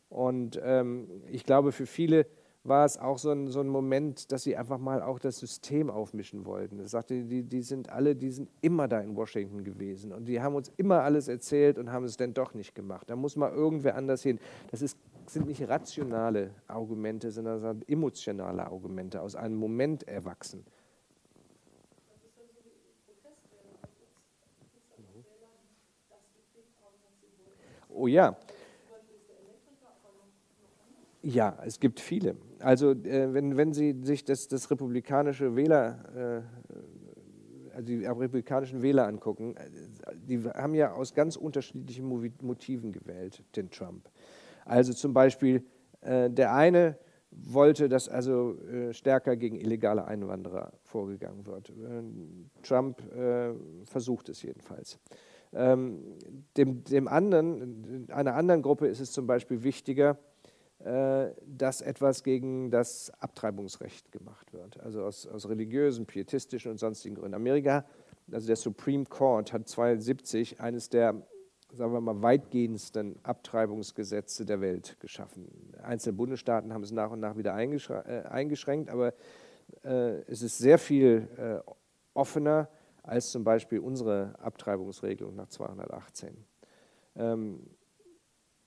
Und 0.09 0.59
ähm, 0.61 1.07
ich 1.29 1.45
glaube, 1.45 1.71
für 1.71 1.85
viele 1.85 2.25
war 2.63 2.85
es 2.85 2.97
auch 2.97 3.17
so 3.17 3.31
ein, 3.31 3.47
so 3.47 3.59
ein 3.59 3.67
Moment, 3.67 4.31
dass 4.31 4.43
sie 4.43 4.55
einfach 4.55 4.77
mal 4.77 5.01
auch 5.01 5.17
das 5.17 5.39
System 5.39 5.89
aufmischen 5.89 6.45
wollten. 6.45 6.79
Ich 6.79 6.89
sagte, 6.89 7.23
die, 7.23 7.43
die 7.43 7.61
sind 7.63 7.89
alle, 7.89 8.15
die 8.15 8.29
sind 8.29 8.49
immer 8.61 8.87
da 8.87 8.99
in 8.99 9.15
Washington 9.15 9.63
gewesen 9.63 10.13
und 10.13 10.25
die 10.25 10.41
haben 10.41 10.53
uns 10.55 10.71
immer 10.77 11.01
alles 11.01 11.27
erzählt 11.27 11.79
und 11.79 11.91
haben 11.91 12.05
es 12.05 12.17
dann 12.17 12.33
doch 12.33 12.53
nicht 12.53 12.75
gemacht. 12.75 13.09
Da 13.09 13.15
muss 13.15 13.35
mal 13.35 13.51
irgendwer 13.51 13.95
anders 13.95 14.21
hin. 14.21 14.39
Das 14.69 14.81
ist, 14.83 14.97
sind 15.25 15.47
nicht 15.47 15.67
rationale 15.67 16.51
Argumente, 16.67 17.31
sondern 17.31 17.81
emotionale 17.87 18.65
Argumente, 18.65 19.21
aus 19.21 19.35
einem 19.35 19.55
Moment 19.55 20.07
erwachsen. 20.07 20.63
Oh 27.89 28.07
ja. 28.07 28.37
Ja, 31.23 31.57
es 31.65 31.79
gibt 31.79 31.99
viele. 31.99 32.35
Also 32.59 32.91
äh, 32.91 33.33
wenn, 33.33 33.57
wenn 33.57 33.73
Sie 33.73 33.95
sich 34.01 34.25
das, 34.25 34.47
das 34.47 34.71
republikanische 34.71 35.55
Wähler, 35.55 35.99
äh, 36.15 37.75
also 37.75 37.85
die 37.85 38.05
republikanischen 38.05 38.81
Wähler 38.81 39.07
angucken, 39.07 39.55
äh, 39.55 40.15
die 40.15 40.43
haben 40.43 40.73
ja 40.73 40.93
aus 40.93 41.13
ganz 41.13 41.35
unterschiedlichen 41.35 42.05
Motiven 42.41 42.91
gewählt, 42.91 43.43
den 43.55 43.69
Trump. 43.69 44.09
Also 44.65 44.93
zum 44.93 45.13
Beispiel 45.13 45.63
äh, 46.01 46.29
der 46.29 46.53
eine 46.53 46.97
wollte, 47.29 47.87
dass 47.87 48.09
also 48.09 48.57
äh, 48.63 48.93
stärker 48.93 49.35
gegen 49.35 49.55
illegale 49.55 50.05
Einwanderer 50.05 50.73
vorgegangen 50.83 51.45
wird. 51.45 51.69
Äh, 51.69 52.63
Trump 52.63 53.01
versucht 53.85 54.29
es 54.29 54.41
jedenfalls. 54.41 54.99
Ähm, 55.53 55.99
dem, 56.57 56.83
dem 56.85 57.07
anderen, 57.07 58.07
einer 58.09 58.35
anderen 58.35 58.61
Gruppe 58.61 58.87
ist 58.87 59.01
es 59.01 59.11
zum 59.11 59.27
Beispiel 59.27 59.63
wichtiger, 59.63 60.17
dass 60.83 61.81
etwas 61.81 62.23
gegen 62.23 62.71
das 62.71 63.11
Abtreibungsrecht 63.19 64.11
gemacht 64.11 64.51
wird, 64.53 64.79
also 64.79 65.03
aus, 65.03 65.27
aus 65.27 65.47
religiösen, 65.47 66.05
pietistischen 66.05 66.71
und 66.71 66.79
sonstigen 66.79 67.15
Gründen. 67.15 67.35
Amerika, 67.35 67.85
also 68.31 68.47
der 68.47 68.55
Supreme 68.55 69.05
Court, 69.05 69.53
hat 69.53 69.61
1972 69.61 70.59
eines 70.59 70.89
der, 70.89 71.21
sagen 71.73 71.93
wir 71.93 72.01
mal, 72.01 72.21
weitgehendsten 72.21 73.19
Abtreibungsgesetze 73.23 74.45
der 74.45 74.61
Welt 74.61 74.99
geschaffen. 74.99 75.73
Einzelne 75.83 76.17
Bundesstaaten 76.17 76.73
haben 76.73 76.83
es 76.83 76.91
nach 76.91 77.11
und 77.11 77.19
nach 77.19 77.37
wieder 77.37 77.51
äh, 77.55 78.23
eingeschränkt, 78.27 78.89
aber 78.89 79.13
äh, 79.83 80.21
es 80.27 80.41
ist 80.41 80.57
sehr 80.57 80.77
viel 80.77 81.27
äh, 81.37 81.71
offener 82.13 82.69
als 83.03 83.31
zum 83.31 83.43
Beispiel 83.43 83.79
unsere 83.79 84.35
Abtreibungsregelung 84.39 85.35
nach 85.35 85.47
218. 85.47 86.45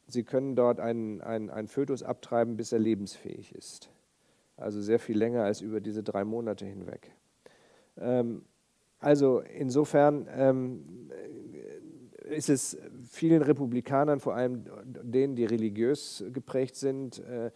Sie 0.07 0.23
können 0.23 0.55
dort 0.55 0.81
einen, 0.81 1.21
einen, 1.21 1.51
einen 1.51 1.69
Fötus 1.69 2.03
abtreiben, 2.03 2.57
bis 2.57 2.73
er 2.73 2.79
lebensfähig 2.79 3.55
ist. 3.55 3.91
Also 4.57 4.81
sehr 4.81 4.99
viel 4.99 5.19
länger 5.19 5.45
als 5.45 5.61
über 5.61 5.81
diese 5.81 6.03
drei 6.03 6.25
Monate 6.25 6.65
hinweg. 6.67 7.11
Ähm, 7.99 8.43
also 8.99 9.41
insofern 9.41 10.29
ähm, 10.31 11.11
ist 12.25 12.49
es 12.49 12.79
vielen 13.09 13.43
Republikanern, 13.43 14.21
vor 14.21 14.35
allem 14.35 14.65
denen, 14.85 15.37
die 15.37 15.45
religiös 15.45 16.25
geprägt 16.33 16.77
sind, 16.77 17.19
äh, 17.21 17.51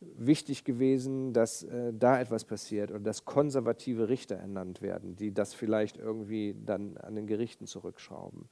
wichtig 0.00 0.64
gewesen, 0.64 1.32
dass 1.32 1.62
äh, 1.62 1.92
da 1.92 2.20
etwas 2.20 2.44
passiert 2.44 2.90
und 2.90 3.04
dass 3.04 3.24
konservative 3.24 4.08
Richter 4.08 4.36
ernannt 4.36 4.82
werden, 4.82 5.14
die 5.14 5.32
das 5.32 5.54
vielleicht 5.54 5.98
irgendwie 5.98 6.56
dann 6.64 6.96
an 6.96 7.14
den 7.14 7.26
Gerichten 7.26 7.66
zurückschrauben. 7.66 8.48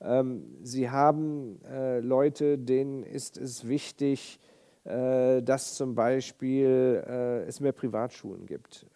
Ähm, 0.00 0.58
sie 0.62 0.90
haben 0.90 1.60
äh, 1.64 2.00
Leute, 2.00 2.58
denen 2.58 3.02
ist 3.02 3.36
es 3.36 3.66
wichtig, 3.66 4.38
äh, 4.84 5.42
dass 5.42 5.74
zum 5.74 5.94
Beispiel 5.94 7.02
äh, 7.06 7.42
es 7.44 7.60
mehr 7.60 7.72
Privatschulen 7.72 8.46
gibt. 8.46 8.86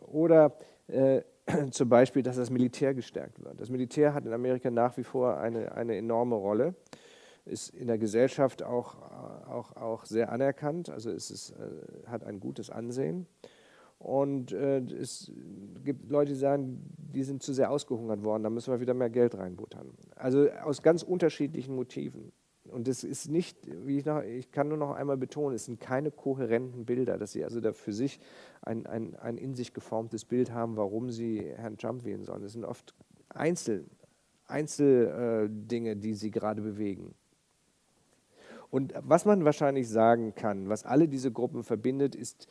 oder 0.00 0.56
zum 1.70 1.88
Beispiel, 1.88 2.22
dass 2.22 2.36
das 2.36 2.50
Militär 2.50 2.94
gestärkt 2.94 3.42
wird. 3.42 3.60
Das 3.60 3.70
Militär 3.70 4.14
hat 4.14 4.26
in 4.26 4.32
Amerika 4.32 4.70
nach 4.70 4.96
wie 4.96 5.04
vor 5.04 5.38
eine, 5.38 5.72
eine 5.72 5.96
enorme 5.96 6.36
Rolle, 6.36 6.74
ist 7.44 7.70
in 7.70 7.86
der 7.86 7.98
Gesellschaft 7.98 8.62
auch, 8.62 8.96
auch, 9.48 9.76
auch 9.76 10.04
sehr 10.04 10.30
anerkannt, 10.30 10.90
also 10.90 11.10
es 11.10 11.30
ist, 11.30 11.54
hat 12.06 12.24
ein 12.24 12.40
gutes 12.40 12.70
Ansehen. 12.70 13.26
Und 14.06 14.52
äh, 14.52 14.78
es 15.00 15.32
gibt 15.82 16.12
Leute, 16.12 16.30
die 16.30 16.38
sagen, 16.38 16.80
die 16.96 17.24
sind 17.24 17.42
zu 17.42 17.52
sehr 17.52 17.72
ausgehungert 17.72 18.22
worden, 18.22 18.44
da 18.44 18.50
müssen 18.50 18.72
wir 18.72 18.78
wieder 18.78 18.94
mehr 18.94 19.10
Geld 19.10 19.36
reinbuttern. 19.36 19.88
Also 20.14 20.48
aus 20.62 20.80
ganz 20.80 21.02
unterschiedlichen 21.02 21.74
Motiven. 21.74 22.30
Und 22.70 22.86
es 22.86 23.02
ist 23.02 23.28
nicht, 23.28 23.58
wie 23.84 23.98
ich, 23.98 24.04
noch, 24.04 24.22
ich 24.22 24.52
kann 24.52 24.68
nur 24.68 24.78
noch 24.78 24.92
einmal 24.92 25.16
betonen, 25.16 25.56
es 25.56 25.64
sind 25.64 25.80
keine 25.80 26.12
kohärenten 26.12 26.84
Bilder, 26.84 27.18
dass 27.18 27.32
sie 27.32 27.42
also 27.42 27.60
da 27.60 27.72
für 27.72 27.92
sich 27.92 28.20
ein, 28.62 28.86
ein, 28.86 29.16
ein 29.16 29.38
in 29.38 29.56
sich 29.56 29.74
geformtes 29.74 30.24
Bild 30.24 30.52
haben, 30.52 30.76
warum 30.76 31.10
sie 31.10 31.40
Herrn 31.56 31.76
Trump 31.76 32.04
wählen 32.04 32.22
sollen. 32.22 32.44
Es 32.44 32.52
sind 32.52 32.64
oft 32.64 32.94
Einzel, 33.28 33.86
Einzeldinge, 34.46 35.90
äh, 35.90 35.96
die 35.96 36.14
sie 36.14 36.30
gerade 36.30 36.62
bewegen. 36.62 37.12
Und 38.70 38.94
was 39.02 39.24
man 39.24 39.44
wahrscheinlich 39.44 39.88
sagen 39.88 40.36
kann, 40.36 40.68
was 40.68 40.84
alle 40.84 41.08
diese 41.08 41.32
Gruppen 41.32 41.64
verbindet, 41.64 42.14
ist 42.14 42.46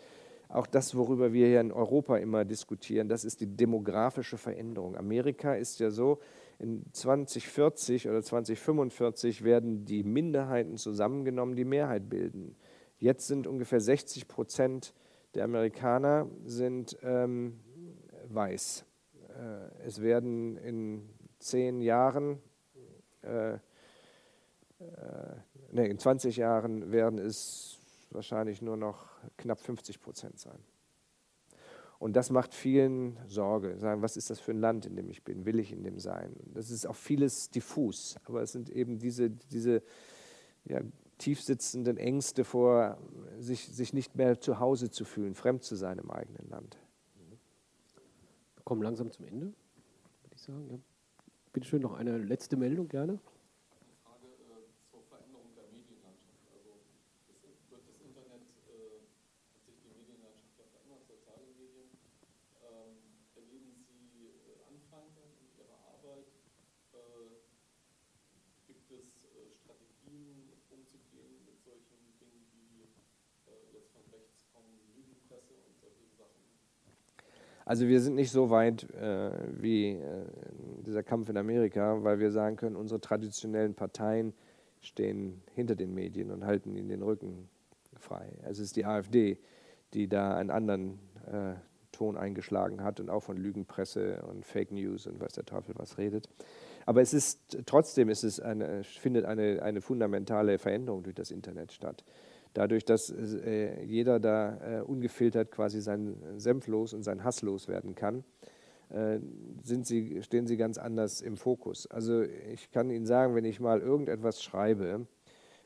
auch 0.56 0.68
das, 0.68 0.96
worüber 0.96 1.34
wir 1.34 1.48
hier 1.48 1.62
in 1.62 1.72
Europa 1.72 2.18
immer 2.18 2.46
diskutieren, 2.46 3.10
das 3.10 3.26
ist 3.26 3.42
die 3.42 3.48
demografische 3.48 4.38
Veränderung. 4.38 4.96
Amerika 4.96 5.56
ist 5.56 5.80
ja 5.80 5.90
so, 5.90 6.20
in 6.60 6.86
2040 6.94 8.08
oder 8.08 8.24
2045 8.24 9.44
werden 9.44 9.86
die 9.86 10.04
Minderheiten 10.04 10.78
zusammengenommen, 10.78 11.56
die 11.56 11.66
Mehrheit 11.66 12.10
bilden. 12.10 12.56
Jetzt 12.98 13.28
sind 13.28 13.46
ungefähr 13.46 13.82
60 13.82 14.28
Prozent 14.28 14.94
der 15.34 15.44
Amerikaner 15.44 16.30
sind 16.46 16.98
ähm, 17.04 17.60
weiß. 18.30 18.86
Äh, 19.30 19.86
es 19.86 20.02
werden 20.02 20.56
in 20.58 21.10
zehn 21.40 21.82
Jahren, 21.82 22.40
äh, 23.22 23.56
äh, 23.56 23.60
nee, 25.72 25.88
in 25.88 26.00
20 26.00 26.38
Jahren 26.38 26.94
werden 26.94 27.20
es 27.20 27.82
wahrscheinlich 28.16 28.62
nur 28.62 28.78
noch 28.78 29.08
knapp 29.38 29.60
50 29.60 30.02
Prozent 30.02 30.40
sein. 30.40 30.60
Und 32.00 32.16
das 32.16 32.30
macht 32.30 32.54
vielen 32.54 33.18
Sorge. 33.28 33.78
Sagen, 33.78 34.02
was 34.02 34.18
ist 34.18 34.30
das 34.30 34.40
für 34.40 34.52
ein 34.52 34.60
Land, 34.60 34.86
in 34.86 34.96
dem 34.96 35.10
ich 35.10 35.24
bin? 35.24 35.46
Will 35.46 35.60
ich 35.60 35.72
in 35.72 35.84
dem 35.84 36.00
sein? 36.00 36.36
Das 36.54 36.70
ist 36.70 36.86
auch 36.86 36.96
vieles 36.96 37.50
diffus, 37.50 38.18
aber 38.26 38.42
es 38.42 38.52
sind 38.52 38.70
eben 38.70 39.00
diese, 39.00 39.30
diese 39.30 39.82
ja, 40.66 40.82
tiefsitzenden 41.18 41.98
Ängste 41.98 42.44
vor, 42.44 42.98
sich, 43.40 43.68
sich 43.68 43.94
nicht 43.94 44.16
mehr 44.16 44.40
zu 44.40 44.60
Hause 44.60 44.90
zu 44.90 45.06
fühlen, 45.06 45.36
fremd 45.36 45.64
zu 45.64 45.76
sein 45.76 45.98
im 46.00 46.12
eigenen 46.12 46.50
Land. 46.50 46.78
Wir 48.56 48.64
kommen 48.64 48.82
langsam 48.82 49.12
zum 49.12 49.26
Ende, 49.26 49.46
würde 49.48 50.36
ich 50.36 50.42
sagen. 50.42 50.68
Ja. 50.70 50.78
Bitte 51.54 51.68
schön, 51.68 51.82
noch 51.82 51.94
eine 51.94 52.18
letzte 52.18 52.58
Meldung 52.58 52.90
gerne. 52.90 53.20
Also 77.66 77.88
wir 77.88 78.00
sind 78.00 78.16
nicht 78.16 78.32
so 78.32 78.52
weit 78.52 78.90
äh, 78.92 79.32
wie 79.60 79.94
äh, 79.94 80.26
dieser 80.86 81.02
Kampf 81.02 81.30
in 81.30 81.38
Amerika, 81.38 82.04
weil 82.04 82.20
wir 82.20 82.32
sagen 82.32 82.58
können, 82.58 82.76
unsere 82.76 83.02
traditionellen 83.02 83.74
Parteien 83.74 84.34
stehen 84.82 85.42
hinter 85.56 85.76
den 85.76 85.96
Medien 85.96 86.30
und 86.30 86.46
halten 86.46 86.76
ihnen 86.76 86.90
den 86.90 87.02
Rücken 87.02 87.50
frei. 87.98 88.32
Es 88.44 88.60
ist 88.60 88.76
die 88.76 88.86
AfD, 88.86 89.40
die 89.96 90.08
da 90.08 90.36
einen 90.36 90.52
anderen 90.52 91.00
äh, 91.26 91.56
Ton 91.92 92.18
eingeschlagen 92.18 92.84
hat 92.84 93.00
und 93.00 93.10
auch 93.10 93.22
von 93.22 93.38
Lügenpresse 93.38 94.22
und 94.30 94.46
Fake 94.46 94.72
News 94.72 95.08
und 95.08 95.20
weiß 95.20 95.34
der 95.34 95.46
Teufel 95.46 95.74
was 95.78 95.98
redet. 95.98 96.30
Aber 96.86 97.02
es 97.02 97.14
ist 97.14 97.58
trotzdem 97.66 98.10
ist 98.10 98.24
es 98.24 98.40
eine, 98.40 98.84
findet 98.84 99.26
eine, 99.26 99.64
eine 99.64 99.82
fundamentale 99.82 100.60
Veränderung 100.60 101.02
durch 101.02 101.16
das 101.16 101.32
Internet 101.32 101.72
statt 101.72 102.04
dadurch, 102.56 102.86
dass 102.86 103.12
äh, 103.12 103.84
jeder 103.84 104.20
da 104.20 104.80
äh, 104.80 104.82
ungefiltert 104.82 105.52
quasi 105.52 105.82
seinen 105.82 106.40
Senf 106.40 106.68
los 106.68 106.94
und 106.94 107.04
seinen 107.04 107.24
Hass 107.24 107.44
loswerden 107.44 107.94
kann, 107.94 108.24
äh, 108.90 109.20
sind 109.64 109.86
sie, 109.86 110.24
stehen 110.24 110.48
sie 110.48 110.58
ganz 110.58 110.78
anders 110.78 111.22
im 111.22 111.38
Fokus. 111.38 111.86
Also 111.88 112.24
ich 112.24 112.72
kann 112.72 112.90
Ihnen 112.90 113.06
sagen, 113.06 113.36
wenn 113.36 113.46
ich 113.46 113.60
mal 113.60 113.82
irgendetwas 113.82 114.42
schreibe, 114.42 115.06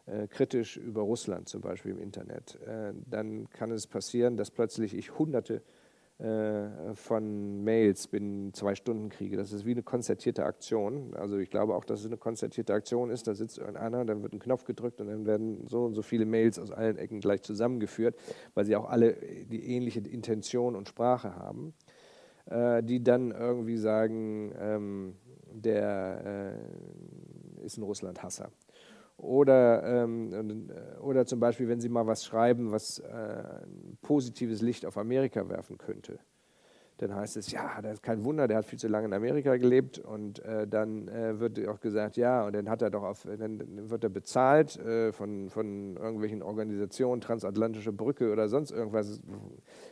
äh, 0.05 0.27
kritisch 0.27 0.77
über 0.77 1.01
Russland 1.01 1.47
zum 1.47 1.61
Beispiel 1.61 1.91
im 1.91 1.99
Internet, 1.99 2.59
äh, 2.65 2.93
dann 3.09 3.49
kann 3.49 3.71
es 3.71 3.87
passieren, 3.87 4.37
dass 4.37 4.51
plötzlich 4.51 4.95
ich 4.95 5.17
hunderte 5.17 5.61
von 6.21 7.63
Mails 7.63 8.07
binnen 8.07 8.53
zwei 8.53 8.75
Stunden 8.75 9.07
kriege. 9.07 9.37
Das 9.37 9.53
ist 9.53 9.65
wie 9.65 9.71
eine 9.71 9.83
konzertierte 9.83 10.43
Aktion. 10.45 11.13
Also 11.15 11.37
ich 11.37 11.49
glaube 11.49 11.73
auch, 11.75 11.85
dass 11.85 12.01
es 12.01 12.07
eine 12.07 12.17
konzertierte 12.17 12.73
Aktion 12.73 13.09
ist. 13.09 13.27
Da 13.27 13.35
sitzt 13.35 13.57
irgendeiner, 13.57 14.03
dann 14.03 14.21
wird 14.21 14.33
ein 14.33 14.39
Knopf 14.39 14.65
gedrückt 14.65 14.99
und 14.99 15.07
dann 15.07 15.25
werden 15.25 15.65
so 15.67 15.85
und 15.85 15.93
so 15.93 16.01
viele 16.01 16.25
Mails 16.25 16.59
aus 16.59 16.71
allen 16.71 16.97
Ecken 16.97 17.21
gleich 17.21 17.41
zusammengeführt, 17.41 18.17
weil 18.53 18.65
sie 18.65 18.75
auch 18.75 18.89
alle 18.89 19.13
die 19.49 19.63
ähnliche 19.73 20.01
Intention 20.01 20.75
und 20.75 20.89
Sprache 20.89 21.37
haben, 21.37 21.73
äh, 22.47 22.83
die 22.83 23.01
dann 23.01 23.31
irgendwie 23.31 23.77
sagen, 23.77 24.51
ähm, 24.59 25.15
der 25.53 26.57
äh, 27.61 27.65
ist 27.65 27.77
ein 27.77 27.83
Russland-Hasser. 27.83 28.51
Oder, 29.19 29.83
ähm, 29.83 30.69
äh, 30.69 30.99
oder 31.01 31.25
zum 31.25 31.41
Beispiel, 31.41 31.67
wenn 31.67 31.81
Sie 31.81 31.89
mal 31.89 32.07
was 32.07 32.23
schreiben, 32.23 32.71
was 32.71 32.99
äh, 32.99 33.05
ein 33.11 33.97
positives 34.01 34.61
Licht 34.61 34.85
auf 34.85 34.97
Amerika 34.97 35.49
werfen 35.49 35.77
könnte, 35.77 36.19
dann 36.99 37.13
heißt 37.13 37.35
es, 37.35 37.51
ja, 37.51 37.81
das 37.81 37.95
ist 37.95 38.03
kein 38.03 38.23
Wunder, 38.23 38.47
der 38.47 38.57
hat 38.57 38.65
viel 38.65 38.79
zu 38.79 38.87
lange 38.87 39.07
in 39.07 39.13
Amerika 39.13 39.57
gelebt 39.57 39.99
und 39.99 40.39
äh, 40.39 40.67
dann 40.67 41.09
äh, 41.09 41.37
wird 41.39 41.65
auch 41.67 41.81
gesagt, 41.81 42.15
ja, 42.15 42.45
und 42.45 42.53
dann 42.53 42.69
hat 42.69 42.81
er 42.81 42.89
doch 42.89 43.03
auf, 43.03 43.27
dann 43.37 43.89
wird 43.89 44.03
er 44.03 44.09
bezahlt 44.09 44.77
äh, 44.77 45.11
von, 45.11 45.49
von 45.49 45.97
irgendwelchen 45.97 46.41
Organisationen, 46.41 47.19
transatlantische 47.19 47.91
Brücke 47.91 48.31
oder 48.31 48.47
sonst 48.47 48.71
irgendwas, 48.71 49.21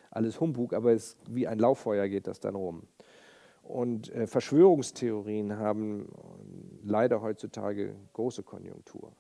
alles 0.09 0.39
Humbug, 0.39 0.73
aber 0.73 0.93
es, 0.93 1.17
wie 1.30 1.47
ein 1.47 1.59
Lauffeuer 1.59 2.07
geht 2.07 2.28
das 2.28 2.39
dann 2.39 2.55
rum. 2.55 2.84
Und 3.61 4.09
äh, 4.13 4.28
Verschwörungstheorien 4.28 5.57
haben 5.57 6.07
leider 6.89 7.21
heutzutage 7.21 7.95
große 8.13 8.43
Konjunktur. 8.43 9.11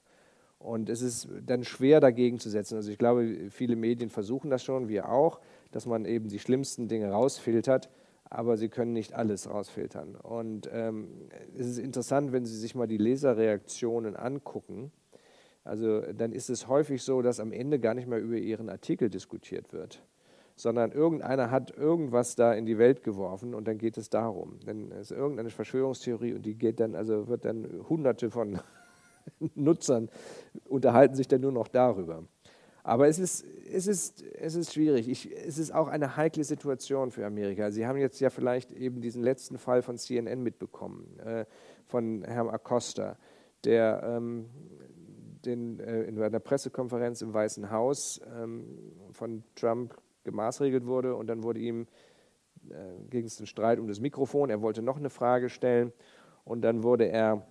Und 0.59 0.89
es 0.89 1.01
ist 1.01 1.29
dann 1.45 1.63
schwer 1.63 1.99
dagegen 1.99 2.39
zu 2.39 2.49
setzen. 2.49 2.75
Also 2.75 2.91
ich 2.91 2.97
glaube, 2.97 3.49
viele 3.49 3.75
Medien 3.75 4.09
versuchen 4.09 4.49
das 4.49 4.63
schon, 4.63 4.87
wir 4.87 5.09
auch, 5.09 5.39
dass 5.71 5.85
man 5.85 6.05
eben 6.05 6.29
die 6.29 6.39
schlimmsten 6.39 6.87
Dinge 6.87 7.11
rausfiltert, 7.11 7.89
aber 8.29 8.57
sie 8.57 8.69
können 8.69 8.93
nicht 8.93 9.13
alles 9.13 9.49
rausfiltern. 9.49 10.15
Und 10.15 10.69
ähm, 10.73 11.29
es 11.57 11.67
ist 11.67 11.77
interessant, 11.77 12.31
wenn 12.31 12.45
Sie 12.45 12.57
sich 12.57 12.75
mal 12.75 12.87
die 12.87 12.97
Leserreaktionen 12.97 14.15
angucken. 14.15 14.91
Also 15.63 16.01
dann 16.13 16.31
ist 16.31 16.49
es 16.49 16.67
häufig 16.67 17.03
so, 17.03 17.21
dass 17.21 17.39
am 17.39 17.51
Ende 17.51 17.79
gar 17.79 17.93
nicht 17.93 18.07
mehr 18.07 18.19
über 18.19 18.37
Ihren 18.37 18.69
Artikel 18.69 19.09
diskutiert 19.09 19.71
wird, 19.73 20.01
sondern 20.57 20.91
irgendeiner 20.91 21.51
hat 21.51 21.77
irgendwas 21.77 22.35
da 22.35 22.51
in 22.53 22.65
die 22.65 22.79
Welt 22.79 23.03
geworfen 23.03 23.53
und 23.53 23.67
dann 23.67 23.77
geht 23.77 23.95
es 23.97 24.09
darum. 24.09 24.59
Dann 24.65 24.91
ist 24.91 25.11
irgendeine 25.11 25.51
Verschwörungstheorie 25.51 26.33
und 26.33 26.45
die 26.45 26.55
geht 26.55 26.79
dann, 26.79 26.95
also 26.95 27.27
wird 27.27 27.45
dann 27.45 27.85
hunderte 27.87 28.31
von 28.31 28.59
Nutzern 29.55 30.09
unterhalten 30.67 31.15
sich 31.15 31.27
dann 31.27 31.41
nur 31.41 31.51
noch 31.51 31.67
darüber. 31.67 32.23
Aber 32.83 33.07
es 33.07 33.19
ist, 33.19 33.45
es 33.71 33.85
ist, 33.85 34.23
es 34.23 34.55
ist 34.55 34.73
schwierig. 34.73 35.09
Ich, 35.09 35.29
es 35.31 35.57
ist 35.57 35.71
auch 35.71 35.89
eine 35.89 36.15
heikle 36.15 36.43
Situation 36.43 37.11
für 37.11 37.25
Amerika. 37.25 37.69
Sie 37.69 37.85
haben 37.85 37.97
jetzt 37.97 38.19
ja 38.19 38.29
vielleicht 38.29 38.71
eben 38.71 39.01
diesen 39.01 39.21
letzten 39.21 39.57
Fall 39.57 39.81
von 39.81 39.97
CNN 39.97 40.41
mitbekommen, 40.41 41.19
äh, 41.19 41.45
von 41.85 42.23
Herrn 42.23 42.49
Acosta, 42.49 43.17
der 43.63 44.01
ähm, 44.03 44.45
den, 45.45 45.79
äh, 45.81 46.03
in 46.03 46.19
einer 46.19 46.39
Pressekonferenz 46.39 47.21
im 47.21 47.33
Weißen 47.33 47.69
Haus 47.69 48.21
ähm, 48.35 48.93
von 49.11 49.43
Trump 49.55 49.93
gemaßregelt 50.27 50.85
wurde 50.85 51.15
und 51.15 51.27
dann 51.27 51.41
wurde 51.41 51.59
ihm, 51.59 51.87
äh, 52.69 53.09
ging 53.09 53.25
es 53.25 53.39
einen 53.39 53.47
Streit 53.47 53.79
um 53.79 53.87
das 53.87 53.99
Mikrofon, 53.99 54.49
er 54.49 54.61
wollte 54.61 54.81
noch 54.81 54.97
eine 54.97 55.09
Frage 55.09 55.49
stellen 55.49 55.93
und 56.43 56.61
dann 56.61 56.83
wurde 56.83 57.05
er, 57.05 57.47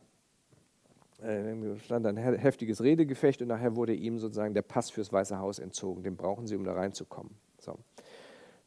äh, 1.22 1.78
stand 1.78 2.06
ein 2.06 2.16
heftiges 2.16 2.82
Redegefecht 2.82 3.40
und 3.40 3.48
nachher 3.48 3.74
wurde 3.76 3.94
ihm 3.94 4.18
sozusagen 4.18 4.54
der 4.54 4.62
Pass 4.62 4.90
fürs 4.90 5.12
Weiße 5.12 5.38
Haus 5.38 5.58
entzogen, 5.58 6.02
den 6.02 6.16
brauchen 6.16 6.46
sie, 6.46 6.54
um 6.54 6.64
da 6.64 6.74
reinzukommen. 6.74 7.34
So. 7.58 7.78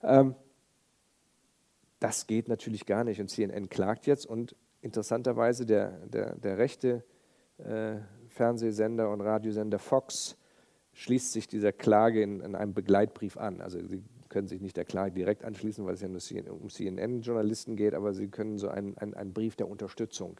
Ähm, 0.01 0.35
das 1.99 2.27
geht 2.27 2.47
natürlich 2.47 2.85
gar 2.85 3.03
nicht 3.03 3.21
und 3.21 3.29
CNN 3.29 3.69
klagt 3.69 4.07
jetzt 4.07 4.25
und 4.25 4.55
interessanterweise 4.81 5.65
der, 5.65 5.91
der, 6.07 6.35
der 6.35 6.57
rechte 6.57 7.03
äh, 7.57 7.97
Fernsehsender 8.29 9.09
und 9.11 9.21
Radiosender 9.21 9.79
Fox 9.79 10.38
schließt 10.99 11.31
sich 11.31 11.47
dieser 11.47 11.71
Klage 11.71 12.21
in, 12.21 12.41
in 12.41 12.55
einem 12.55 12.73
Begleitbrief 12.73 13.37
an. 13.37 13.61
Also 13.61 13.79
sie 13.87 14.03
können 14.27 14.49
sich 14.49 14.59
nicht 14.59 14.75
der 14.75 14.83
Klage 14.83 15.15
direkt 15.15 15.45
anschließen, 15.45 15.85
weil 15.85 15.93
es 15.93 16.01
ja 16.01 16.09
nur 16.09 16.61
um 16.61 16.69
CNN-Journalisten 16.69 17.77
geht, 17.77 17.93
aber 17.93 18.13
sie 18.13 18.27
können 18.27 18.57
so 18.57 18.67
einen, 18.67 18.97
einen, 18.97 19.13
einen 19.13 19.31
Brief 19.31 19.55
der 19.55 19.69
Unterstützung 19.69 20.37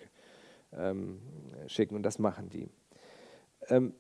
ähm, 0.74 1.22
schicken 1.68 1.96
und 1.96 2.04
das 2.04 2.20
machen 2.20 2.50
die. 2.50 2.68
Ähm, 3.70 3.94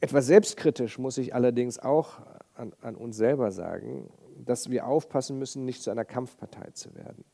etwas 0.00 0.26
selbstkritisch 0.26 0.98
muss 0.98 1.16
ich 1.16 1.34
allerdings 1.34 1.78
auch 1.78 2.20
an, 2.54 2.74
an, 2.82 2.94
uns 2.94 3.16
selber 3.16 3.50
sagen, 3.50 4.10
dass 4.36 4.68
wir 4.68 4.86
aufpassen 4.86 5.38
müssen, 5.38 5.64
nicht 5.64 5.82
zu 5.82 5.90
einer 5.90 6.04
Kampfpartei 6.04 6.72
zu 6.72 6.94
werden. 6.94 7.24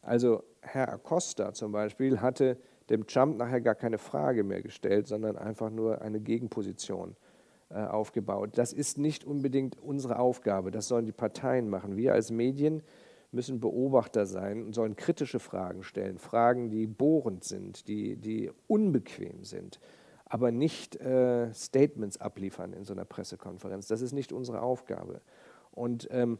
Also 0.00 0.44
Herr 0.60 0.92
Acosta 0.92 1.54
zum 1.54 1.72
Beispiel 1.72 2.20
hatte 2.20 2.56
dem 2.88 3.08
Trump 3.08 3.36
nachher 3.36 3.60
gar 3.60 3.74
keine 3.74 3.98
Frage 3.98 4.44
mehr 4.44 4.62
gestellt, 4.62 5.08
sondern 5.08 5.36
einfach 5.36 5.70
nur 5.70 6.02
eine 6.02 6.20
Gegenposition 6.20 7.16
aufgebaut. 7.74 8.50
Das 8.54 8.72
ist 8.72 8.98
nicht 8.98 9.24
unbedingt 9.24 9.78
unsere 9.80 10.18
Aufgabe, 10.18 10.70
das 10.70 10.88
sollen 10.88 11.06
die 11.06 11.12
Parteien 11.12 11.68
machen. 11.68 11.96
Wir 11.96 12.12
als 12.12 12.30
Medien 12.30 12.82
müssen 13.32 13.60
Beobachter 13.60 14.26
sein 14.26 14.64
und 14.64 14.74
sollen 14.74 14.96
kritische 14.96 15.38
Fragen 15.38 15.82
stellen, 15.82 16.18
Fragen, 16.18 16.70
die 16.70 16.86
bohrend 16.86 17.44
sind, 17.44 17.86
die, 17.86 18.16
die 18.16 18.50
unbequem 18.66 19.44
sind, 19.44 19.78
aber 20.24 20.50
nicht 20.50 20.96
äh, 20.96 21.52
Statements 21.54 22.20
abliefern 22.20 22.72
in 22.72 22.84
so 22.84 22.92
einer 22.92 23.04
Pressekonferenz. 23.04 23.86
Das 23.86 24.00
ist 24.00 24.12
nicht 24.12 24.32
unsere 24.32 24.62
Aufgabe. 24.62 25.20
Und 25.70 26.08
ähm, 26.10 26.38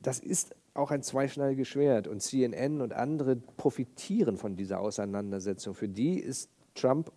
das 0.00 0.18
ist 0.18 0.54
auch 0.74 0.90
ein 0.90 1.02
zweischneidiges 1.02 1.68
Schwert 1.68 2.06
und 2.06 2.20
CNN 2.20 2.80
und 2.80 2.92
andere 2.92 3.36
profitieren 3.36 4.36
von 4.36 4.56
dieser 4.56 4.80
Auseinandersetzung. 4.80 5.74
Für 5.74 5.88
die 5.88 6.18
ist 6.18 6.50
Trump, 6.74 7.10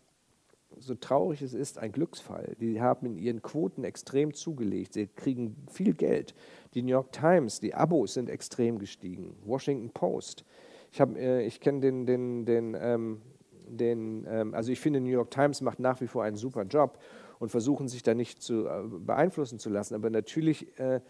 so 0.80 0.96
traurig 0.96 1.42
es 1.42 1.54
ist, 1.54 1.78
ein 1.78 1.92
Glücksfall. 1.92 2.56
Die 2.60 2.82
haben 2.82 3.06
in 3.06 3.18
ihren 3.18 3.42
Quoten 3.42 3.84
extrem 3.84 4.34
zugelegt. 4.34 4.94
Sie 4.94 5.08
kriegen 5.08 5.56
viel 5.72 5.94
Geld. 5.94 6.34
Die 6.74 6.82
New 6.82 6.92
York 6.92 7.12
Times, 7.12 7.60
die 7.60 7.74
Abos 7.74 8.14
sind 8.14 8.30
extrem 8.30 8.80
gestiegen. 8.80 9.36
Washington 9.46 9.90
Post. 9.92 10.46
Ich, 10.92 11.00
äh, 11.00 11.46
ich 11.46 11.60
kenne 11.60 11.80
den, 11.82 12.06
den, 12.06 12.46
den, 12.46 12.78
ähm, 12.80 13.22
den 13.68 14.26
ähm, 14.28 14.54
also 14.54 14.72
ich 14.72 14.80
finde, 14.80 15.00
New 15.00 15.10
York 15.10 15.32
Times 15.32 15.62
macht 15.62 15.80
nach 15.80 16.02
wie 16.02 16.08
vor 16.08 16.24
einen 16.24 16.38
super 16.38 16.64
Job 16.64 17.00
und 17.40 17.50
versuchen 17.50 17.88
sich 17.88 18.04
da 18.04 18.14
nicht 18.14 18.42
zu 18.42 18.68
äh, 18.68 18.84
beeinflussen 18.88 19.60
zu 19.60 19.70
lassen. 19.70 19.96
Aber 19.96 20.10
natürlich 20.10 20.78
äh, 20.80 21.02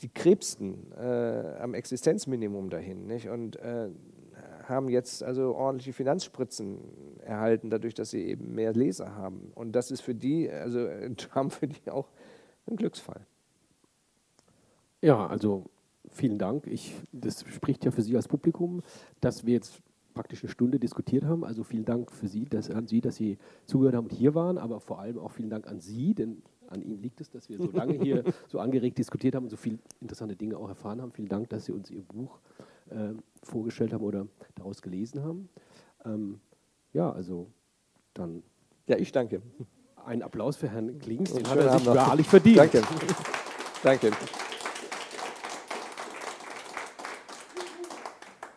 die 0.00 0.08
krebsten 0.08 0.92
äh, 0.92 1.56
am 1.60 1.74
Existenzminimum 1.74 2.70
dahin 2.70 3.06
nicht? 3.06 3.28
und 3.28 3.56
äh, 3.56 3.90
haben 4.70 4.88
jetzt 4.88 5.22
also 5.22 5.54
ordentliche 5.54 5.92
Finanzspritzen 5.92 6.78
erhalten, 7.20 7.68
dadurch, 7.68 7.94
dass 7.94 8.10
sie 8.10 8.24
eben 8.24 8.54
mehr 8.54 8.72
Leser 8.72 9.14
haben. 9.16 9.52
Und 9.54 9.72
das 9.72 9.90
ist 9.90 10.00
für 10.00 10.14
die, 10.14 10.50
also 10.50 10.88
Trump 11.16 11.52
für 11.52 11.66
die 11.66 11.90
auch 11.90 12.08
ein 12.66 12.76
Glücksfall. 12.76 13.26
Ja, 15.02 15.26
also 15.26 15.66
vielen 16.10 16.38
Dank. 16.38 16.66
Ich, 16.66 16.94
das 17.12 17.44
spricht 17.48 17.84
ja 17.84 17.90
für 17.90 18.02
Sie 18.02 18.16
als 18.16 18.28
Publikum, 18.28 18.82
dass 19.20 19.46
wir 19.46 19.54
jetzt 19.54 19.80
praktisch 20.14 20.42
eine 20.42 20.50
Stunde 20.50 20.78
diskutiert 20.78 21.24
haben. 21.24 21.44
Also 21.44 21.64
vielen 21.64 21.84
Dank 21.84 22.10
für 22.12 22.28
Sie, 22.28 22.44
dass, 22.44 22.70
an 22.70 22.86
Sie, 22.86 23.00
dass 23.00 23.16
Sie 23.16 23.38
zugehört 23.64 23.94
haben 23.94 24.06
und 24.06 24.12
hier 24.12 24.34
waren, 24.34 24.58
aber 24.58 24.80
vor 24.80 25.00
allem 25.00 25.18
auch 25.18 25.30
vielen 25.30 25.50
Dank 25.50 25.66
an 25.66 25.80
Sie, 25.80 26.14
denn 26.14 26.42
an 26.68 26.82
Ihnen 26.82 27.02
liegt 27.02 27.20
es, 27.20 27.30
dass 27.30 27.48
wir 27.48 27.58
so 27.58 27.70
lange 27.70 27.94
hier 27.94 28.24
so 28.48 28.58
angeregt 28.58 28.98
diskutiert 28.98 29.34
haben 29.34 29.44
und 29.44 29.50
so 29.50 29.56
viele 29.56 29.78
interessante 30.00 30.36
Dinge 30.36 30.56
auch 30.56 30.68
erfahren 30.68 31.00
haben. 31.00 31.12
Vielen 31.12 31.28
Dank, 31.28 31.48
dass 31.48 31.64
Sie 31.64 31.72
uns 31.72 31.90
Ihr 31.90 32.02
Buch 32.02 32.38
äh, 32.58 32.62
vorgestellt 33.42 33.92
haben 33.92 34.04
oder 34.04 34.26
daraus 34.54 34.82
gelesen 34.82 35.22
haben. 35.22 35.48
Ähm, 36.04 36.40
ja, 36.92 37.10
also 37.10 37.50
dann. 38.14 38.42
Ja, 38.86 38.96
ich 38.96 39.12
danke. 39.12 39.42
Ein 40.04 40.22
Applaus 40.22 40.56
für 40.56 40.68
Herrn 40.68 40.98
Klings, 40.98 41.32
den 41.32 41.48
hat 41.48 41.58
er 41.58 41.78
sich 41.78 41.86
wahrlich 41.86 42.26
verdient. 42.26 42.58
Danke. 42.58 42.82
danke. 43.82 44.10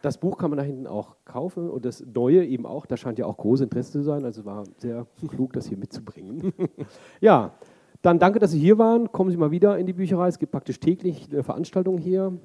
Das 0.04 0.18
Buch 0.18 0.38
kann 0.38 0.50
man 0.50 0.58
da 0.58 0.64
hinten 0.64 0.86
auch 0.86 1.16
kaufen 1.24 1.70
und 1.70 1.86
das 1.86 2.06
Neue 2.06 2.46
eben 2.46 2.66
auch. 2.66 2.86
Da 2.86 2.98
scheint 2.98 3.20
ja 3.20 3.26
auch 3.26 3.38
großes 3.38 3.64
Interesse 3.64 3.94
zu 3.94 4.04
sein. 4.04 4.26
Also 4.26 4.44
war 4.44 4.66
sehr 4.78 5.08
klug, 5.30 5.54
das 5.54 5.66
hier 5.66 5.78
mitzubringen. 5.78 6.54
ja, 7.22 7.54
dann 8.02 8.20
danke, 8.20 8.40
dass 8.40 8.52
Sie 8.52 8.60
hier 8.60 8.78
waren. 8.78 9.14
Kommen 9.14 9.32
Sie 9.32 9.38
mal 9.38 9.52
wieder 9.52 9.78
in 9.78 9.86
die 9.86 9.94
Bücherei. 9.94 10.28
Es 10.28 10.40
gibt 10.40 10.52
praktisch 10.52 10.82
täglich 10.82 11.30
eine 11.32 11.42
Veranstaltung 11.42 11.98
hier, 11.98 12.38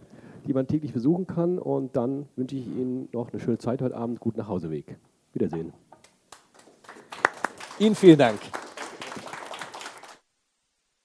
die 0.48 0.54
man 0.54 0.66
täglich 0.66 0.92
besuchen 0.92 1.26
kann. 1.26 1.58
Und 1.58 1.94
dann 1.94 2.26
wünsche 2.34 2.56
ich 2.56 2.66
Ihnen 2.66 3.08
noch 3.12 3.30
eine 3.30 3.40
schöne 3.40 3.58
Zeit 3.58 3.82
heute 3.82 3.96
Abend. 3.96 4.18
Guten 4.18 4.38
Nachhauseweg. 4.38 4.96
Wiedersehen. 5.34 5.72
Ihnen 7.78 7.94
vielen 7.94 8.18
Dank. 8.18 8.40